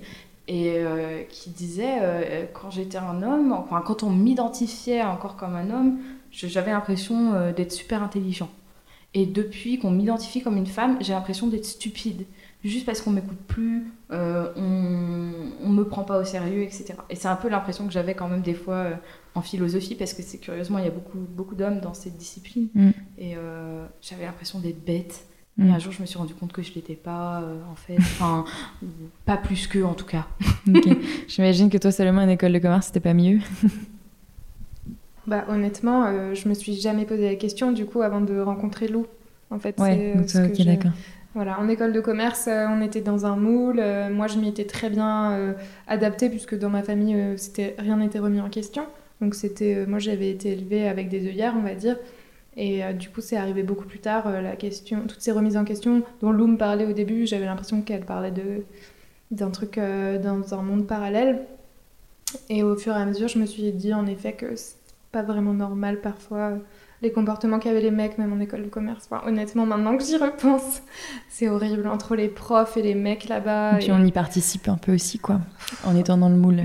et 0.50 0.74
euh, 0.80 1.22
qui 1.30 1.52
disait 1.52 2.00
euh, 2.02 2.46
quand 2.52 2.72
j'étais 2.72 2.98
un 2.98 3.22
homme, 3.22 3.54
enfin 3.54 3.84
quand 3.86 4.02
on 4.02 4.10
m'identifiait 4.10 5.04
encore 5.04 5.36
comme 5.36 5.56
un 5.56 5.70
homme, 5.70 6.00
j'avais 6.32 6.72
l'impression 6.72 7.36
euh, 7.36 7.54
d'être 7.54 7.72
super 7.72 8.02
intelligent. 8.02 8.50
Et 9.14 9.28
depuis 9.28 9.78
qu'on 9.78 9.92
m'identifie 9.92 10.42
comme 10.42 10.58
une 10.58 10.66
femme, 10.66 10.98
j'ai 11.02 11.14
l'impression 11.14 11.48
d'être 11.48 11.66
stupide. 11.66 12.26
Juste 12.64 12.86
parce 12.86 13.02
qu'on 13.02 13.12
m'écoute 13.12 13.40
plus, 13.48 13.86
on, 14.12 15.32
on 15.64 15.70
me 15.70 15.84
prend 15.84 16.04
pas 16.04 16.20
au 16.20 16.26
sérieux, 16.26 16.62
etc. 16.62 16.94
Et 17.10 17.16
c'est 17.16 17.30
un 17.30 17.38
peu 17.38 17.48
l'impression 17.48 17.88
que 17.88 17.94
j'avais 17.94 18.16
quand 18.16 18.28
même 18.28 18.42
des 18.42 18.54
fois 18.54 18.88
en 19.34 19.42
philosophie, 19.42 19.96
parce 19.96 20.14
que 20.14 20.22
c'est 20.22 20.40
curieusement, 20.40 20.78
il 20.78 20.84
y 20.84 20.88
a 20.88 20.92
beaucoup, 20.92 21.18
beaucoup 21.18 21.56
d'hommes 21.56 21.80
dans 21.80 21.94
cette 21.94 22.18
discipline. 22.18 22.68
Mm. 22.76 22.90
Et 23.18 23.36
j'avais 24.02 24.26
l'impression 24.26 24.60
d'être 24.60 24.84
bête 24.84 25.26
et 25.60 25.70
un 25.70 25.78
mm. 25.78 25.80
jour, 25.80 25.92
je 25.92 26.02
me 26.02 26.06
suis 26.06 26.18
rendu 26.18 26.34
compte 26.34 26.54
que 26.54 26.62
je 26.62 26.74
l'étais 26.74 26.96
pas, 26.96 27.42
euh, 27.42 27.58
en 27.72 27.76
fait. 27.76 27.98
Enfin, 28.00 28.46
pas 29.26 29.38
plus 29.38 29.68
que, 29.68 29.84
en 29.84 29.94
tout 29.94 30.06
cas. 30.06 30.28
J'imagine 31.28 31.70
que 31.70 31.78
toi, 31.78 31.92
seulement 31.92 32.22
une 32.22 32.30
école 32.30 32.54
de 32.54 32.60
commerce, 32.60 32.88
c'était 32.88 33.00
pas 33.00 33.14
mieux. 33.14 33.40
bah, 35.28 35.46
honnêtement, 35.50 36.06
euh, 36.06 36.34
je 36.34 36.48
me 36.48 36.54
suis 36.54 36.76
jamais 36.76 37.06
posé 37.06 37.26
la 37.26 37.36
question, 37.36 37.72
du 37.72 37.86
coup, 37.86 38.02
avant 38.02 38.22
de 38.22 38.40
rencontrer 38.40 38.88
Lou. 38.88 39.06
En 39.52 39.60
fait, 39.60 39.78
ouais, 39.80 40.16
c'est 40.28 40.46
ok, 40.46 40.66
d'accord. 40.66 40.92
Voilà, 41.36 41.60
en 41.60 41.68
école 41.68 41.94
de 41.94 42.02
commerce, 42.02 42.48
euh, 42.48 42.66
on 42.70 42.82
était 42.82 43.02
dans 43.02 43.26
un 43.26 43.36
moule. 43.36 43.82
moi, 44.12 44.28
je 44.28 44.40
m'y 44.40 44.48
étais 44.48 44.66
très 44.66 44.90
bien 44.90 45.56
adaptée, 45.88 46.30
puisque 46.30 46.58
dans 46.58 46.70
ma 46.70 46.84
famille, 46.84 47.18
c'était 47.38 47.76
rien 47.78 47.98
n'était 47.98 48.20
remis 48.20 48.40
en 48.40 48.50
question. 48.50 48.84
Donc, 49.22 49.36
c'était, 49.36 49.86
moi, 49.86 50.00
j'avais 50.00 50.30
été 50.30 50.52
élevée 50.52 50.88
avec 50.88 51.10
des 51.10 51.28
œillères, 51.28 51.56
on 51.58 51.64
va 51.64 51.76
dire. 51.76 51.98
Et 52.62 52.84
euh, 52.84 52.92
du 52.92 53.10
coup, 53.10 53.22
c'est 53.22 53.38
arrivé 53.38 53.64
beaucoup 53.64 53.86
plus 53.86 54.00
tard, 54.00 54.28
euh, 54.28 54.42
la 54.42 54.58
question, 54.58 55.08
toutes 55.08 55.22
ces 55.22 55.32
remises 55.32 55.56
en 55.56 55.64
question 55.64 56.04
dont 56.22 56.32
Lou 56.32 56.46
me 56.46 56.58
parlait 56.58 56.86
au 56.86 56.92
début, 56.92 57.26
j'avais 57.26 57.46
l'impression 57.46 57.82
qu'elle 57.82 58.04
parlait 58.04 58.32
de, 58.32 58.66
d'un 59.32 59.50
truc 59.50 59.78
euh, 59.78 60.22
dans 60.22 60.54
un 60.54 60.62
monde 60.62 60.86
parallèle. 60.86 61.46
Et 62.50 62.62
au 62.62 62.76
fur 62.76 62.92
et 62.92 62.98
à 62.98 63.06
mesure, 63.06 63.30
je 63.30 63.40
me 63.40 63.46
suis 63.46 63.72
dit 63.72 63.94
en 63.94 64.06
effet 64.08 64.34
que 64.34 64.58
c'est 64.58 64.76
pas 65.14 65.24
vraiment 65.24 65.54
normal 65.54 66.02
parfois 66.02 66.58
les 67.02 67.14
comportements 67.14 67.60
qu'avaient 67.60 67.80
les 67.80 67.92
mecs, 67.92 68.18
même 68.18 68.34
en 68.34 68.42
école 68.42 68.64
de 68.64 68.68
commerce. 68.68 69.08
honnêtement, 69.26 69.66
maintenant 69.66 69.96
que 69.96 70.04
j'y 70.04 70.18
repense, 70.18 70.82
c'est 71.30 71.48
horrible 71.48 71.88
entre 71.88 72.18
les 72.18 72.28
profs 72.28 72.76
et 72.76 72.82
les 72.82 72.94
mecs 72.94 73.30
là-bas. 73.30 73.78
Et 73.78 73.86
puis 73.86 73.92
on 73.94 74.04
y 74.04 74.12
participe 74.12 74.68
un 74.68 74.76
peu 74.76 74.94
aussi, 74.94 75.18
quoi, 75.18 75.40
en 75.86 75.96
étant 75.96 76.18
dans 76.18 76.28
le 76.28 76.36
moule. 76.36 76.62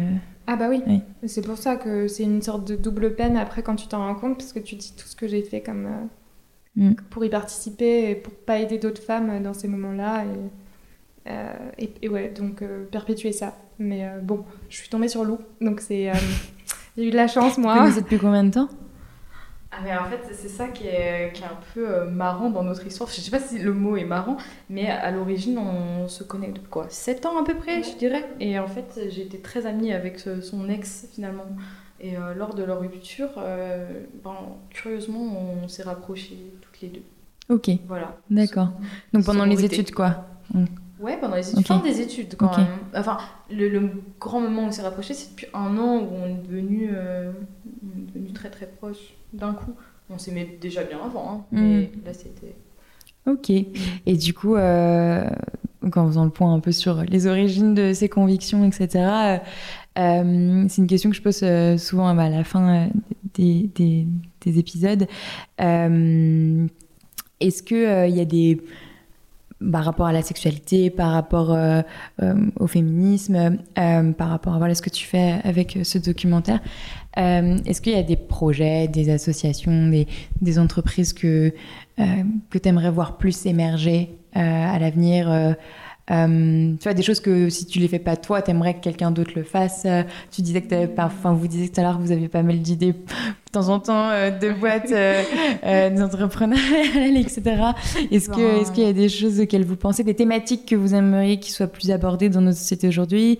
Ah 0.47 0.57
bah 0.57 0.69
oui, 0.69 0.83
c'est 1.27 1.45
pour 1.45 1.57
ça 1.57 1.77
que 1.77 2.07
c'est 2.07 2.23
une 2.23 2.43
sorte 2.43 2.67
de 2.69 2.77
double 2.77 3.15
peine 3.15 3.37
après 3.37 3.63
quand 3.63 3.77
tu 3.77 3.87
t'en 3.87 3.99
rends 3.99 4.15
compte, 4.15 4.37
parce 4.37 4.53
que 4.53 4.59
tu 4.59 4.75
dis 4.75 4.93
tout 4.97 5.07
ce 5.07 5.17
que 5.17 5.27
j'ai 5.27 5.43
fait 5.43 5.63
comme 5.63 5.87
euh, 5.87 6.91
mm. 6.91 6.95
pour 7.09 7.25
y 7.25 7.31
participer 7.31 8.11
et 8.11 8.15
pour 8.15 8.35
pas 8.35 8.59
aider 8.59 8.79
d'autres 8.79 9.03
femmes 9.03 9.43
dans 9.43 9.55
ces 9.55 9.69
moments-là. 9.69 10.25
Et, 10.25 11.31
euh, 11.31 11.89
et, 12.03 12.09
ouais, 12.09 12.29
donc 12.29 12.61
euh, 12.61 12.85
perpétuer 12.85 13.33
ça. 13.33 13.57
Mais 13.79 14.07
bon, 14.23 14.45
je 14.69 14.77
suis 14.77 14.89
tombée 14.89 15.09
sur 15.09 15.25
Lou, 15.25 15.39
donc 15.61 15.81
c'est... 15.81 16.13
j'ai 16.97 17.09
eu 17.09 17.11
de 17.11 17.17
la 17.17 17.27
chance, 17.27 17.57
moi. 17.57 17.89
Vous 17.89 17.99
êtes 17.99 18.05
depuis 18.05 18.19
combien 18.19 18.45
de 18.45 18.51
temps? 18.51 18.69
Ah 19.77 19.81
mais 19.83 19.97
en 19.97 20.05
fait 20.05 20.21
c'est 20.33 20.49
ça 20.49 20.69
qui 20.69 20.87
est, 20.87 21.33
qui 21.33 21.43
est 21.43 21.47
un 21.47 21.59
peu 21.75 21.89
euh, 21.89 22.05
marrant 22.11 22.51
dans 22.51 22.63
notre 22.63 22.87
histoire. 22.87 23.09
Je 23.11 23.21
sais 23.21 23.31
pas 23.31 23.41
si 23.41 23.59
le 23.59 23.73
mot 23.73 23.97
est 23.97 24.05
marrant, 24.05 24.37
mais 24.71 24.89
à 24.89 25.11
l'origine 25.11 25.59
on 25.59 26.07
se 26.09 26.23
connaît 26.23 26.53
depuis 26.53 26.69
quoi? 26.69 26.87
7 26.91 27.27
ans 27.27 27.39
à 27.41 27.45
peu 27.45 27.55
près 27.57 27.83
je 27.83 27.97
dirais. 27.97 28.25
Et 28.41 28.59
en 28.59 28.69
fait 28.69 29.01
j'ai 29.11 29.23
été 29.23 29.41
très 29.41 29.67
amie 29.67 29.93
avec 29.93 30.19
ce- 30.21 30.41
son 30.41 30.69
ex 30.69 31.09
finalement. 31.13 31.47
Et 32.01 32.17
euh, 32.19 32.35
lors 32.35 32.55
de 32.55 32.63
leur 32.63 32.81
rupture, 32.81 33.31
euh, 33.39 34.05
ben, 34.23 34.37
curieusement 34.71 35.23
on 35.65 35.69
s'est 35.69 35.83
rapprochés 35.85 36.53
toutes 36.61 36.81
les 36.83 36.89
deux. 36.89 37.03
Ok, 37.49 37.71
Voilà. 37.89 38.17
d'accord. 38.31 38.69
Donc 39.13 39.25
pendant 39.25 39.45
les 39.45 39.65
études, 39.65 39.93
quoi. 39.93 40.27
Ouais, 41.05 41.19
pendant 41.21 41.37
les 41.37 41.47
études. 41.49 41.59
Ok. 41.61 41.67
Fin 41.67 41.79
des 41.83 42.01
études, 42.01 42.35
quand 42.37 42.57
même. 42.57 42.67
Enfin, 42.97 43.19
le, 43.51 43.69
le 43.69 43.91
grand 44.19 44.41
moment 44.41 44.63
où 44.65 44.67
on 44.67 44.73
s'est 44.73 44.83
rapprochés, 44.83 45.13
c'est 45.15 45.31
depuis 45.31 45.47
un 45.53 45.77
an 45.77 45.99
où 45.99 46.09
on 46.23 46.27
est 46.27 46.43
devenu, 46.49 46.89
euh, 46.93 47.31
on 47.85 47.99
est 48.01 48.07
devenu 48.13 48.33
très 48.33 48.49
très 48.51 48.67
proches 48.67 49.15
d'un 49.33 49.53
coup. 49.53 49.75
On 50.11 50.19
s'aimait 50.19 50.57
déjà 50.61 50.83
bien 50.85 50.99
avant, 51.05 51.31
hein, 51.31 51.45
mais 51.53 51.91
là 52.05 52.13
c'était. 52.15 52.55
Ok. 53.27 53.51
Et 53.51 54.17
du 54.17 54.35
coup, 54.35 54.55
euh, 54.57 55.27
donc 55.83 55.97
en 55.97 56.07
faisant 56.09 56.25
le 56.25 56.31
point 56.31 56.53
un 56.55 56.61
peu 56.61 56.73
sur 56.73 57.03
les 57.03 57.27
origines 57.27 57.75
de 57.75 57.93
ses 57.95 58.09
convictions, 58.09 58.65
etc., 58.65 58.89
euh, 58.95 59.39
euh, 59.99 60.65
c'est 60.69 60.83
une 60.83 60.87
question 60.89 61.09
que 61.11 61.17
je 61.17 61.23
pose 61.23 61.45
souvent 61.83 62.09
à 62.09 62.29
la 62.29 62.45
fin 62.45 62.89
des, 63.35 63.71
des- 63.75 64.07
des 64.43 64.59
épisodes. 64.59 65.07
Est-ce 67.41 67.63
qu'il 67.63 68.15
y 68.17 68.21
a 68.21 68.25
des. 68.25 68.61
Par 69.73 69.85
rapport 69.85 70.07
à 70.07 70.13
la 70.13 70.23
sexualité, 70.23 70.91
par 70.91 71.13
rapport 71.13 71.53
euh, 71.53 71.83
euh, 72.23 72.35
au 72.59 72.67
féminisme, 72.67 73.59
euh, 73.79 74.13
par 74.13 74.29
rapport 74.29 74.55
à 74.55 74.75
ce 74.75 74.83
que 74.83 74.91
tu 74.91 75.07
fais 75.07 75.37
avec 75.45 75.79
ce 75.83 75.99
documentaire, 75.99 76.61
est-ce 77.17 77.81
qu'il 77.81 77.93
y 77.93 77.99
a 77.99 78.03
des 78.03 78.17
projets, 78.17 78.89
des 78.89 79.11
associations, 79.11 79.89
des, 80.43 80.59
entreprises 80.59 81.13
que, 81.13 81.55
que 81.97 82.59
tu 82.59 82.69
aimerais 82.69 82.91
voir 82.91 83.19
plus 83.19 83.47
émerger 83.47 84.19
à 84.33 84.77
l'avenir 84.81 85.57
tu 86.09 86.15
vois, 86.83 86.93
des 86.93 87.03
choses 87.03 87.21
que 87.21 87.49
si 87.51 87.67
tu 87.67 87.79
les 87.79 87.87
fais 87.87 88.01
pas 88.01 88.17
toi, 88.17 88.43
t'aimerais 88.43 88.75
que 88.75 88.81
quelqu'un 88.81 89.13
d'autre 89.13 89.31
le 89.37 89.45
fasse. 89.45 89.87
Tu 90.33 90.43
disais 90.43 90.63
que 90.63 90.91
enfin, 90.99 91.33
vous 91.35 91.47
disiez 91.47 91.69
tout 91.69 91.81
à 91.81 91.85
l'heure 91.85 91.99
que 91.99 92.03
vous 92.03 92.29
pas 92.29 92.43
mal 92.43 92.59
d'idées 92.59 92.97
temps 93.55 93.69
en 93.69 93.79
temps 93.79 94.11
euh, 94.11 94.31
de 94.31 94.51
boîtes, 94.53 94.91
euh, 94.91 95.23
euh, 95.65 95.91
d'entrepreneuriales, 95.91 97.17
etc. 97.17 97.43
Est-ce 98.11 98.29
que, 98.29 98.61
est-ce 98.61 98.73
qu'il 98.73 98.85
y 98.85 98.89
a 98.89 98.93
des 98.93 99.09
choses 99.09 99.41
auxquelles 99.41 99.65
vous 99.65 99.77
pensez, 99.77 100.03
des 100.05 100.15
thématiques 100.15 100.67
que 100.67 100.77
vous 100.77 100.95
aimeriez 100.95 101.39
qui 101.39 101.53
soient 101.53 101.69
plus 101.69 101.91
abordées 101.91 102.29
dans 102.29 102.41
notre 102.41 102.59
société 102.59 102.89
aujourd'hui? 102.89 103.39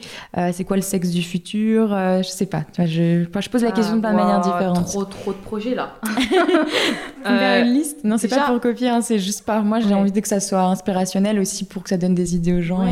C'est 0.53 0.65
quoi 0.65 0.77
le 0.77 0.83
sexe 0.83 1.11
du 1.11 1.23
futur? 1.23 1.89
Je 1.89 2.29
sais 2.29 2.47
pas. 2.47 2.65
Je, 2.79 3.25
je 3.39 3.49
pose 3.49 3.63
la 3.63 3.73
question 3.73 3.97
de 3.97 4.01
plein 4.01 4.15
de 4.15 4.19
Ah, 4.19 4.23
manières 4.23 4.41
différentes. 4.41 4.87
Trop 4.87 5.05
trop 5.05 5.33
de 5.33 5.39
projets 5.39 5.75
là. 5.75 5.97
Faire 7.25 7.65
une 7.65 7.73
liste? 7.73 8.05
Non, 8.05 8.17
c'est 8.19 8.29
pas 8.29 8.47
pour 8.47 8.61
copier, 8.61 8.89
hein, 8.89 9.01
c'est 9.01 9.19
juste 9.19 9.45
par 9.45 9.65
moi. 9.65 9.81
J'ai 9.81 9.95
envie 9.95 10.13
que 10.13 10.29
ça 10.29 10.41
soit 10.41 10.63
inspirationnel 10.63 11.39
aussi 11.39 11.65
pour 11.65 11.83
que 11.83 11.89
ça 11.89 11.97
donne 11.97 12.15
des 12.15 12.37
idées 12.37 12.55
aux 12.55 12.63
gens. 12.63 12.85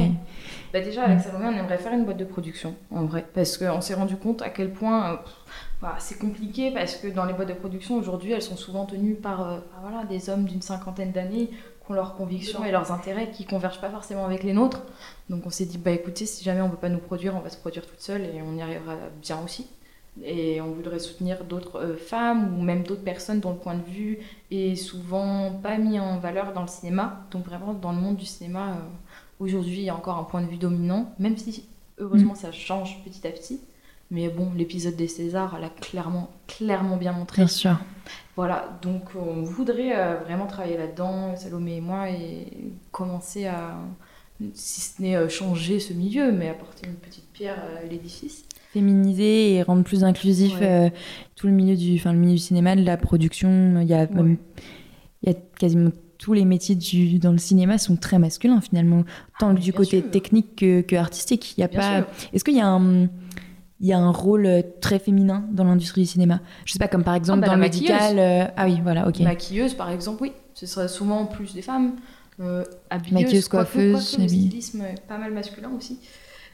Bah 0.73 0.81
déjà, 0.81 1.03
avec 1.03 1.21
Salomé, 1.21 1.45
on 1.49 1.59
aimerait 1.59 1.77
faire 1.77 1.93
une 1.93 2.05
boîte 2.05 2.17
de 2.17 2.25
production, 2.25 2.75
en 2.91 3.05
vrai. 3.05 3.27
Parce 3.35 3.59
qu'on 3.59 3.83
s'est 3.83 3.93
rendu 3.93 4.17
compte 4.17 4.41
à 4.41 4.49
quel 4.49 4.71
point 4.71 5.21
voilà, 5.83 5.99
c'est 5.99 6.17
compliqué, 6.17 6.71
parce 6.71 6.95
que 6.95 7.09
dans 7.09 7.25
les 7.25 7.33
boîtes 7.33 7.49
de 7.49 7.55
production, 7.55 7.97
aujourd'hui, 7.97 8.31
elles 8.31 8.41
sont 8.41 8.57
souvent 8.57 8.87
tenues 8.87 9.17
par 9.17 9.43
euh, 9.43 9.57
bah 9.57 9.79
voilà, 9.83 10.05
des 10.05 10.31
hommes 10.31 10.45
d'une 10.45 10.63
cinquantaine 10.63 11.11
d'années 11.11 11.49
qui 11.49 11.91
ont 11.91 11.95
leurs 11.95 12.15
convictions 12.15 12.65
et 12.65 12.71
leurs 12.71 12.93
intérêts 12.93 13.33
qui 13.33 13.45
convergent 13.45 13.81
pas 13.81 13.91
forcément 13.91 14.25
avec 14.25 14.45
les 14.45 14.53
nôtres. 14.53 14.83
Donc 15.29 15.45
on 15.45 15.51
s'est 15.51 15.65
dit, 15.65 15.79
bah 15.79 15.91
écoutez, 15.91 16.25
si 16.25 16.45
jamais 16.45 16.61
on 16.61 16.69
veut 16.69 16.77
pas 16.77 16.89
nous 16.89 17.01
produire, 17.01 17.35
on 17.35 17.41
va 17.41 17.51
se 17.51 17.57
produire 17.57 17.85
toute 17.85 18.01
seule 18.01 18.23
et 18.23 18.41
on 18.47 18.55
y 18.57 18.63
arrivera 18.63 18.95
bien 19.21 19.41
aussi. 19.45 19.67
Et 20.23 20.61
on 20.61 20.71
voudrait 20.71 21.01
soutenir 21.01 21.43
d'autres 21.43 21.81
euh, 21.81 21.97
femmes 21.97 22.57
ou 22.57 22.63
même 22.63 22.85
d'autres 22.85 23.03
personnes 23.03 23.41
dont 23.41 23.51
le 23.51 23.57
point 23.57 23.75
de 23.75 23.83
vue 23.83 24.21
est 24.53 24.77
souvent 24.77 25.51
pas 25.51 25.79
mis 25.79 25.99
en 25.99 26.19
valeur 26.19 26.53
dans 26.53 26.63
le 26.63 26.69
cinéma. 26.69 27.27
Donc 27.33 27.45
vraiment, 27.45 27.75
dans 27.75 27.91
le 27.91 27.99
monde 27.99 28.15
du 28.15 28.27
cinéma, 28.27 28.69
euh, 28.69 28.81
aujourd'hui, 29.41 29.79
il 29.79 29.85
y 29.85 29.91
a 29.91 29.97
encore 29.97 30.19
un 30.19 30.25
point 30.25 30.43
de 30.43 30.47
vue 30.47 30.59
dominant, 30.59 31.13
même 31.19 31.37
si 31.37 31.67
heureusement 31.99 32.37
ça 32.37 32.53
change 32.53 33.03
petit 33.03 33.27
à 33.27 33.31
petit. 33.33 33.63
Mais 34.13 34.29
bon, 34.29 34.53
l'épisode 34.55 34.95
des 34.95 35.09
Césars 35.09 35.59
l'a 35.59 35.71
clairement, 35.71 36.31
clairement 36.47 36.99
bien 36.99 37.13
montré. 37.13 37.43
Bien 37.43 37.49
sûr. 37.49 37.79
Voilà, 38.37 38.79
donc 38.83 39.03
on 39.17 39.43
voudrait 39.43 39.97
euh, 39.97 40.17
vraiment 40.25 40.47
travailler 40.47 40.77
là-dedans, 40.77 41.35
Salomé 41.35 41.77
et 41.77 41.81
moi, 41.81 42.11
et 42.11 42.47
commencer 42.91 43.47
à, 43.47 43.75
si 44.53 44.83
ce 44.83 45.01
n'est 45.01 45.17
euh, 45.17 45.29
changer 45.31 45.81
ce 45.81 45.95
milieu, 45.95 46.31
mais 46.31 46.49
apporter 46.51 46.87
une 46.89 46.95
petite 46.97 47.25
pierre 47.33 47.57
à 47.81 47.87
l'édifice. 47.87 48.45
Féminiser 48.75 49.55
et 49.55 49.63
rendre 49.63 49.83
plus 49.83 50.05
inclusif 50.05 50.59
Ouais. 50.61 50.67
euh, 50.67 50.91
tout 51.37 51.47
le 51.47 51.55
milieu 51.55 51.75
du, 51.77 51.95
enfin 51.97 52.13
le 52.13 52.19
milieu 52.19 52.33
du 52.35 52.39
cinéma, 52.39 52.77
de 52.77 52.85
la 52.85 52.97
production. 52.99 53.81
Il 53.81 53.89
y 53.89 53.95
a 53.95 54.05
il 55.25 55.29
y 55.29 55.31
a 55.31 55.35
quasiment 55.59 55.91
tous 56.19 56.35
les 56.35 56.45
métiers 56.45 56.75
du, 56.75 57.19
dans 57.19 57.33
le 57.33 57.39
cinéma 57.39 57.79
sont 57.79 57.97
très 57.97 58.19
masculins 58.19 58.61
finalement, 58.61 59.05
tant 59.39 59.51
Ah, 59.51 59.55
du 59.55 59.73
côté 59.73 60.01
sûr. 60.01 60.11
technique 60.11 60.57
que, 60.57 60.81
que 60.83 60.97
artistique. 60.97 61.57
Il 61.57 61.63
y 61.63 61.65
a 61.65 61.69
Bien 61.69 61.81
pas. 62.03 62.07
Est-ce 62.33 62.45
qu'il 62.45 62.57
y 62.57 62.61
a 62.61 62.69
un 62.69 63.09
il 63.83 63.89
y 63.89 63.93
a 63.93 63.99
un 63.99 64.11
rôle 64.11 64.47
euh, 64.47 64.63
très 64.81 64.99
féminin 64.99 65.45
dans 65.51 65.65
l'industrie 65.65 66.03
du 66.03 66.07
cinéma. 66.07 66.41
Je 66.65 66.73
sais 66.73 66.79
pas, 66.79 66.89
comme 66.89 67.05
par 67.05 67.15
exemple 67.15 67.41
bah, 67.41 67.49
dans 67.49 67.55
le 67.57 67.61
médical. 67.61 68.19
euh, 68.19 68.47
Ah 68.57 68.65
oui, 68.67 68.79
voilà, 68.83 69.07
ok. 69.09 69.21
Maquilleuse, 69.21 69.75
par 69.75 69.91
exemple, 69.91 70.23
oui, 70.23 70.33
ce 70.55 70.67
serait 70.67 70.89
souvent 70.89 71.27
plus 71.27 71.53
des 71.53 71.63
femmes. 71.63 71.97
Euh, 72.41 72.65
habilleuse, 72.89 73.23
Maquilleuse, 73.23 73.49
coiffeuse, 73.49 74.19
le 74.19 74.27
stylisme 74.29 74.83
est 74.83 75.01
pas 75.07 75.19
mal 75.19 75.33
masculin 75.33 75.71
aussi. 75.77 75.99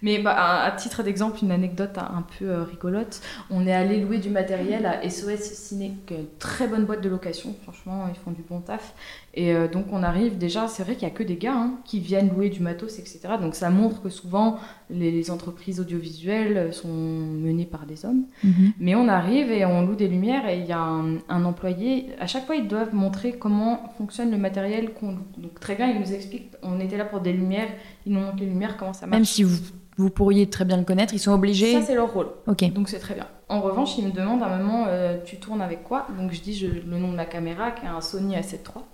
Mais 0.01 0.19
bah, 0.21 0.33
à, 0.33 0.65
à 0.67 0.71
titre 0.73 1.03
d'exemple, 1.03 1.39
une 1.43 1.51
anecdote 1.51 1.99
un 1.99 2.25
peu 2.39 2.45
euh, 2.47 2.63
rigolote. 2.63 3.21
On 3.51 3.67
est 3.67 3.73
allé 3.73 4.01
louer 4.01 4.19
du 4.19 4.31
matériel 4.31 4.87
à 4.87 5.09
SOS 5.09 5.41
Ciné, 5.41 5.95
qui 6.07 6.15
est 6.15 6.19
une 6.19 6.27
très 6.39 6.69
bonne 6.69 6.85
boîte 6.85 7.01
de 7.01 7.09
location. 7.09 7.55
Franchement, 7.65 8.07
ils 8.09 8.19
font 8.19 8.31
du 8.31 8.43
bon 8.49 8.61
taf. 8.61 8.95
Et 9.35 9.55
euh, 9.55 9.69
donc 9.69 9.87
on 9.93 10.03
arrive, 10.03 10.39
déjà, 10.39 10.67
c'est 10.69 10.83
vrai 10.83 10.97
qu'il 10.97 11.07
n'y 11.07 11.13
a 11.13 11.17
que 11.17 11.23
des 11.23 11.37
gars 11.37 11.55
hein, 11.55 11.75
qui 11.85 12.01
viennent 12.01 12.31
louer 12.35 12.49
du 12.49 12.61
matos, 12.61 12.99
etc. 12.99 13.21
Donc 13.41 13.55
ça 13.55 13.71
montre 13.71 14.03
que 14.03 14.09
souvent 14.09 14.57
les, 14.91 15.11
les 15.13 15.31
entreprises 15.31 15.79
audiovisuelles 15.81 16.73
sont 16.73 16.89
menées 16.89 17.67
par 17.67 17.87
des 17.87 18.05
hommes. 18.05 18.25
Mhm. 18.43 18.73
Mais 18.81 18.95
on 18.95 19.07
arrive 19.07 19.53
et 19.53 19.65
on 19.65 19.83
loue 19.87 19.95
des 19.95 20.09
lumières 20.09 20.49
et 20.49 20.59
il 20.61 20.67
y 20.67 20.73
a 20.73 20.81
un, 20.81 21.19
un 21.29 21.45
employé. 21.45 22.07
À 22.19 22.27
chaque 22.27 22.47
fois, 22.47 22.57
ils 22.57 22.67
doivent 22.67 22.95
montrer 22.95 23.33
comment 23.39 23.93
fonctionne 23.99 24.31
le 24.31 24.39
matériel 24.39 24.93
qu'on 24.95 25.13
loue. 25.13 25.27
Donc 25.37 25.61
très 25.61 25.75
bien, 25.75 25.89
ils 25.91 26.01
nous 26.01 26.13
expliquent. 26.13 26.51
On 26.63 26.81
était 26.81 26.97
là 26.97 27.05
pour 27.05 27.21
des 27.21 27.33
lumières. 27.33 27.69
Ils 28.07 28.13
nous 28.13 28.21
montrent 28.21 28.41
les 28.41 28.47
lumières, 28.47 28.77
comment 28.77 28.93
ça 28.95 29.07
marche. 29.07 29.19
Même 29.19 29.25
si 29.27 29.43
vous, 29.45 29.59
vous 29.99 30.11
pourriez 30.11 30.49
très 30.49 30.65
bien 30.65 30.79
le 30.79 30.85
connaître, 30.85 31.13
ils 31.15 31.19
sont 31.21 31.33
obligés. 31.33 31.75
Ça, 31.75 31.83
c'est 31.83 31.95
leur 31.95 32.13
rôle. 32.13 32.29
ok. 32.47 32.73
Donc 32.73 32.89
c'est 32.89 32.99
très 32.99 33.15
bien. 33.15 33.27
En 33.51 33.61
revanche, 33.61 33.97
il 33.99 34.07
me 34.07 34.11
demande 34.13 34.43
à 34.43 34.47
un 34.47 34.59
moment, 34.59 34.85
euh, 34.89 35.19
tu 35.25 35.37
tournes 35.37 35.61
avec 35.63 35.85
quoi? 35.85 36.07
Donc 36.19 36.33
je 36.33 36.41
dis 36.41 36.55
je- 36.55 36.67
le 36.67 36.99
nom 36.99 37.13
de 37.13 37.17
la 37.17 37.25
caméra, 37.27 37.71
qui 37.71 37.85
est 37.85 37.89
un 37.89 38.01
Sony 38.01 38.35
A7 38.37 38.55
III. 38.75 38.85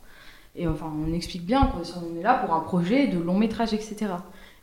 Et 0.56 0.68
enfin, 0.68 0.90
on 1.06 1.12
explique 1.12 1.44
bien 1.44 1.62
qu'on 1.66 2.18
est 2.18 2.22
là 2.22 2.34
pour 2.34 2.54
un 2.54 2.60
projet 2.60 3.08
de 3.08 3.18
long 3.18 3.36
métrage, 3.36 3.72
etc. 3.74 4.06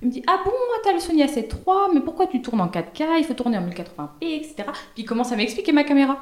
Il 0.01 0.07
me 0.07 0.11
dit 0.13 0.23
Ah 0.27 0.39
bon, 0.45 0.51
t'as 0.83 0.93
le 0.93 0.99
Sony 0.99 1.21
A7 1.23 1.37
III, 1.37 1.93
mais 1.93 1.99
pourquoi 1.99 2.27
tu 2.27 2.41
tournes 2.41 2.61
en 2.61 2.67
4K 2.67 3.19
Il 3.19 3.25
faut 3.25 3.33
tourner 3.33 3.57
en 3.57 3.67
1080p, 3.67 4.07
etc. 4.21 4.55
Puis 4.93 5.03
il 5.03 5.05
commence 5.05 5.31
à 5.31 5.35
m'expliquer 5.35 5.71
ma 5.73 5.83
caméra. 5.83 6.17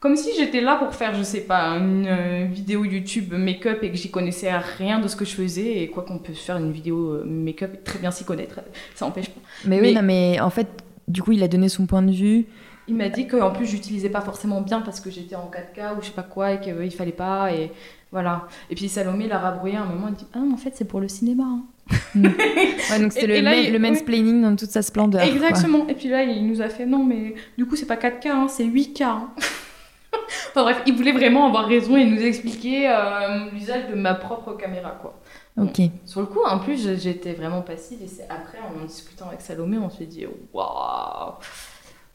Comme 0.00 0.16
si 0.16 0.30
j'étais 0.34 0.62
là 0.62 0.76
pour 0.76 0.94
faire, 0.94 1.14
je 1.14 1.22
sais 1.22 1.42
pas, 1.42 1.72
une 1.76 2.06
euh, 2.06 2.46
vidéo 2.50 2.86
YouTube 2.86 3.34
make-up 3.34 3.82
et 3.82 3.90
que 3.90 3.96
j'y 3.98 4.10
connaissais 4.10 4.50
rien 4.56 4.98
de 4.98 5.06
ce 5.08 5.14
que 5.14 5.26
je 5.26 5.34
faisais. 5.34 5.82
Et 5.82 5.90
quoi 5.90 6.04
qu'on 6.04 6.18
peut 6.18 6.32
faire 6.32 6.56
une 6.56 6.72
vidéo 6.72 7.10
euh, 7.16 7.24
make-up 7.26 7.72
et 7.74 7.78
très 7.78 7.98
bien 7.98 8.10
s'y 8.10 8.24
connaître, 8.24 8.60
ça 8.94 9.04
n'empêche 9.04 9.28
pas. 9.28 9.40
Mais, 9.66 9.78
oui, 9.78 9.88
Mais- 9.88 10.00
non, 10.00 10.02
mais 10.02 10.40
en 10.40 10.48
fait, 10.48 10.68
du 11.06 11.22
coup, 11.22 11.32
il 11.32 11.42
a 11.42 11.48
donné 11.48 11.68
son 11.68 11.84
point 11.84 12.00
de 12.00 12.12
vue. 12.12 12.46
Il 12.88 12.96
m'a 12.96 13.10
dit 13.10 13.28
qu'en 13.28 13.52
plus 13.52 13.66
j'utilisais 13.66 14.08
pas 14.08 14.22
forcément 14.22 14.62
bien 14.62 14.80
parce 14.80 14.98
que 15.00 15.10
j'étais 15.10 15.36
en 15.36 15.48
4K 15.48 15.96
ou 15.96 16.00
je 16.00 16.06
sais 16.06 16.12
pas 16.12 16.24
quoi 16.24 16.52
et 16.52 16.60
qu'il 16.60 16.90
fallait 16.90 17.12
pas 17.12 17.52
et 17.52 17.70
voilà. 18.12 18.46
Et 18.70 18.74
puis 18.74 18.88
Salomé 18.88 19.28
l'a 19.28 19.38
rabrouillé 19.38 19.76
à 19.76 19.82
un 19.82 19.86
moment, 19.86 20.08
il 20.08 20.14
dit 20.14 20.26
Ah 20.34 20.40
en 20.52 20.56
fait 20.56 20.72
c'est 20.74 20.84
pour 20.86 21.00
le 21.00 21.08
cinéma. 21.08 21.44
hein. 21.44 21.62
Ouais, 22.90 23.00
donc 23.00 23.12
c'était 23.12 23.26
le, 23.26 23.40
là, 23.40 23.54
il- 23.56 23.72
le 23.72 23.78
mansplaining 23.78 24.42
dans 24.42 24.54
toute 24.56 24.70
sa 24.70 24.82
splendeur. 24.82 25.22
quoi. 25.22 25.30
Exactement. 25.30 25.86
Et 25.88 25.94
puis 25.94 26.08
là 26.08 26.22
il 26.22 26.46
nous 26.46 26.60
a 26.62 26.68
fait 26.68 26.86
Non, 26.86 27.04
mais 27.04 27.34
du 27.58 27.66
coup 27.66 27.76
c'est 27.76 27.86
pas 27.86 27.96
4K, 27.96 28.28
hein, 28.28 28.46
c'est 28.48 28.64
8K. 28.64 29.02
hein. 29.04 29.28
enfin 30.50 30.62
bref, 30.62 30.82
il 30.86 30.94
voulait 30.96 31.12
vraiment 31.12 31.46
avoir 31.46 31.66
raison 31.66 31.96
et 31.96 32.04
nous 32.04 32.20
expliquer 32.20 32.88
euh, 32.88 33.50
l'usage 33.52 33.88
de 33.90 33.94
ma 33.94 34.14
propre 34.14 34.52
caméra 34.54 34.90
quoi. 35.00 35.18
Ok. 35.60 35.80
Sur 36.06 36.20
le 36.20 36.26
coup, 36.26 36.38
en 36.48 36.58
plus, 36.60 36.88
j'étais 37.00 37.32
vraiment 37.32 37.60
passive 37.60 37.98
et 38.02 38.06
c'est 38.06 38.26
après, 38.30 38.58
en 38.60 38.84
discutant 38.86 39.26
avec 39.28 39.40
Salomé, 39.40 39.76
on 39.78 39.90
s'est 39.90 40.06
dit 40.06 40.24
Waouh 40.54 41.34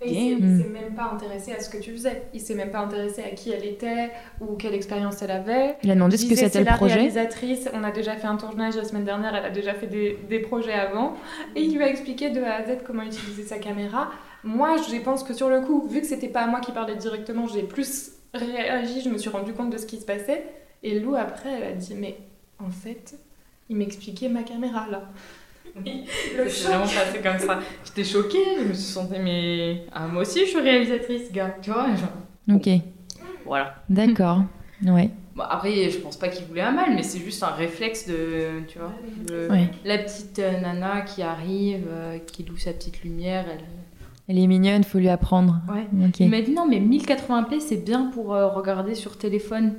Et 0.02 0.12
il 0.12 0.38
s'est- 0.58 0.64
s'est 0.64 0.70
même 0.70 0.94
pas 0.94 1.10
intéressé 1.14 1.54
à 1.54 1.60
ce 1.60 1.70
que 1.70 1.78
tu 1.78 1.92
faisais. 1.94 2.24
Il 2.34 2.42
s'est 2.42 2.54
même 2.56 2.70
pas 2.70 2.80
intéressé 2.80 3.24
à 3.24 3.30
qui 3.30 3.52
elle 3.52 3.66
était 3.66 4.12
ou 4.42 4.56
quelle 4.56 4.74
expérience 4.76 5.22
elle 5.22 5.32
avait. 5.32 5.78
Il 5.84 5.90
a 5.92 5.96
demandé 5.96 6.18
ce 6.18 6.26
que 6.28 6.36
c'était 6.36 6.50
c'est 6.50 6.60
le 6.60 6.66
la 6.66 6.74
projet. 6.74 6.96
réalisatrice, 6.96 7.70
on 7.74 7.84
a 7.84 7.92
déjà 7.92 8.16
fait 8.16 8.28
un 8.28 8.36
tournage 8.36 8.76
la 8.76 8.84
semaine 8.84 9.06
dernière, 9.06 9.34
elle 9.36 9.46
a 9.46 9.50
déjà 9.50 9.74
fait 9.74 9.88
des, 9.88 10.18
des 10.30 10.40
projets 10.40 10.74
avant. 10.74 11.14
Et 11.56 11.62
il 11.62 11.76
lui 11.76 11.82
a 11.84 11.88
expliqué 11.90 12.30
de 12.30 12.42
A 12.44 12.56
à 12.56 12.64
Z 12.66 12.80
comment 12.86 13.04
utiliser 13.04 13.44
sa 13.44 13.58
caméra. 13.58 14.12
Moi, 14.44 14.76
je 14.78 14.98
pense 15.02 15.24
que 15.24 15.34
sur 15.34 15.50
le 15.50 15.62
coup, 15.62 15.88
vu 15.88 16.02
que 16.02 16.08
c'était 16.08 16.28
pas 16.28 16.42
à 16.42 16.48
moi 16.48 16.60
qui 16.60 16.72
parlait 16.72 16.96
directement, 16.98 17.48
j'ai 17.48 17.64
plus 17.64 18.12
réagi, 18.34 19.02
je 19.02 19.10
me 19.10 19.18
suis 19.18 19.30
rendu 19.30 19.54
compte 19.54 19.70
de 19.72 19.78
ce 19.78 19.86
qui 19.86 19.98
se 19.98 20.06
passait. 20.06 20.44
Et 20.84 21.00
Lou, 21.00 21.16
après, 21.16 21.50
elle 21.58 21.64
a 21.64 21.72
dit 21.72 21.96
Mais 21.96 22.18
en 22.60 22.70
fait, 22.70 23.16
il 23.70 23.78
m'expliquait 23.78 24.28
ma 24.30 24.44
caméra 24.44 24.88
là. 24.92 25.04
Le 25.76 26.50
C'est 26.50 26.68
vraiment 26.68 26.84
passé 26.86 27.20
comme 27.22 27.38
ça. 27.40 27.60
J'étais 27.84 28.04
choquée, 28.04 28.38
je 28.60 28.68
me 28.70 28.74
suis 28.74 28.84
sentie, 28.94 29.20
mais. 29.22 29.84
Ah, 29.94 30.08
moi 30.08 30.22
aussi, 30.22 30.40
je 30.42 30.46
suis 30.52 30.60
réalisatrice, 30.60 31.32
gars, 31.32 31.56
tu 31.62 31.72
vois. 31.72 31.88
genre. 31.96 32.56
Ok. 32.56 32.70
voilà. 33.46 33.76
D'accord. 33.90 34.44
Ouais. 34.86 35.10
Bon, 35.36 35.44
après, 35.44 35.90
je 35.90 35.98
pense 35.98 36.16
pas 36.18 36.30
qu'il 36.30 36.46
voulait 36.46 36.62
un 36.62 36.72
mal, 36.72 36.94
mais 36.96 37.04
c'est 37.04 37.20
juste 37.20 37.44
un 37.44 37.48
réflexe 37.50 38.08
de, 38.08 38.62
tu 38.70 38.80
vois, 38.80 38.94
le- 39.30 39.52
Ouais. 39.52 39.70
la 39.84 39.98
petite 39.98 40.40
euh, 40.40 40.60
nana 40.62 41.02
qui 41.02 41.22
arrive, 41.24 41.86
euh, 41.90 42.20
qui 42.20 42.44
loue 42.44 42.58
sa 42.58 42.72
petite 42.72 43.04
lumière. 43.04 43.46
Elle... 43.52 43.66
Elle 44.28 44.40
est 44.40 44.48
mignonne, 44.48 44.84
faut 44.84 44.98
lui 44.98 45.10
apprendre. 45.10 45.62
Ouais. 45.70 45.86
Il 46.20 46.30
m'a 46.30 46.42
dit 46.42 46.52
non, 46.52 46.66
mais 46.68 46.80
1080p, 46.80 47.60
c'est 47.60 47.84
bien 47.84 48.06
pour 48.14 48.34
euh, 48.34 48.48
regarder 48.48 48.96
sur 48.96 49.18
téléphone. 49.18 49.74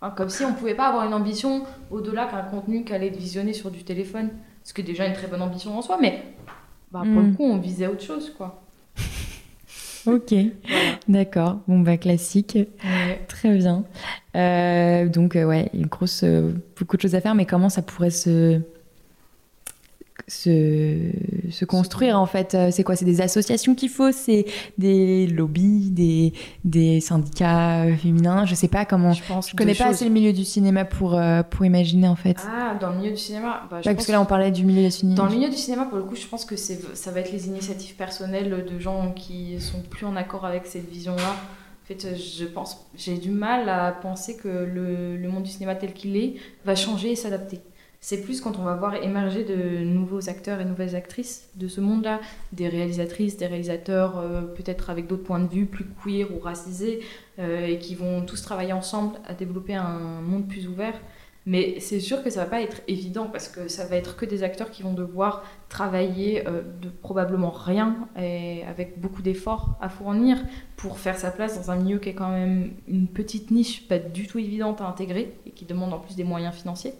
Hein, 0.00 0.14
comme 0.16 0.30
si 0.30 0.42
on 0.44 0.54
pouvait 0.54 0.74
pas 0.74 0.86
avoir 0.88 1.04
une 1.06 1.12
ambition 1.12 1.64
au-delà 1.90 2.24
qu'un 2.26 2.42
contenu 2.42 2.84
qu'elle 2.84 3.02
est 3.02 3.10
visionner 3.10 3.52
sur 3.52 3.70
du 3.70 3.82
téléphone. 3.84 4.30
Ce 4.64 4.72
qui 4.72 4.80
est 4.80 4.84
déjà 4.84 5.06
une 5.06 5.14
très 5.14 5.26
bonne 5.26 5.42
ambition 5.42 5.76
en 5.76 5.82
soi, 5.82 5.98
mais 6.00 6.22
bah, 6.92 7.02
pour 7.04 7.22
le 7.22 7.32
coup, 7.32 7.44
on 7.44 7.58
visait 7.58 7.86
autre 7.86 8.02
chose, 8.02 8.32
quoi. 8.36 8.62
Ok. 10.06 10.34
D'accord. 11.08 11.60
Bon 11.68 11.80
bah 11.80 11.98
classique. 11.98 12.58
Très 13.28 13.56
bien. 13.58 13.84
Euh, 14.34 15.08
donc 15.08 15.36
euh, 15.36 15.44
ouais, 15.44 15.68
une 15.74 15.86
grosse, 15.86 16.22
euh, 16.24 16.52
beaucoup 16.78 16.96
de 16.96 17.02
choses 17.02 17.14
à 17.14 17.20
faire, 17.20 17.34
mais 17.34 17.44
comment 17.44 17.68
ça 17.68 17.82
pourrait 17.82 18.10
se 18.10 18.60
se, 20.30 21.10
se 21.50 21.64
construire 21.64 22.18
en 22.18 22.26
fait 22.26 22.54
Euh, 22.54 22.70
C'est 22.70 22.84
quoi? 22.84 22.96
C'est 22.96 23.04
des 23.04 23.20
associations 23.20 23.74
qu'il 23.74 23.88
faut? 23.90 24.12
C'est 24.12 24.44
des 24.78 25.26
lobbies, 25.26 25.90
des, 25.90 26.32
des 26.64 27.00
syndicats 27.00 27.82
euh, 27.84 27.96
féminins? 27.96 28.44
Je 28.46 28.54
sais 28.54 28.68
pas 28.68 28.84
comment. 28.84 29.12
Je 29.12 29.22
pense 29.24 29.50
Je 29.50 29.56
connais 29.56 29.74
pas 29.74 29.86
assez 29.88 30.04
le 30.04 30.10
milieu 30.10 30.32
du 30.32 30.44
cinéma 30.44 30.84
pour, 30.84 31.14
euh, 31.14 31.42
pour 31.42 31.64
imaginer 31.64 32.08
en 32.08 32.16
fait. 32.16 32.36
Ah, 32.48 32.76
dans 32.80 32.90
le 32.90 32.96
milieu 32.98 33.10
du 33.10 33.16
cinéma? 33.16 33.62
Bah, 33.70 33.80
je 33.82 33.88
Ouais, 33.88 33.94
pense 33.94 33.94
parce 33.94 34.06
que 34.06 34.12
là 34.12 34.20
on 34.20 34.26
parlait 34.26 34.50
du 34.50 34.64
milieu 34.64 34.82
du 34.84 34.90
cinéma. 34.90 35.16
Dans 35.16 35.26
le 35.26 35.34
milieu 35.36 35.50
du 35.50 35.56
cinéma, 35.56 35.84
pour 35.86 35.98
le 35.98 36.04
coup, 36.04 36.16
je 36.16 36.26
pense 36.26 36.44
que 36.44 36.56
c'est, 36.56 36.80
ça 36.96 37.10
va 37.10 37.20
être 37.20 37.32
les 37.32 37.48
initiatives 37.48 37.96
personnelles 37.96 38.64
de 38.70 38.78
gens 38.78 39.12
qui 39.12 39.60
sont 39.60 39.80
plus 39.82 40.06
en 40.06 40.16
accord 40.16 40.44
avec 40.46 40.66
cette 40.66 40.88
vision-là. 40.88 41.34
En 41.82 41.86
fait, 41.92 42.06
je 42.16 42.44
pense, 42.44 42.86
j'ai 42.96 43.18
du 43.18 43.30
mal 43.30 43.68
à 43.68 43.90
penser 43.90 44.36
que 44.36 44.46
le, 44.48 45.16
le 45.16 45.28
monde 45.28 45.42
du 45.42 45.50
cinéma 45.50 45.74
tel 45.74 45.92
qu'il 45.92 46.16
est 46.16 46.34
va 46.64 46.76
changer 46.76 47.10
et 47.12 47.16
s'adapter. 47.16 47.58
C'est 48.02 48.22
plus 48.22 48.40
quand 48.40 48.58
on 48.58 48.62
va 48.62 48.74
voir 48.76 48.94
émerger 48.94 49.44
de 49.44 49.84
nouveaux 49.84 50.30
acteurs 50.30 50.58
et 50.60 50.64
nouvelles 50.64 50.96
actrices 50.96 51.50
de 51.56 51.68
ce 51.68 51.82
monde-là, 51.82 52.20
des 52.52 52.66
réalisatrices, 52.66 53.36
des 53.36 53.46
réalisateurs, 53.46 54.18
euh, 54.18 54.40
peut-être 54.40 54.88
avec 54.88 55.06
d'autres 55.06 55.22
points 55.22 55.38
de 55.38 55.48
vue 55.48 55.66
plus 55.66 55.84
queer 56.02 56.26
ou 56.34 56.40
racisés, 56.40 57.00
euh, 57.38 57.66
et 57.66 57.78
qui 57.78 57.94
vont 57.94 58.22
tous 58.22 58.40
travailler 58.40 58.72
ensemble 58.72 59.18
à 59.26 59.34
développer 59.34 59.74
un 59.74 60.22
monde 60.22 60.48
plus 60.48 60.66
ouvert. 60.66 60.94
Mais 61.44 61.78
c'est 61.80 62.00
sûr 62.00 62.22
que 62.22 62.30
ça 62.30 62.44
va 62.44 62.50
pas 62.50 62.62
être 62.62 62.80
évident 62.88 63.26
parce 63.26 63.48
que 63.48 63.68
ça 63.68 63.86
va 63.86 63.96
être 63.96 64.16
que 64.16 64.24
des 64.24 64.42
acteurs 64.42 64.70
qui 64.70 64.82
vont 64.82 64.94
devoir 64.94 65.42
travailler 65.68 66.46
euh, 66.48 66.62
de 66.80 66.88
probablement 66.88 67.50
rien 67.50 68.08
et 68.18 68.62
avec 68.64 68.98
beaucoup 68.98 69.20
d'efforts 69.20 69.76
à 69.80 69.90
fournir 69.90 70.38
pour 70.76 70.98
faire 70.98 71.18
sa 71.18 71.30
place 71.30 71.58
dans 71.58 71.70
un 71.70 71.76
milieu 71.76 71.98
qui 71.98 72.10
est 72.10 72.14
quand 72.14 72.30
même 72.30 72.72
une 72.88 73.08
petite 73.08 73.50
niche 73.50 73.88
pas 73.88 73.98
du 73.98 74.26
tout 74.26 74.38
évidente 74.38 74.80
à 74.80 74.86
intégrer 74.86 75.34
et 75.46 75.50
qui 75.50 75.64
demande 75.64 75.92
en 75.92 75.98
plus 75.98 76.14
des 76.14 76.24
moyens 76.24 76.54
financiers 76.54 76.92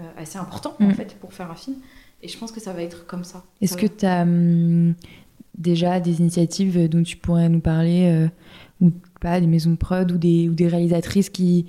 euh, 0.00 0.22
assez 0.22 0.38
importants 0.38 0.74
en 0.80 0.86
Mm. 0.88 0.94
fait 0.94 1.16
pour 1.20 1.32
faire 1.32 1.50
un 1.50 1.54
film. 1.54 1.76
Et 2.22 2.28
je 2.28 2.36
pense 2.38 2.52
que 2.52 2.60
ça 2.60 2.72
va 2.72 2.82
être 2.82 3.06
comme 3.06 3.24
ça. 3.24 3.44
Est-ce 3.60 3.76
que 3.76 3.86
tu 3.86 4.04
as 4.06 4.26
déjà 5.56 6.00
des 6.00 6.20
initiatives 6.20 6.88
dont 6.88 7.02
tu 7.02 7.16
pourrais 7.16 7.48
nous 7.48 7.60
parler 7.60 8.06
euh, 8.10 8.28
ou 8.80 8.90
pas 9.20 9.40
des 9.40 9.46
maisons 9.46 9.70
de 9.72 9.76
prod 9.76 10.10
ou 10.12 10.18
des, 10.18 10.48
ou 10.48 10.54
des 10.54 10.68
réalisatrices 10.68 11.28
qui, 11.30 11.66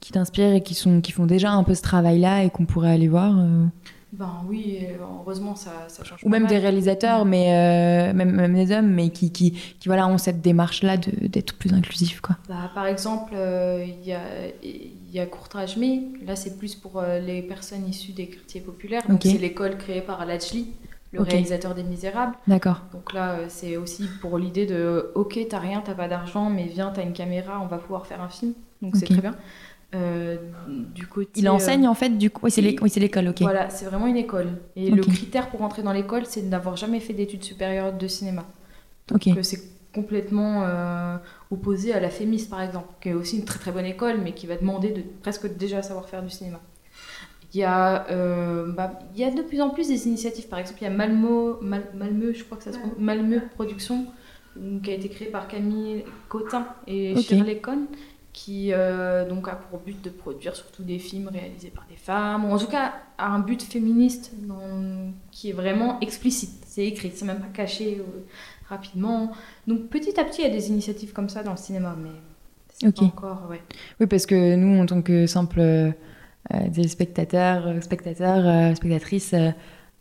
qui 0.00 0.12
t'inspirent 0.12 0.52
et 0.54 0.62
qui, 0.62 0.74
sont, 0.74 1.00
qui 1.00 1.12
font 1.12 1.26
déjà 1.26 1.52
un 1.52 1.64
peu 1.64 1.74
ce 1.74 1.82
travail-là 1.82 2.44
et 2.44 2.50
qu'on 2.50 2.64
pourrait 2.66 2.92
aller 2.92 3.08
voir 3.08 3.38
euh, 3.38 3.64
Ben 4.12 4.30
oui, 4.48 4.78
heureusement 5.00 5.54
ça, 5.56 5.72
ça 5.88 6.04
change 6.04 6.20
Ou 6.24 6.28
même 6.28 6.42
mal. 6.42 6.50
des 6.50 6.58
réalisateurs, 6.58 7.24
mais 7.24 8.10
euh, 8.10 8.12
même, 8.14 8.32
même 8.32 8.54
des 8.54 8.72
hommes, 8.72 8.90
mais 8.90 9.10
qui, 9.10 9.30
qui, 9.32 9.52
qui 9.52 9.88
voilà, 9.88 10.06
ont 10.08 10.18
cette 10.18 10.40
démarche-là 10.40 10.96
d'être 10.96 11.54
plus 11.54 11.72
inclusif. 11.72 12.20
Quoi. 12.20 12.36
Bah, 12.48 12.70
par 12.74 12.86
exemple, 12.86 13.32
il 13.34 14.06
y 14.06 14.12
a, 14.12 14.20
il 15.14 15.18
y 15.18 15.20
a 15.20 15.26
Courtrage 15.26 15.76
Mais, 15.76 16.02
là 16.26 16.34
c'est 16.34 16.58
plus 16.58 16.74
pour 16.74 16.98
euh, 16.98 17.20
les 17.20 17.40
personnes 17.40 17.88
issues 17.88 18.12
des 18.12 18.26
quartiers 18.26 18.60
populaires. 18.60 19.02
Donc 19.08 19.24
Ok. 19.24 19.30
c'est 19.30 19.38
l'école 19.38 19.78
créée 19.78 20.00
par 20.00 20.26
Lachli, 20.26 20.72
le 21.12 21.22
réalisateur 21.22 21.74
des 21.76 21.84
Misérables. 21.84 22.34
D'accord. 22.48 22.82
Donc 22.92 23.12
là 23.12 23.32
euh, 23.34 23.46
c'est 23.48 23.76
aussi 23.76 24.08
pour 24.20 24.38
l'idée 24.38 24.66
de 24.66 25.12
ok, 25.14 25.38
t'as 25.48 25.60
rien, 25.60 25.82
t'as 25.84 25.94
pas 25.94 26.08
d'argent, 26.08 26.50
mais 26.50 26.64
viens, 26.64 26.90
t'as 26.90 27.04
une 27.04 27.12
caméra, 27.12 27.60
on 27.62 27.66
va 27.66 27.78
pouvoir 27.78 28.06
faire 28.06 28.20
un 28.20 28.28
film. 28.28 28.54
Donc 28.82 28.96
c'est 28.96 29.06
très 29.06 29.20
bien. 29.20 29.36
Euh, 29.94 30.36
du 30.66 31.06
côté, 31.06 31.40
Il 31.40 31.46
euh, 31.46 31.52
enseigne 31.52 31.86
en 31.86 31.94
fait, 31.94 32.10
du 32.10 32.28
coup. 32.30 32.40
Oui, 32.44 32.50
c'est 32.50 32.60
l'école, 32.60 33.28
ok. 33.28 33.42
Voilà, 33.42 33.70
c'est 33.70 33.84
vraiment 33.84 34.08
une 34.08 34.16
école. 34.16 34.48
Et 34.74 34.90
le 34.90 35.02
critère 35.02 35.50
pour 35.50 35.62
entrer 35.62 35.84
dans 35.84 35.92
l'école, 35.92 36.26
c'est 36.26 36.42
de 36.42 36.48
n'avoir 36.48 36.76
jamais 36.76 36.98
fait 36.98 37.12
d'études 37.12 37.44
supérieures 37.44 37.92
de 37.92 38.08
cinéma. 38.08 38.44
Ok. 39.12 39.28
c'est 39.42 39.60
complètement 39.94 40.62
euh, 40.64 41.16
opposé 41.50 41.92
à 41.94 42.00
la 42.00 42.10
FEMIS 42.10 42.46
par 42.50 42.60
exemple, 42.62 42.88
qui 43.00 43.10
est 43.10 43.14
aussi 43.14 43.38
une 43.38 43.44
très 43.44 43.58
très 43.58 43.72
bonne 43.72 43.86
école, 43.86 44.18
mais 44.22 44.32
qui 44.32 44.46
va 44.46 44.56
demander 44.56 44.90
de 44.90 45.02
presque 45.22 45.46
déjà 45.56 45.82
savoir 45.82 46.08
faire 46.08 46.22
du 46.22 46.30
cinéma. 46.30 46.60
Il 47.54 47.60
y, 47.60 47.64
a, 47.64 48.08
euh, 48.10 48.72
bah, 48.72 48.98
il 49.14 49.20
y 49.20 49.24
a 49.24 49.30
de 49.30 49.42
plus 49.42 49.60
en 49.60 49.70
plus 49.70 49.86
des 49.86 50.08
initiatives, 50.08 50.48
par 50.48 50.58
exemple 50.58 50.80
il 50.80 50.84
y 50.84 50.88
a 50.88 50.90
Malmo, 50.90 51.58
Mal- 51.62 51.86
Malmö, 51.94 52.32
je 52.34 52.42
crois 52.42 52.58
que 52.58 52.64
ça 52.64 52.72
se 52.72 52.78
prononce, 52.78 52.98
Malmö 52.98 53.40
Productions, 53.54 54.06
euh, 54.58 54.80
qui 54.82 54.90
a 54.90 54.94
été 54.94 55.08
créée 55.08 55.28
par 55.28 55.46
Camille 55.46 56.04
Cotin 56.28 56.66
et 56.88 57.12
Ok. 57.16 57.22
Shirley 57.22 57.58
Cohn, 57.58 57.86
qui 58.32 58.72
euh, 58.72 59.28
donc 59.28 59.46
a 59.46 59.52
pour 59.54 59.78
but 59.78 60.02
de 60.02 60.10
produire 60.10 60.56
surtout 60.56 60.82
des 60.82 60.98
films 60.98 61.28
réalisés 61.32 61.70
par 61.70 61.86
des 61.88 61.94
femmes, 61.94 62.44
ou 62.44 62.52
en 62.52 62.58
tout 62.58 62.66
cas 62.66 62.92
a 63.18 63.28
un 63.28 63.38
but 63.38 63.62
féministe 63.62 64.32
dans- 64.48 65.12
qui 65.30 65.50
est 65.50 65.52
vraiment 65.52 66.00
explicite. 66.00 66.64
C'est 66.66 66.84
écrit, 66.84 67.12
c'est 67.14 67.24
même 67.24 67.38
pas 67.38 67.46
caché 67.54 67.98
euh, 68.00 68.24
rapidement. 68.68 69.32
Donc 69.66 69.88
petit 69.88 70.18
à 70.18 70.24
petit, 70.24 70.42
il 70.42 70.48
y 70.48 70.50
a 70.50 70.54
des 70.54 70.68
initiatives 70.70 71.12
comme 71.12 71.28
ça 71.28 71.42
dans 71.42 71.52
le 71.52 71.56
cinéma, 71.56 71.96
mais 72.02 72.10
c'est 72.72 72.88
Ok. 72.88 72.96
pas 72.96 73.04
encore, 73.04 73.42
ouais. 73.50 73.62
Oui, 74.00 74.06
parce 74.06 74.26
que 74.26 74.54
nous, 74.56 74.80
en 74.80 74.86
tant 74.86 75.02
que 75.02 75.26
simples 75.26 75.60
euh, 75.60 75.90
euh, 76.54 76.82
spectateurs, 76.88 77.66
euh, 77.66 77.80
spectatrices, 77.80 79.34
euh, 79.34 79.50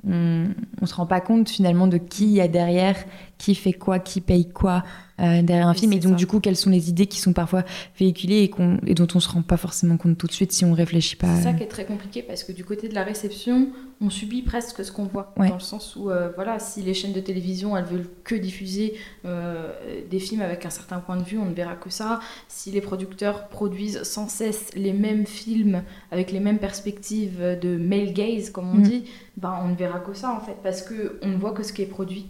on, 0.05 0.47
on 0.81 0.85
se 0.85 0.95
rend 0.95 1.05
pas 1.05 1.21
compte 1.21 1.49
finalement 1.49 1.87
de 1.87 1.97
qui 1.97 2.25
il 2.25 2.31
y 2.31 2.41
a 2.41 2.47
derrière, 2.47 2.97
qui 3.43 3.55
fait 3.55 3.73
quoi, 3.73 3.99
qui 3.99 4.21
paye 4.21 4.47
quoi 4.47 4.83
euh, 5.19 5.41
derrière 5.43 5.67
un 5.67 5.73
Oui, 5.73 5.79
film, 5.79 5.93
et 5.93 5.99
donc 5.99 6.13
ça. 6.13 6.17
du 6.17 6.25
coup, 6.27 6.39
quelles 6.39 6.55
sont 6.55 6.69
les 6.71 6.89
idées 6.89 7.05
qui 7.07 7.19
sont 7.19 7.33
parfois 7.33 7.63
véhiculées 7.99 8.41
et, 8.43 8.49
qu'on- 8.49 8.79
et 8.87 8.93
dont 8.95 9.07
on 9.13 9.19
se 9.19 9.27
rend 9.29 9.41
pas 9.43 9.57
forcément 9.57 9.97
compte 9.97 10.17
tout 10.17 10.25
de 10.27 10.31
suite 10.31 10.51
si 10.53 10.63
on 10.65 10.73
réfléchit 10.73 11.17
pas. 11.17 11.35
C'est 11.35 11.43
ça 11.43 11.53
qui 11.53 11.61
est 11.63 11.67
très 11.67 11.85
compliqué 11.85 12.23
parce 12.23 12.43
que 12.43 12.51
du 12.53 12.63
côté 12.65 12.87
de 12.89 12.95
la 12.95 13.03
réception, 13.03 13.67
on 14.01 14.09
subit 14.09 14.41
presque 14.41 14.83
ce 14.83 14.91
qu'on 14.91 15.03
voit. 15.05 15.33
Ouais. 15.37 15.49
Dans 15.49 15.53
le 15.55 15.59
sens 15.59 15.95
où, 15.97 16.09
euh, 16.09 16.29
voilà, 16.35 16.57
si 16.57 16.81
les 16.81 16.93
chaînes 16.93 17.13
de 17.13 17.19
télévision, 17.19 17.75
elles 17.77 17.83
veulent 17.85 18.09
que 18.23 18.33
diffuser 18.33 18.95
euh, 19.25 19.71
des 20.09 20.19
films 20.19 20.41
avec 20.41 20.65
un 20.65 20.69
certain 20.71 20.99
point 20.99 21.17
de 21.17 21.23
vue, 21.23 21.37
on 21.37 21.45
ne 21.45 21.53
verra 21.53 21.75
que 21.75 21.89
ça. 21.91 22.19
Si 22.47 22.71
les 22.71 22.81
producteurs 22.81 23.49
produisent 23.49 24.01
sans 24.03 24.27
cesse 24.29 24.69
les 24.75 24.93
mêmes 24.93 25.27
films 25.27 25.83
avec 26.11 26.31
les 26.31 26.39
mêmes 26.39 26.59
perspectives 26.59 27.39
de 27.61 27.75
male 27.77 28.13
gaze, 28.13 28.49
comme 28.49 28.69
on 28.71 28.75
Mhm. 28.77 28.83
dit, 28.83 29.03
ben, 29.37 29.59
on 29.63 29.67
ne 29.69 29.75
verra 29.75 29.99
que 29.99 30.13
ça 30.15 30.31
en 30.31 30.39
fait 30.39 30.55
parce 30.63 30.81
qu'on 30.81 31.27
ne 31.27 31.35
voit 31.37 31.51
que 31.51 31.61
ce 31.63 31.71
qui 31.73 31.81
est 31.83 31.87
produit. 31.87 32.27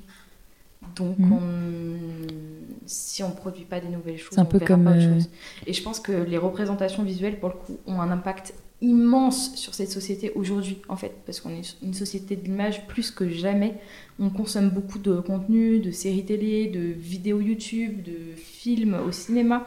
Donc, 0.95 1.17
Mhm. 1.19 1.33
on- 1.33 2.77
si 2.85 3.23
on 3.23 3.29
ne 3.29 3.33
produit 3.33 3.65
pas 3.65 3.79
des 3.79 3.87
nouvelles 3.89 4.17
choses, 4.17 4.33
C'est 4.33 4.39
un 4.41 4.43
on 4.43 4.47
peu 4.47 4.57
verra 4.57 4.67
comme, 4.67 4.83
pas 4.83 4.91
euh, 4.91 5.13
chose. 5.15 5.29
Et 5.67 5.73
je 5.73 5.81
pense 5.83 5.99
que 5.99 6.11
les 6.11 6.37
représentations 6.37 7.03
visuelles, 7.03 7.39
pour 7.39 7.49
le 7.49 7.55
coup, 7.55 7.77
ont 7.87 8.01
un 8.01 8.11
impact 8.11 8.53
immense 8.81 9.55
sur 9.55 9.73
cette 9.73 9.91
société 9.91 10.31
aujourd'hui, 10.35 10.77
en 10.89 10.97
fait, 10.97 11.13
parce 11.25 11.39
qu'on 11.39 11.51
est 11.51 11.77
une 11.81 11.93
société 11.93 12.35
de 12.35 12.43
l'image 12.43 12.85
plus 12.87 13.11
que 13.11 13.29
jamais. 13.29 13.75
On 14.19 14.29
consomme 14.29 14.69
beaucoup 14.69 14.99
de 14.99 15.21
contenu, 15.21 15.79
de 15.79 15.89
séries 15.91 16.25
télé, 16.25 16.67
de 16.67 16.79
vidéos 16.81 17.39
YouTube, 17.39 18.03
de 18.03 18.35
films 18.35 18.95
au 19.07 19.11
cinéma. 19.13 19.65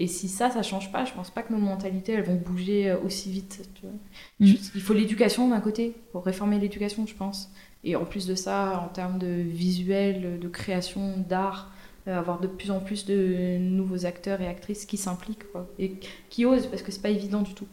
Et 0.00 0.06
si 0.06 0.28
ça, 0.28 0.50
ça 0.50 0.62
change 0.62 0.92
pas, 0.92 1.04
je 1.06 1.12
pense 1.14 1.30
pas 1.30 1.42
que 1.42 1.52
nos 1.52 1.58
mentalités, 1.58 2.12
elles 2.12 2.22
vont 2.24 2.36
bouger 2.36 2.90
euh, 2.90 2.96
aussi 3.04 3.30
vite. 3.32 3.66
tu 3.74 3.82
vois. 3.82 3.90
Mm. 4.38 4.46
Je- 4.46 4.56
Il 4.76 4.80
faut 4.82 4.92
l'éducation 4.94 5.48
d'un 5.48 5.60
côté, 5.60 5.94
pour 6.12 6.24
réformer 6.24 6.58
l'éducation, 6.60 7.06
je 7.06 7.14
pense. 7.14 7.50
Et 7.84 7.96
en 7.96 8.04
plus 8.04 8.26
de 8.26 8.34
ça, 8.34 8.82
en 8.84 8.88
termes 8.88 9.18
de 9.18 9.26
visuel, 9.26 10.38
de 10.40 10.48
création, 10.48 11.14
d'art, 11.28 11.70
euh, 12.08 12.18
avoir 12.18 12.40
de 12.40 12.46
plus 12.46 12.70
en 12.70 12.80
plus 12.80 13.04
de 13.06 13.58
nouveaux 13.58 14.06
acteurs 14.06 14.40
et 14.40 14.48
actrices 14.48 14.84
qui 14.84 14.96
s'impliquent 14.96 15.44
et 15.78 15.94
qui 16.30 16.44
osent, 16.44 16.66
parce 16.66 16.82
que 16.82 16.90
c'est 16.90 17.02
pas 17.02 17.10
évident 17.10 17.42
du 17.42 17.54
tout. 17.54 17.66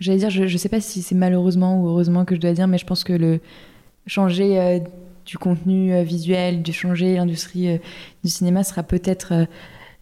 J'allais 0.00 0.18
dire, 0.18 0.30
je, 0.30 0.46
je 0.46 0.56
sais 0.58 0.68
pas 0.68 0.80
si 0.80 1.02
c'est 1.02 1.14
malheureusement 1.14 1.80
ou 1.80 1.88
heureusement 1.88 2.24
que 2.24 2.34
je 2.34 2.40
dois 2.40 2.52
dire, 2.52 2.66
mais 2.66 2.78
je 2.78 2.84
pense 2.84 3.04
que 3.04 3.12
le 3.12 3.40
changer 4.06 4.58
euh, 4.58 4.80
du 5.24 5.38
contenu 5.38 5.94
euh, 5.94 6.02
visuel, 6.02 6.62
de 6.62 6.72
changer 6.72 7.14
l'industrie 7.14 7.78
du 8.22 8.30
cinéma 8.30 8.64
sera 8.64 8.82
peut-être, 8.82 9.46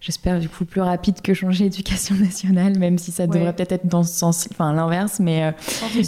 j'espère, 0.01 0.39
du 0.41 0.49
coup 0.49 0.65
plus 0.65 0.81
rapide 0.81 1.21
que 1.21 1.35
changer 1.35 1.65
l'éducation 1.65 2.15
nationale, 2.21 2.79
même 2.79 2.99
si 2.99 3.11
ça 3.13 3.25
Ouais. 3.25 3.29
devrait 3.31 3.53
peut-être 3.55 3.73
être 3.73 3.87
dans 3.87 4.03
ce 4.05 4.13
sens, 4.15 4.49
enfin 4.53 4.73
l'inverse, 4.73 5.19
mais, 5.21 5.45
euh, 5.45 5.53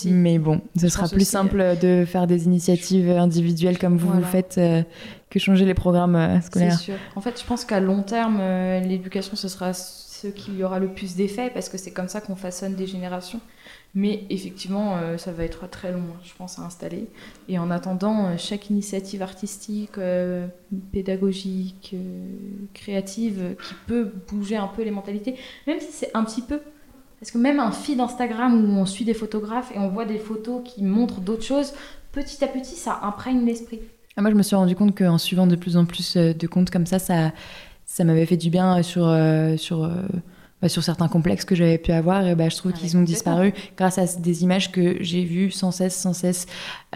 mais 0.07 0.39
bon, 0.39 0.61
ce 0.79 0.89
sera 0.89 1.09
plus 1.09 1.17
aussi, 1.17 1.25
simple 1.27 1.77
de 1.81 2.05
faire 2.07 2.27
des 2.27 2.45
initiatives 2.45 3.11
individuelles 3.11 3.79
comme 3.79 3.97
vous 3.97 4.07
Voilà. 4.09 4.23
vous 4.23 4.31
faites 4.31 4.57
euh, 4.59 4.83
que 5.29 5.39
changer 5.39 5.65
les 5.65 5.75
programmes 5.75 6.17
euh, 6.17 6.37
C'est 6.41 6.47
scolaires. 6.47 6.79
sûr. 6.79 6.95
En 7.17 7.21
fait, 7.21 7.41
je 7.41 7.45
pense 7.47 7.65
qu'à 7.65 7.81
long 7.81 8.03
terme, 8.03 8.39
euh, 8.41 8.81
l'éducation, 8.81 9.37
ce 9.37 9.49
sera 9.49 9.73
ce 9.73 10.27
qui 10.29 10.53
y 10.53 10.63
aura 10.65 10.79
le 10.79 10.89
plus 10.89 11.17
d'effet, 11.17 11.51
parce 11.53 11.69
que 11.69 11.79
c'est 11.79 11.93
comme 11.93 12.09
ça 12.09 12.21
qu'on 12.21 12.37
façonne 12.37 12.75
des 12.75 12.87
générations. 12.87 13.41
Mais 13.95 14.25
effectivement, 14.31 14.97
euh, 14.97 15.19
ça 15.19 15.33
va 15.33 15.45
être 15.45 15.69
très 15.69 15.91
long, 15.91 16.05
je 16.23 16.33
pense, 16.35 16.59
à 16.59 16.63
installer. 16.63 17.09
Et 17.49 17.59
en 17.59 17.71
attendant, 17.71 18.27
euh, 18.27 18.35
chaque 18.39 18.71
initiative 18.71 19.21
artistique, 19.21 19.99
euh, 19.99 20.47
pédagogique, 20.93 21.97
créative, 22.73 23.57
qui 23.63 23.75
peut 23.89 24.13
bouger 24.29 24.57
un 24.57 24.69
peu 24.69 24.85
les 24.85 24.93
mentalités, 24.93 25.35
même 25.67 25.81
si 25.81 25.91
c'est 25.91 26.11
un 26.15 26.25
petit 26.25 26.43
peu. 26.43 26.61
Parce 27.19 27.33
que 27.33 27.39
même 27.39 27.59
un 27.59 27.73
feed 27.73 28.01
Instagram 28.01 28.65
où 28.65 28.79
on 28.79 28.87
suit 28.87 29.05
des 29.05 29.13
photographes 29.13 29.73
et 29.75 29.79
on 29.79 29.89
voit 29.89 30.07
des 30.07 30.19
photos 30.19 30.63
qui 30.65 30.85
montrent 30.85 31.21
d'autres 31.21 31.43
choses, 31.43 31.75
petit 32.13 32.43
à 32.45 32.49
petit, 32.49 32.77
ça 32.77 33.01
imprègne 33.03 33.45
l'esprit. 33.45 33.81
Ah, 34.17 34.23
moi, 34.23 34.31
je 34.31 34.37
me 34.37 34.43
suis 34.43 34.57
rendu 34.57 34.75
compte 34.77 34.97
qu'en 34.97 35.19
suivant 35.19 35.47
de 35.47 35.57
plus 35.57 35.77
en 35.77 35.85
plus 35.85 36.17
de 36.17 36.47
comptes 36.47 36.71
comme 36.71 36.87
ça, 36.87 36.99
ça, 36.99 37.33
ça 37.85 38.05
m'avait 38.05 38.25
fait 38.25 38.37
du 38.37 38.51
bien 38.51 38.83
sur, 38.83 39.15
sur 39.59 39.91
bah, 40.63 40.69
sur 40.69 40.83
certains 40.83 41.09
complexes 41.09 41.45
que 41.45 41.55
j'avais 41.55 41.79
pu 41.79 41.93
avoir, 41.93 42.27
et 42.27 42.35
bah, 42.35 42.49
je 42.49 42.57
trouve 42.57 42.73
qu'ils 42.73 42.97
ont 42.97 43.03
disparu 43.03 43.53
grâce 43.77 43.99
à 43.99 44.05
des 44.19 44.43
images 44.43 44.71
que 44.71 44.97
j'ai 45.01 45.25
vues 45.25 45.51
sans 45.51 45.71
cesse, 45.71 45.97
sans 45.97 46.13
cesse, 46.13 46.47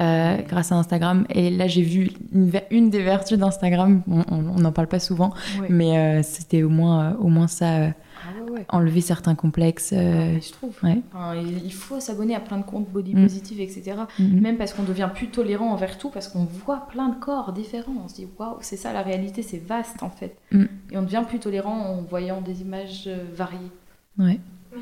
euh, 0.00 0.36
grâce 0.48 0.72
à 0.72 0.76
Instagram. 0.76 1.26
Et 1.30 1.50
là, 1.50 1.66
j'ai 1.66 1.82
vu 1.82 2.10
une, 2.70 2.90
des 2.90 3.02
vertus 3.02 3.38
d'Instagram, 3.38 4.02
on 4.06 4.60
n'en 4.60 4.72
parle 4.72 4.88
pas 4.88 5.00
souvent, 5.00 5.32
mais 5.68 5.98
euh, 5.98 6.22
c'était 6.22 6.62
au 6.62 6.68
moins, 6.68 7.04
euh, 7.04 7.16
au 7.20 7.28
moins 7.28 7.48
ça 7.48 7.92
enlever 8.68 9.00
certains 9.00 9.34
complexes. 9.34 9.92
Euh, 9.92 10.36
ah, 10.36 10.40
je 10.40 10.52
trouve. 10.52 10.72
il 11.64 11.72
faut 11.72 12.00
s'abonner 12.00 12.34
à 12.34 12.40
plein 12.40 12.58
de 12.58 12.64
comptes 12.64 12.88
body 12.88 13.14
mm. 13.14 13.22
positive, 13.22 13.60
etc. 13.60 13.96
Mm-hmm. 14.18 14.40
Même 14.40 14.56
parce 14.56 14.72
qu'on 14.72 14.82
devient 14.82 15.10
plus 15.14 15.28
tolérant 15.28 15.70
envers 15.70 15.98
tout, 15.98 16.10
parce 16.10 16.28
qu'on 16.28 16.44
voit 16.44 16.86
plein 16.88 17.08
de 17.08 17.16
corps 17.16 17.52
différents. 17.52 17.94
On 18.04 18.08
se 18.08 18.14
dit, 18.14 18.28
waouh, 18.38 18.56
c'est 18.60 18.76
ça 18.76 18.92
la 18.92 19.02
réalité, 19.02 19.42
c'est 19.42 19.58
vaste 19.58 20.02
en 20.02 20.10
fait. 20.10 20.36
Mm. 20.52 20.64
Et 20.92 20.98
on 20.98 21.02
devient 21.02 21.24
plus 21.26 21.38
tolérant 21.38 21.78
en 21.78 22.02
voyant 22.02 22.40
des 22.40 22.62
images 22.62 23.04
euh, 23.06 23.24
variées. 23.34 23.72
Ouais. 24.18 24.40
Euh, 24.72 24.78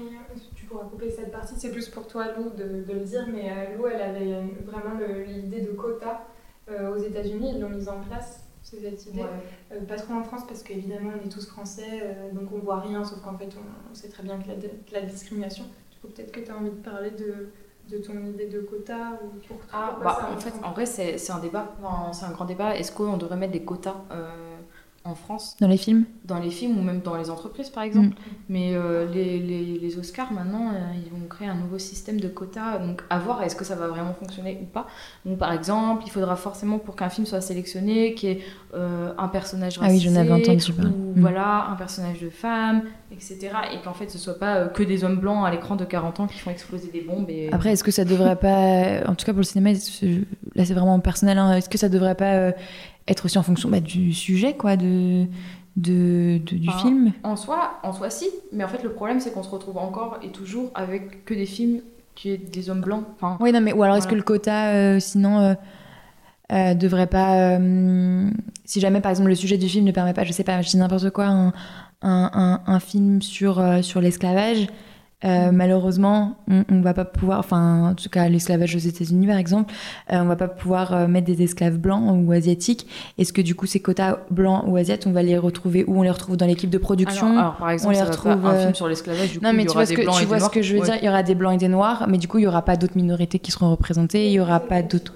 tu 0.55 0.67
pourras 0.67 0.85
couper 0.85 1.11
cette 1.11 1.31
partie, 1.31 1.55
c'est 1.57 1.71
plus 1.71 1.89
pour 1.89 2.07
toi, 2.07 2.27
Lou, 2.37 2.51
de, 2.51 2.85
de 2.85 2.99
le 2.99 3.05
dire, 3.05 3.27
mais 3.33 3.77
Lou, 3.77 3.87
elle 3.87 4.01
avait 4.01 4.43
vraiment 4.65 4.99
l'idée 5.27 5.61
de 5.61 5.73
quotas 5.73 6.23
aux 6.71 6.97
États-Unis, 6.97 7.53
ils 7.55 7.61
l'ont 7.61 7.69
mise 7.69 7.89
en 7.89 8.01
place 8.01 8.43
cette 8.81 9.07
idée. 9.07 9.25
Euh, 9.73 9.81
pas 9.83 9.97
trop 9.97 10.15
en 10.15 10.25
France 10.25 10.43
parce 10.47 10.63
qu'évidemment 10.63 11.13
on 11.21 11.27
est 11.27 11.31
tous 11.31 11.47
français, 11.47 12.01
euh, 12.03 12.33
donc 12.33 12.51
on 12.53 12.59
voit 12.59 12.81
rien, 12.81 13.05
sauf 13.05 13.21
qu'en 13.21 13.37
fait 13.37 13.51
on, 13.57 13.95
sait 13.95 14.09
très 14.09 14.23
bien 14.23 14.39
que 14.39 14.49
la, 14.49 15.01
la 15.01 15.07
discrimination. 15.07 15.65
Du 15.91 15.99
coup, 15.99 16.09
peut-être 16.09 16.33
que 16.33 16.41
tu 16.41 16.51
as 16.51 16.57
envie 16.57 16.71
de 16.71 16.77
parler 16.77 17.11
de, 17.11 17.51
de 17.91 17.99
ton 17.99 18.15
idée 18.27 18.47
de 18.47 18.61
quota 18.61 19.19
ou 19.23 19.39
pour 19.47 19.59
ah, 19.73 19.99
bah, 20.03 20.31
en, 20.33 20.39
fait, 20.39 20.53
en 20.63 20.73
vrai, 20.73 20.87
c'est 20.87 21.31
un 21.31 21.39
débat, 21.39 21.75
c'est 22.13 22.25
un 22.25 22.31
grand 22.31 22.45
débat. 22.45 22.77
Est-ce 22.77 22.93
qu'on 22.93 23.17
devrait 23.17 23.37
mettre 23.37 23.53
des 23.53 23.65
quotas 23.65 23.97
euh, 24.11 24.52
en 25.05 25.15
France. 25.15 25.57
Dans 25.61 25.67
les 25.67 25.77
films 25.77 26.05
Dans 26.25 26.39
les 26.39 26.51
films 26.51 26.79
ou 26.79 26.83
même 26.83 27.01
dans 27.01 27.17
les 27.17 27.29
entreprises 27.29 27.71
par 27.71 27.83
exemple. 27.83 28.09
Mm. 28.09 28.35
Mais 28.49 28.75
euh, 28.75 29.07
les, 29.13 29.39
les, 29.39 29.79
les, 29.79 29.99
Oscars 29.99 30.33
maintenant, 30.33 30.71
euh, 30.73 30.79
ils 31.05 31.11
vont 31.11 31.27
créer 31.29 31.49
un 31.49 31.55
nouveau 31.55 31.79
système 31.79 32.21
de 32.21 32.29
quotas. 32.29 32.79
Donc 32.79 33.03
à 33.11 33.19
voir 33.19 33.43
est-ce 33.43 33.57
que 33.57 33.65
ça 33.65 33.75
va 33.75 33.89
vraiment 33.89 34.15
fonctionner 34.15 34.59
ou 34.63 34.67
pas? 34.67 34.87
Donc 35.27 35.39
par 35.39 35.53
exemple, 35.53 36.05
il 36.07 36.11
faudra 36.11 36.37
forcément 36.37 36.79
pour 36.79 36.95
qu'un 36.95 37.09
film 37.09 37.27
soit 37.27 37.41
sélectionné 37.41 38.15
qu'il 38.15 38.29
y 38.29 38.33
ait 38.33 38.41
euh, 38.75 39.13
un 39.19 39.29
personnage 39.29 39.79
racisé. 39.79 40.09
Ah 40.17 40.23
oui, 40.23 40.33
entendu 40.33 40.73
Ou 40.79 41.19
mm. 41.19 41.21
voilà, 41.21 41.67
un 41.71 41.75
personnage 41.75 42.21
de 42.21 42.31
femme, 42.31 42.83
etc. 43.11 43.51
Et 43.75 43.83
qu'en 43.83 43.95
fait 43.95 44.09
ce 44.09 44.19
soit 44.19 44.39
pas 44.39 44.67
que 44.67 44.85
des 44.85 45.03
hommes 45.03 45.19
blancs 45.19 45.45
à 45.45 45.51
l'écran 45.51 45.75
de 45.75 45.85
40 45.85 46.21
ans 46.21 46.27
qui 46.29 46.39
font 46.39 46.51
exploser 46.51 46.91
des 46.93 47.01
bombes. 47.01 47.29
Et... 47.29 47.49
Après, 47.53 47.73
est-ce 47.73 47.85
que 47.85 47.91
ça 47.91 48.05
devrait 48.05 48.37
pas. 48.37 49.09
En 49.09 49.15
tout 49.17 49.27
cas 49.27 49.33
pour 49.33 49.41
le 49.41 49.45
cinéma, 49.45 49.73
là 49.73 50.65
c'est 50.65 50.75
vraiment 50.75 51.01
personnel. 51.01 51.39
Hein, 51.39 51.57
est-ce 51.57 51.69
que 51.69 51.79
ça 51.79 51.89
devrait 51.89 52.15
pas 52.15 52.53
être 53.09 53.25
aussi 53.25 53.39
en 53.39 53.43
fonction 53.43 53.69
bah, 53.69 53.81
du 53.81 54.13
sujet, 54.13 54.55
quoi, 54.55 54.77
de, 54.77 55.27
de, 55.77 56.39
du 56.39 56.71
film 56.83 57.13
en 57.23 57.37
soi, 57.37 57.79
en 57.83 57.93
soi, 57.93 58.11
si. 58.11 58.29
Mais 58.53 58.65
en 58.65 58.69
fait, 58.69 58.83
le 58.83 58.93
problème, 58.93 59.21
c'est 59.21 59.33
qu'on 59.33 59.43
se 59.43 59.51
retrouve 59.51 59.79
encore 59.79 60.19
et 60.23 60.29
toujours 60.29 60.71
avec 60.75 61.25
que 61.25 61.35
des 61.35 61.47
films 61.47 61.81
qui 62.15 62.31
est 62.31 62.39
des 62.39 62.71
hommes 62.71 62.81
blancs. 62.81 63.05
Enfin, 63.17 63.39
oui, 63.41 63.53
non, 63.53 63.61
mais 63.61 63.73
ou 63.73 63.83
alors 63.83 63.97
est-ce 63.97 64.09
que 64.09 64.15
le 64.15 64.23
quota, 64.23 64.69
euh, 64.69 65.01
sinon, 65.01 65.41
euh, 65.41 65.55
euh, 66.53 66.75
devrait 66.75 67.07
pas. 67.07 67.59
si 68.65 68.81
jamais, 68.81 69.01
par 69.01 69.11
exemple, 69.11 69.31
le 69.31 69.35
sujet 69.35 69.57
du 69.57 69.69
film 69.69 69.85
ne 69.85 69.93
permet 69.93 70.13
pas, 70.13 70.25
je 70.25 70.33
sais 70.33 70.45
pas, 70.45 70.61
je 70.61 70.69
dis 70.69 70.77
n'importe 70.77 71.11
quoi, 71.11 71.27
un, 71.27 71.53
un, 72.03 72.61
un, 72.67 72.81
film 72.81 73.23
sur, 73.23 73.63
sur 73.83 74.01
l'esclavage. 74.01 74.67
Euh, 75.25 75.53
malheureusement, 75.53 76.37
on, 76.49 76.65
on, 76.69 76.81
va 76.81 76.95
pas 76.95 77.05
pouvoir, 77.05 77.39
enfin, 77.39 77.91
en 77.91 77.95
tout 77.95 78.09
cas, 78.09 78.29
l'esclavage 78.29 78.75
aux 78.75 78.81
États-Unis, 78.81 79.27
par 79.27 79.37
exemple, 79.37 79.73
euh, 80.13 80.21
on 80.21 80.25
va 80.25 80.37
pas 80.37 80.49
pouvoir 80.49 80.93
euh, 80.93 81.07
mettre 81.07 81.27
des 81.27 81.43
esclaves 81.43 81.79
blancs 81.79 82.03
ou 82.27 82.33
asiatiques. 82.33 82.89
Est-ce 83.19 83.33
que 83.33 83.41
du 83.41 83.55
coup, 83.55 83.67
ces 83.67 83.81
quotas 83.81 84.19
blancs 84.31 84.65
ou 84.67 84.77
asiatiques, 84.77 85.07
on 85.07 85.13
va 85.13 85.23
les 85.23 85.39
retrouver 85.39 85.85
où? 85.87 85.99
On 85.99 86.03
les 86.03 86.11
retrouve 86.11 86.37
dans 86.37 86.47
l'équipe 86.47 86.71
de 86.71 86.79
production? 86.79 87.39
Alors, 87.39 87.57
par 87.57 87.71
exemple, 87.71 87.95
on 87.95 87.99
les 87.99 88.03
retrouve 88.03 88.47
un 88.47 88.59
film 88.59 88.75
sur 88.75 88.89
l'esclavage. 88.89 89.41
Non, 89.41 89.53
mais 89.53 89.65
tu 89.65 89.73
vois 89.73 89.87
ce 89.87 89.95
que 89.95 90.19
tu 90.19 90.27
vois 90.27 90.41
ce 90.41 90.51
que 90.51 90.63
je 90.63 90.77
veux 90.77 90.83
dire? 90.83 90.97
Il 91.01 91.05
y 91.05 91.09
aura 91.09 91.23
des 91.23 91.35
blancs 91.35 91.55
et 91.55 91.59
des 91.59 91.69
noirs, 91.69 92.07
mais 92.09 92.19
du 92.19 92.27
coup, 92.27 92.39
il 92.39 92.45
y 92.45 92.47
aura 92.49 92.63
pas 92.63 92.77
d'autres 92.77 92.97
minorités 92.97 93.39
qui 93.39 93.53
seront 93.53 93.71
représentées. 93.71 94.27
Il 94.27 94.33
y 94.33 94.41
aura 94.41 94.61
pas 94.61 94.83
d'autres. 94.83 95.15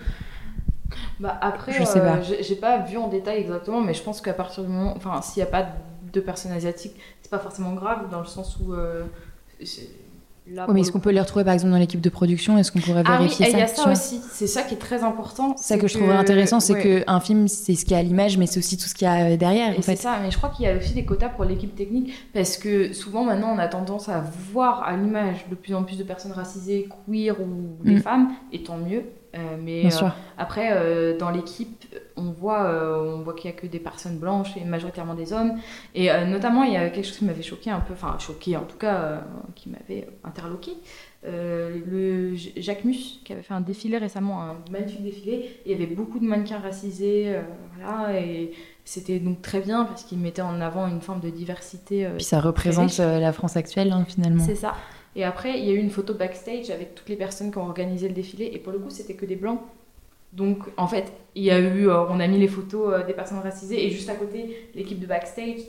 Bah 1.18 1.36
après, 1.40 1.72
je 1.72 1.82
sais 1.84 2.00
pas. 2.00 2.20
J'ai 2.20 2.56
pas 2.56 2.78
vu 2.78 2.96
en 2.96 3.08
détail 3.08 3.40
exactement, 3.40 3.80
mais 3.80 3.94
je 3.94 4.02
pense 4.02 4.20
qu'à 4.20 4.34
partir 4.34 4.62
du 4.62 4.70
moment, 4.70 4.94
enfin, 4.96 5.20
s'il 5.22 5.42
n'y 5.42 5.48
a 5.48 5.50
pas 5.50 5.66
de 6.12 6.20
personnes 6.20 6.52
asiatiques, 6.52 6.94
c'est 7.22 7.30
pas 7.30 7.38
forcément 7.40 7.72
grave 7.72 8.08
dans 8.10 8.20
le 8.20 8.26
sens 8.26 8.58
où 8.60 8.72
Là, 10.48 10.66
mais 10.72 10.82
est-ce 10.82 10.92
qu'on 10.92 11.00
peut 11.00 11.10
les 11.10 11.20
retrouver 11.20 11.44
par 11.44 11.54
exemple 11.54 11.72
dans 11.72 11.78
l'équipe 11.78 12.00
de 12.00 12.08
production? 12.08 12.56
Est-ce 12.56 12.70
qu'on 12.70 12.78
pourrait 12.78 13.02
vérifier 13.02 13.46
ah 13.46 13.48
oui, 13.48 13.52
ça 13.52 13.58
Il 13.58 13.60
y 13.60 13.62
a 13.62 13.66
ça? 13.66 13.90
aussi. 13.90 14.20
C'est 14.30 14.46
ça 14.46 14.62
qui 14.62 14.74
est 14.74 14.78
très 14.78 15.02
important. 15.02 15.56
Ça 15.56 15.76
que, 15.76 15.88
je 15.88 15.94
trouverais 15.94 16.16
intéressant, 16.16 16.60
c'est 16.60 16.80
que 16.80 17.00
qu'un 17.00 17.18
film, 17.18 17.48
c'est 17.48 17.74
ce 17.74 17.84
qu'il 17.84 17.92
y 17.92 17.94
a 17.96 17.98
à 17.98 18.02
l'image, 18.02 18.38
mais 18.38 18.46
c'est 18.46 18.60
aussi 18.60 18.76
tout 18.76 18.84
ce 18.84 18.94
qu'il 18.94 19.06
y 19.06 19.10
a 19.10 19.32
euh, 19.32 19.36
derrière. 19.36 19.74
C'est 19.80 19.96
ça, 19.96 20.20
mais 20.22 20.30
je 20.30 20.36
crois 20.36 20.50
qu'il 20.50 20.64
y 20.66 20.68
a 20.68 20.76
aussi 20.76 20.94
des 20.94 21.04
quotas 21.04 21.30
pour 21.30 21.44
l'équipe 21.44 21.74
technique, 21.74 22.12
parce 22.32 22.58
que 22.58 22.92
souvent 22.92 23.24
maintenant, 23.24 23.52
on 23.56 23.58
a 23.58 23.66
tendance 23.66 24.08
à 24.08 24.20
voir 24.52 24.84
à 24.84 24.96
l'image 24.96 25.46
de 25.50 25.56
plus 25.56 25.74
en 25.74 25.82
plus 25.82 25.98
de 25.98 26.04
personnes 26.04 26.32
racisées, 26.32 26.88
queer 27.08 27.40
ou 27.40 27.84
des 27.84 27.96
mm. 27.96 28.02
femmes, 28.02 28.30
et 28.52 28.62
tant 28.62 28.76
mieux. 28.76 29.02
Euh, 29.36 29.56
mais 29.62 29.86
euh, 29.86 30.08
après, 30.38 30.70
euh, 30.72 31.18
dans 31.18 31.30
l'équipe, 31.30 31.84
on 32.16 32.30
voit, 32.30 32.70
on 33.04 33.22
voit 33.22 33.34
qu'il 33.34 33.50
n'y 33.50 33.56
a 33.56 33.60
que 33.60 33.66
des 33.66 33.78
personnes 33.78 34.18
blanches 34.18 34.56
et 34.56 34.64
majoritairement 34.64 35.14
des 35.14 35.32
hommes. 35.32 35.54
Et 35.94 36.08
notamment, 36.26 36.62
il 36.62 36.72
y 36.72 36.76
a 36.76 36.88
quelque 36.90 37.04
chose 37.04 37.18
qui 37.18 37.24
m'avait 37.24 37.42
choqué 37.42 37.70
un 37.70 37.80
peu, 37.80 37.92
enfin 37.92 38.16
choqué 38.18 38.56
en 38.56 38.64
tout 38.64 38.78
cas, 38.78 39.22
qui 39.54 39.68
m'avait 39.68 40.08
interloqué. 40.24 40.72
le 41.26 42.34
Jacques 42.56 42.84
Mus, 42.84 43.20
qui 43.24 43.32
avait 43.32 43.42
fait 43.42 43.54
un 43.54 43.60
défilé 43.60 43.98
récemment, 43.98 44.42
un 44.42 44.56
magnifique 44.70 45.02
défilé, 45.02 45.50
il 45.64 45.72
y 45.72 45.74
avait 45.74 45.86
beaucoup 45.86 46.18
de 46.18 46.24
mannequins 46.24 46.58
racisés, 46.58 47.36
voilà, 47.76 48.18
et 48.20 48.52
c'était 48.84 49.18
donc 49.18 49.42
très 49.42 49.60
bien 49.60 49.84
parce 49.84 50.04
qu'il 50.04 50.18
mettait 50.18 50.42
en 50.42 50.60
avant 50.60 50.86
une 50.86 51.00
forme 51.00 51.20
de 51.20 51.30
diversité. 51.30 52.08
Puis 52.16 52.24
ça 52.24 52.40
représente 52.40 52.98
la 52.98 53.32
France 53.32 53.56
actuelle, 53.56 53.92
hein, 53.92 54.04
finalement. 54.06 54.44
C'est 54.44 54.54
ça. 54.54 54.74
Et 55.14 55.24
après, 55.24 55.58
il 55.58 55.64
y 55.64 55.70
a 55.70 55.72
eu 55.72 55.78
une 55.78 55.90
photo 55.90 56.12
backstage 56.12 56.68
avec 56.68 56.94
toutes 56.94 57.08
les 57.08 57.16
personnes 57.16 57.50
qui 57.50 57.56
ont 57.56 57.64
organisé 57.64 58.06
le 58.06 58.12
défilé. 58.12 58.50
Et 58.52 58.58
pour 58.58 58.70
le 58.70 58.78
coup, 58.78 58.90
c'était 58.90 59.14
que 59.14 59.24
des 59.24 59.36
blancs. 59.36 59.60
Donc, 60.36 60.58
en 60.76 60.86
fait, 60.86 61.12
il 61.34 61.44
y 61.44 61.50
a 61.50 61.58
eu, 61.58 61.88
euh, 61.88 62.06
on 62.08 62.20
a 62.20 62.26
mis 62.26 62.38
les 62.38 62.48
photos 62.48 62.92
euh, 62.92 63.06
des 63.06 63.14
personnes 63.14 63.38
racisées 63.38 63.86
et 63.86 63.90
juste 63.90 64.10
à 64.10 64.14
côté, 64.14 64.68
l'équipe 64.74 65.00
de 65.00 65.06
backstage. 65.06 65.60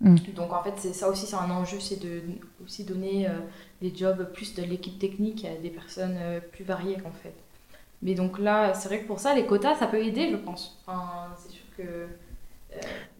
Mm. 0.00 0.16
Donc, 0.36 0.52
en 0.52 0.62
fait, 0.62 0.74
c'est 0.76 0.92
ça 0.92 1.08
aussi, 1.08 1.26
c'est 1.26 1.36
un 1.36 1.50
enjeu, 1.50 1.80
c'est 1.80 2.00
de 2.00 2.20
aussi 2.62 2.84
donner 2.84 3.26
euh, 3.26 3.32
des 3.80 3.94
jobs 3.94 4.30
plus 4.34 4.54
de 4.54 4.62
l'équipe 4.62 4.98
technique 4.98 5.46
à 5.46 5.60
des 5.60 5.70
personnes 5.70 6.18
plus 6.52 6.62
variées, 6.62 6.98
en 7.06 7.12
fait. 7.12 7.34
Mais 8.02 8.14
donc 8.14 8.38
là, 8.38 8.74
c'est 8.74 8.88
vrai 8.88 9.00
que 9.00 9.06
pour 9.06 9.20
ça, 9.20 9.34
les 9.34 9.46
quotas, 9.46 9.76
ça 9.76 9.86
peut 9.86 10.04
aider, 10.04 10.28
je 10.30 10.36
pense. 10.36 10.78
Enfin, 10.86 11.28
c'est 11.38 11.52
sûr 11.52 11.64
que 11.76 12.08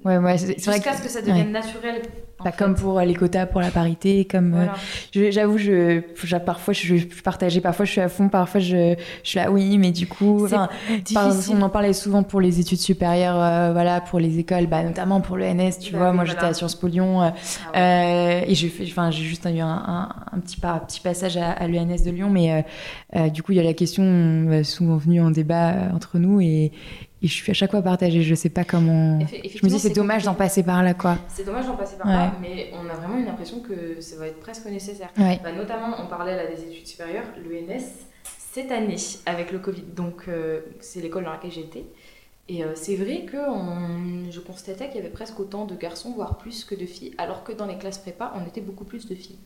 Ouais, 0.05 0.17
ouais, 0.17 0.37
c'est 0.37 0.65
vrai 0.65 0.75
Jusqu'à 0.75 0.97
ce 0.97 1.03
que 1.03 1.09
ça 1.09 1.23
devienne 1.23 1.53
naturel. 1.53 2.03
Pas 2.43 2.51
comme 2.51 2.75
pour 2.75 2.99
euh, 2.99 3.05
les 3.05 3.15
quotas 3.15 3.47
pour 3.47 3.61
la 3.61 3.71
parité, 3.71 4.25
comme 4.25 4.55
euh, 4.55 5.31
j'avoue, 5.31 5.59
je, 5.59 6.01
parfois 6.39 6.75
je, 6.75 6.97
partageais, 7.23 7.61
parfois 7.61 7.85
je 7.85 7.93
suis 7.93 8.01
à 8.01 8.09
fond, 8.09 8.29
parfois 8.29 8.61
je, 8.61 8.97
je 9.23 9.29
suis 9.29 9.39
là, 9.39 9.51
oui, 9.51 9.79
mais 9.79 9.93
du 9.93 10.09
coup, 10.09 10.49
on 10.49 11.63
en 11.63 11.69
parlait 11.69 11.93
souvent 11.93 12.25
pour 12.25 12.41
les 12.41 12.59
études 12.59 12.81
supérieures, 12.81 13.41
euh, 13.41 13.73
voilà, 13.73 14.01
pour 14.01 14.19
les 14.19 14.41
écoles, 14.41 14.67
bah, 14.67 14.83
notamment 14.83 15.21
pour 15.21 15.37
le 15.37 15.45
NS, 15.45 15.79
tu 15.81 15.93
bah 15.93 15.99
vois, 15.99 16.13
moi 16.13 16.25
j'étais 16.25 16.45
à 16.45 16.53
Sciences 16.53 16.75
Po 16.75 16.89
Lyon, 16.89 17.33
ah 17.75 18.43
et 18.45 18.55
j'ai 18.55 18.73
juste 19.13 19.47
eu 19.47 19.61
un, 19.61 20.09
un, 20.33 20.41
petit, 20.41 20.57
un 20.65 20.79
petit 20.79 21.01
passage 21.01 21.37
à, 21.37 21.53
à 21.53 21.69
l'ENS 21.69 22.03
de 22.05 22.11
Lyon, 22.11 22.29
mais 22.29 22.65
du 23.31 23.45
coup, 23.45 23.53
il 23.53 23.57
y 23.57 23.61
a 23.61 23.65
la 23.65 23.75
question 23.75 24.63
souvent 24.65 24.97
venue 24.97 25.21
en 25.21 25.31
débat 25.31 25.75
entre 25.95 26.19
nous 26.19 26.41
et 26.41 26.73
et 27.23 27.29
je 27.29 27.33
suis 27.33 27.51
à 27.51 27.55
chaque 27.55 27.71
fois 27.71 27.83
partagée. 27.83 28.23
Je 28.23 28.35
sais 28.35 28.49
pas 28.49 28.65
comment. 28.65 29.21
Je 29.21 29.65
me 29.65 29.69
dis, 29.69 29.79
c'est 29.79 29.91
dommage 29.91 30.25
d'en 30.25 30.35
passer 30.35 30.63
par 30.63 30.83
là, 30.83 30.95
quoi. 30.95 31.19
C'est 31.29 31.45
dommage 31.45 31.67
d'en 31.67 31.77
passer 31.77 31.97
par 31.97 32.09
là, 32.09 32.33
mais 32.41 32.73
on 32.75 32.89
a 32.89 32.95
vraiment 32.95 33.19
une 33.19 33.29
impression 33.29 33.61
que 33.61 34.01
ça 34.01 34.17
va 34.17 34.27
être 34.27 34.41
presque 34.41 34.67
nécessaire. 34.67 35.11
Bah, 35.17 35.53
notamment, 35.57 35.97
on 36.03 36.07
parlait 36.07 36.37
là 36.37 36.47
des 36.47 36.63
études 36.63 36.87
supérieures, 36.87 37.25
l'ENS, 37.39 37.83
cette 38.53 38.73
année, 38.73 38.97
avec 39.27 39.53
le 39.53 39.59
Covid. 39.59 39.83
Donc, 39.95 40.25
euh, 40.29 40.61
c'est 40.81 41.01
l'école 41.01 41.25
dans 41.25 41.33
laquelle 41.33 41.53
j'étais. 41.53 41.85
Et 42.49 42.65
euh, 42.65 42.73
c'est 42.75 42.97
vrai 42.97 43.25
que 43.25 43.39
je 44.31 44.41
constatais 44.41 44.89
qu'il 44.89 44.97
y 44.97 44.99
avait 44.99 45.09
presque 45.09 45.39
autant 45.39 45.65
de 45.65 45.77
garçons, 45.77 46.13
voire 46.13 46.39
plus 46.39 46.65
que 46.65 46.75
de 46.75 46.87
filles, 46.87 47.15
alors 47.17 47.45
que 47.45 47.53
dans 47.53 47.67
les 47.67 47.79
classes 47.79 47.99
prépa, 47.99 48.33
on 48.35 48.47
était 48.47 48.61
beaucoup 48.61 48.85
plus 48.85 49.07
de 49.07 49.15
filles. 49.15 49.39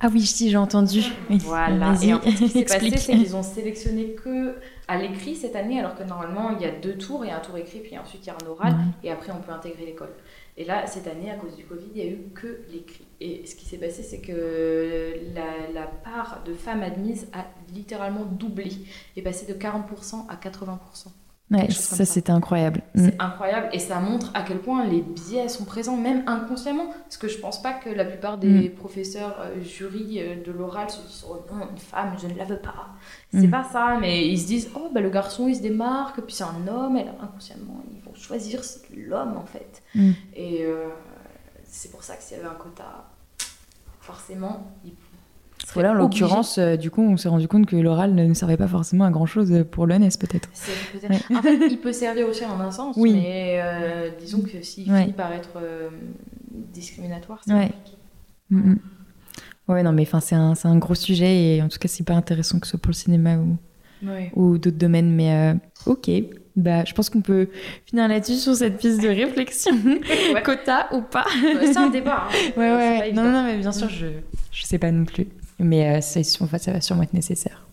Ah 0.00 0.08
oui, 0.12 0.22
si, 0.24 0.50
j'ai 0.50 0.56
entendu. 0.56 1.02
Voilà. 1.28 1.94
Et 2.02 2.14
en 2.14 2.20
fait, 2.20 2.30
ce 2.30 2.36
qui 2.44 2.48
s'est 2.48 2.64
passé, 2.64 2.96
c'est 2.96 3.12
qu'ils 3.12 3.36
ont 3.36 3.42
sélectionné 3.42 4.16
que 4.22 4.54
à 4.88 4.96
l'écrit 4.98 5.34
cette 5.34 5.56
année, 5.56 5.80
alors 5.80 5.96
que 5.96 6.04
normalement, 6.04 6.50
il 6.50 6.62
y 6.62 6.64
a 6.64 6.70
deux 6.70 6.96
tours. 6.96 7.24
Il 7.24 7.28
y 7.28 7.30
a 7.30 7.36
un 7.36 7.40
tour 7.40 7.56
écrit, 7.56 7.80
puis 7.80 7.98
ensuite, 7.98 8.24
il 8.24 8.28
y 8.28 8.30
a 8.30 8.36
un 8.40 8.46
oral. 8.46 8.74
Et 9.02 9.10
après, 9.10 9.32
on 9.32 9.40
peut 9.40 9.52
intégrer 9.52 9.84
l'école. 9.84 10.12
Et 10.56 10.64
là, 10.64 10.86
cette 10.86 11.06
année, 11.06 11.30
à 11.30 11.34
cause 11.34 11.56
du 11.56 11.64
Covid, 11.64 11.86
il 11.94 12.02
n'y 12.02 12.08
a 12.08 12.10
eu 12.10 12.18
que 12.34 12.60
l'écrit. 12.70 13.06
Et 13.20 13.44
ce 13.46 13.54
qui 13.56 13.66
s'est 13.66 13.78
passé, 13.78 14.02
c'est 14.02 14.20
que 14.20 15.16
la, 15.34 15.72
la, 15.74 15.86
part 15.86 16.42
de 16.44 16.54
femmes 16.54 16.82
admises 16.82 17.28
a 17.32 17.44
littéralement 17.74 18.24
doublé, 18.24 18.70
est 19.16 19.22
passée 19.22 19.52
de 19.52 19.58
40% 19.58 20.26
à 20.28 20.36
80%. 20.36 21.08
Ouais, 21.48 21.70
ça, 21.70 22.04
c'était 22.04 22.32
incroyable. 22.32 22.82
C'est 22.96 23.16
mm. 23.16 23.20
incroyable 23.20 23.68
et 23.72 23.78
ça 23.78 24.00
montre 24.00 24.32
à 24.34 24.42
quel 24.42 24.58
point 24.58 24.84
les 24.84 25.00
biais 25.00 25.48
sont 25.48 25.64
présents, 25.64 25.96
même 25.96 26.24
inconsciemment. 26.26 26.88
Parce 27.04 27.16
que 27.18 27.28
je 27.28 27.38
pense 27.38 27.62
pas 27.62 27.72
que 27.72 27.88
la 27.88 28.04
plupart 28.04 28.38
des 28.38 28.68
mm. 28.68 28.74
professeurs 28.74 29.36
euh, 29.40 29.62
jury 29.62 30.20
euh, 30.20 30.42
de 30.44 30.50
l'oral 30.50 30.90
se 30.90 31.00
disent 31.02 31.24
Oh 31.28 31.44
non, 31.52 31.68
une 31.70 31.78
femme, 31.78 32.16
je 32.20 32.26
ne 32.26 32.34
la 32.34 32.44
veux 32.44 32.58
pas. 32.58 32.88
C'est 33.30 33.46
mm. 33.46 33.50
pas 33.50 33.64
ça, 33.64 33.96
mais 34.00 34.26
ils 34.26 34.40
se 34.40 34.46
disent 34.46 34.70
Oh, 34.74 34.90
bah, 34.92 35.00
le 35.00 35.10
garçon, 35.10 35.46
il 35.46 35.54
se 35.54 35.62
démarque, 35.62 36.20
puis 36.22 36.34
c'est 36.34 36.44
un 36.44 36.66
homme, 36.66 36.96
et 36.96 37.04
là, 37.04 37.14
inconsciemment, 37.20 37.80
ils 37.92 38.00
vont 38.00 38.14
choisir 38.14 38.60
l'homme 38.96 39.36
en 39.36 39.46
fait. 39.46 39.82
Et 40.34 40.64
euh, 40.64 40.88
c'est 41.64 41.92
pour 41.92 42.02
ça 42.02 42.16
que 42.16 42.24
s'il 42.24 42.38
y 42.38 42.40
avait 42.40 42.48
un 42.48 42.54
quota, 42.54 43.08
forcément, 44.00 44.72
ils 44.84 44.94
voilà, 45.74 45.92
en 45.92 45.94
l'occurrence, 45.94 46.58
euh, 46.58 46.76
du 46.76 46.90
coup, 46.90 47.02
on 47.02 47.16
s'est 47.16 47.28
rendu 47.28 47.48
compte 47.48 47.66
que 47.66 47.76
l'oral 47.76 48.14
ne 48.14 48.34
servait 48.34 48.56
pas 48.56 48.68
forcément 48.68 49.04
à 49.04 49.10
grand 49.10 49.26
chose 49.26 49.64
pour 49.70 49.86
l'ENS, 49.86 50.16
peut-être. 50.18 50.48
En 51.34 51.42
fait, 51.42 51.58
il 51.70 51.78
peut 51.78 51.92
servir 51.92 52.28
aussi 52.28 52.44
en 52.44 52.60
un 52.60 52.70
sens, 52.70 52.96
oui. 52.98 53.14
mais 53.14 53.60
euh, 53.60 54.10
disons 54.18 54.40
que 54.40 54.62
s'il 54.62 54.84
finit 54.84 55.12
par 55.12 55.32
être 55.32 55.58
euh, 55.60 55.88
discriminatoire, 56.72 57.40
c'est 57.46 57.52
ouais. 57.52 57.68
compliqué. 57.68 57.96
Mm, 58.50 58.70
mm. 58.70 58.78
Ouais, 59.68 59.82
non, 59.82 59.92
mais 59.92 60.06
c'est 60.20 60.36
un, 60.36 60.54
un, 60.62 60.78
gros 60.78 60.94
sujet 60.94 61.56
et 61.56 61.62
en 61.62 61.68
tout 61.68 61.78
cas, 61.78 61.88
c'est 61.88 62.04
pas 62.04 62.14
intéressant 62.14 62.60
que 62.60 62.66
ce 62.66 62.72
soit 62.72 62.80
pour 62.80 62.90
le 62.90 62.94
cinéma 62.94 63.36
ou, 63.36 63.58
ou 64.34 64.58
d'autres 64.58 64.78
domaines, 64.78 65.10
mais 65.10 65.56
ok. 65.86 66.10
Bah, 66.54 66.84
je 66.86 66.94
pense 66.94 67.10
qu'on 67.10 67.20
peut 67.20 67.50
finir 67.84 68.08
là-dessus 68.08 68.36
sur 68.36 68.54
cette 68.54 68.78
piste 68.78 69.02
de 69.02 69.08
réflexion. 69.08 69.76
Quota 70.44 70.88
ou 70.92 71.02
pas 71.02 71.26
C'est 71.60 71.76
un 71.76 71.90
débat. 71.90 72.28
Hein. 72.30 72.52
Ouais, 72.56 72.74
ouais. 72.74 73.12
Non, 73.12 73.24
non, 73.24 73.42
mais 73.44 73.58
bien 73.58 73.72
sûr, 73.72 73.90
je, 73.90 74.06
je 74.52 74.62
sais 74.62 74.78
pas 74.78 74.90
non 74.90 75.04
plus. 75.04 75.26
Mais 75.58 75.98
euh, 75.98 76.00
ça, 76.00 76.22
ça 76.22 76.72
va 76.72 76.80
sûrement 76.80 77.02
être 77.02 77.14
nécessaire. 77.14 77.66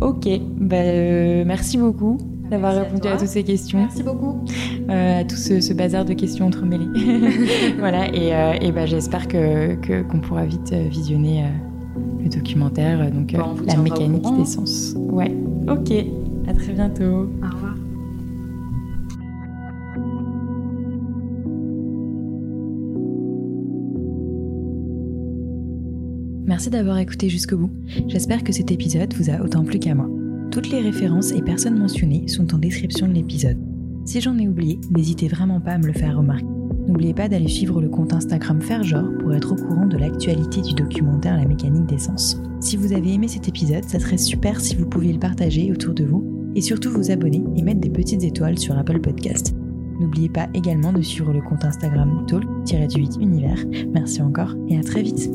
Ok, 0.00 0.28
bah, 0.58 0.76
euh, 0.76 1.44
merci 1.46 1.78
beaucoup 1.78 2.18
d'avoir 2.50 2.74
répondu 2.74 3.08
à, 3.08 3.16
toutes 3.16 3.28
ces 3.28 3.44
questions. 3.44 3.78
Merci 3.78 4.02
beaucoup. 4.02 4.44
Euh, 4.90 5.20
à 5.20 5.24
tout 5.24 5.36
ce, 5.36 5.72
bazar 5.72 6.04
de 6.04 6.12
questions 6.12 6.46
entremêlées. 6.46 6.88
voilà, 7.78 8.14
et, 8.14 8.32
et 8.60 8.72
bah, 8.72 8.86
j'espère 8.86 9.26
qu'on 9.28 9.76
que, 9.80 10.02
qu'on 10.02 10.20
pourra 10.20 10.44
vite 10.44 10.72
visionner 10.72 11.44
le 12.22 12.28
documentaire, 12.28 13.10
donc 13.10 13.32
la 13.32 13.76
mécanique 13.76 14.26
des 14.36 14.44
sens. 14.44 14.94
Ouais, 14.96 15.34
ok, 15.68 15.92
à 16.46 16.52
très 16.52 16.72
bientôt. 16.72 17.30
Au 17.42 17.54
revoir. 17.54 17.76
Merci 26.56 26.70
d'avoir 26.70 26.96
écouté 26.96 27.28
jusqu'au 27.28 27.58
bout. 27.58 27.70
J'espère 28.08 28.42
que 28.42 28.50
cet 28.50 28.70
épisode 28.70 29.12
vous 29.12 29.28
a 29.28 29.42
autant 29.42 29.62
plu 29.62 29.78
qu'à 29.78 29.94
moi. 29.94 30.08
Toutes 30.50 30.70
les 30.70 30.80
références 30.80 31.32
et 31.32 31.42
personnes 31.42 31.78
mentionnées 31.78 32.28
sont 32.28 32.54
en 32.54 32.56
description 32.56 33.06
de 33.06 33.12
l'épisode. 33.12 33.58
Si 34.06 34.22
j'en 34.22 34.38
ai 34.38 34.48
oublié, 34.48 34.80
n'hésitez 34.90 35.28
vraiment 35.28 35.60
pas 35.60 35.72
à 35.72 35.78
me 35.78 35.86
le 35.86 35.92
faire 35.92 36.16
remarquer. 36.16 36.46
N'oubliez 36.88 37.12
pas 37.12 37.28
d'aller 37.28 37.48
suivre 37.48 37.82
le 37.82 37.90
compte 37.90 38.14
Instagram 38.14 38.62
Faire 38.62 38.80
pour 39.20 39.34
être 39.34 39.52
au 39.52 39.56
courant 39.56 39.84
de 39.84 39.98
l'actualité 39.98 40.62
du 40.62 40.72
documentaire 40.72 41.36
La 41.36 41.44
mécanique 41.44 41.90
des 41.90 41.98
sens. 41.98 42.40
Si 42.60 42.78
vous 42.78 42.94
avez 42.94 43.12
aimé 43.12 43.28
cet 43.28 43.48
épisode, 43.48 43.84
ça 43.84 44.00
serait 44.00 44.16
super 44.16 44.58
si 44.58 44.76
vous 44.76 44.86
pouviez 44.86 45.12
le 45.12 45.18
partager 45.18 45.70
autour 45.70 45.92
de 45.92 46.04
vous 46.04 46.24
et 46.54 46.62
surtout 46.62 46.90
vous 46.90 47.10
abonner 47.10 47.44
et 47.54 47.60
mettre 47.60 47.80
des 47.80 47.90
petites 47.90 48.24
étoiles 48.24 48.58
sur 48.58 48.78
Apple 48.78 49.00
Podcast. 49.00 49.54
N'oubliez 50.00 50.30
pas 50.30 50.48
également 50.54 50.94
de 50.94 51.02
suivre 51.02 51.34
le 51.34 51.42
compte 51.42 51.66
Instagram 51.66 52.24
talk-du8 52.26 53.20
univers. 53.20 53.62
Merci 53.92 54.22
encore 54.22 54.54
et 54.70 54.78
à 54.78 54.82
très 54.82 55.02
vite. 55.02 55.30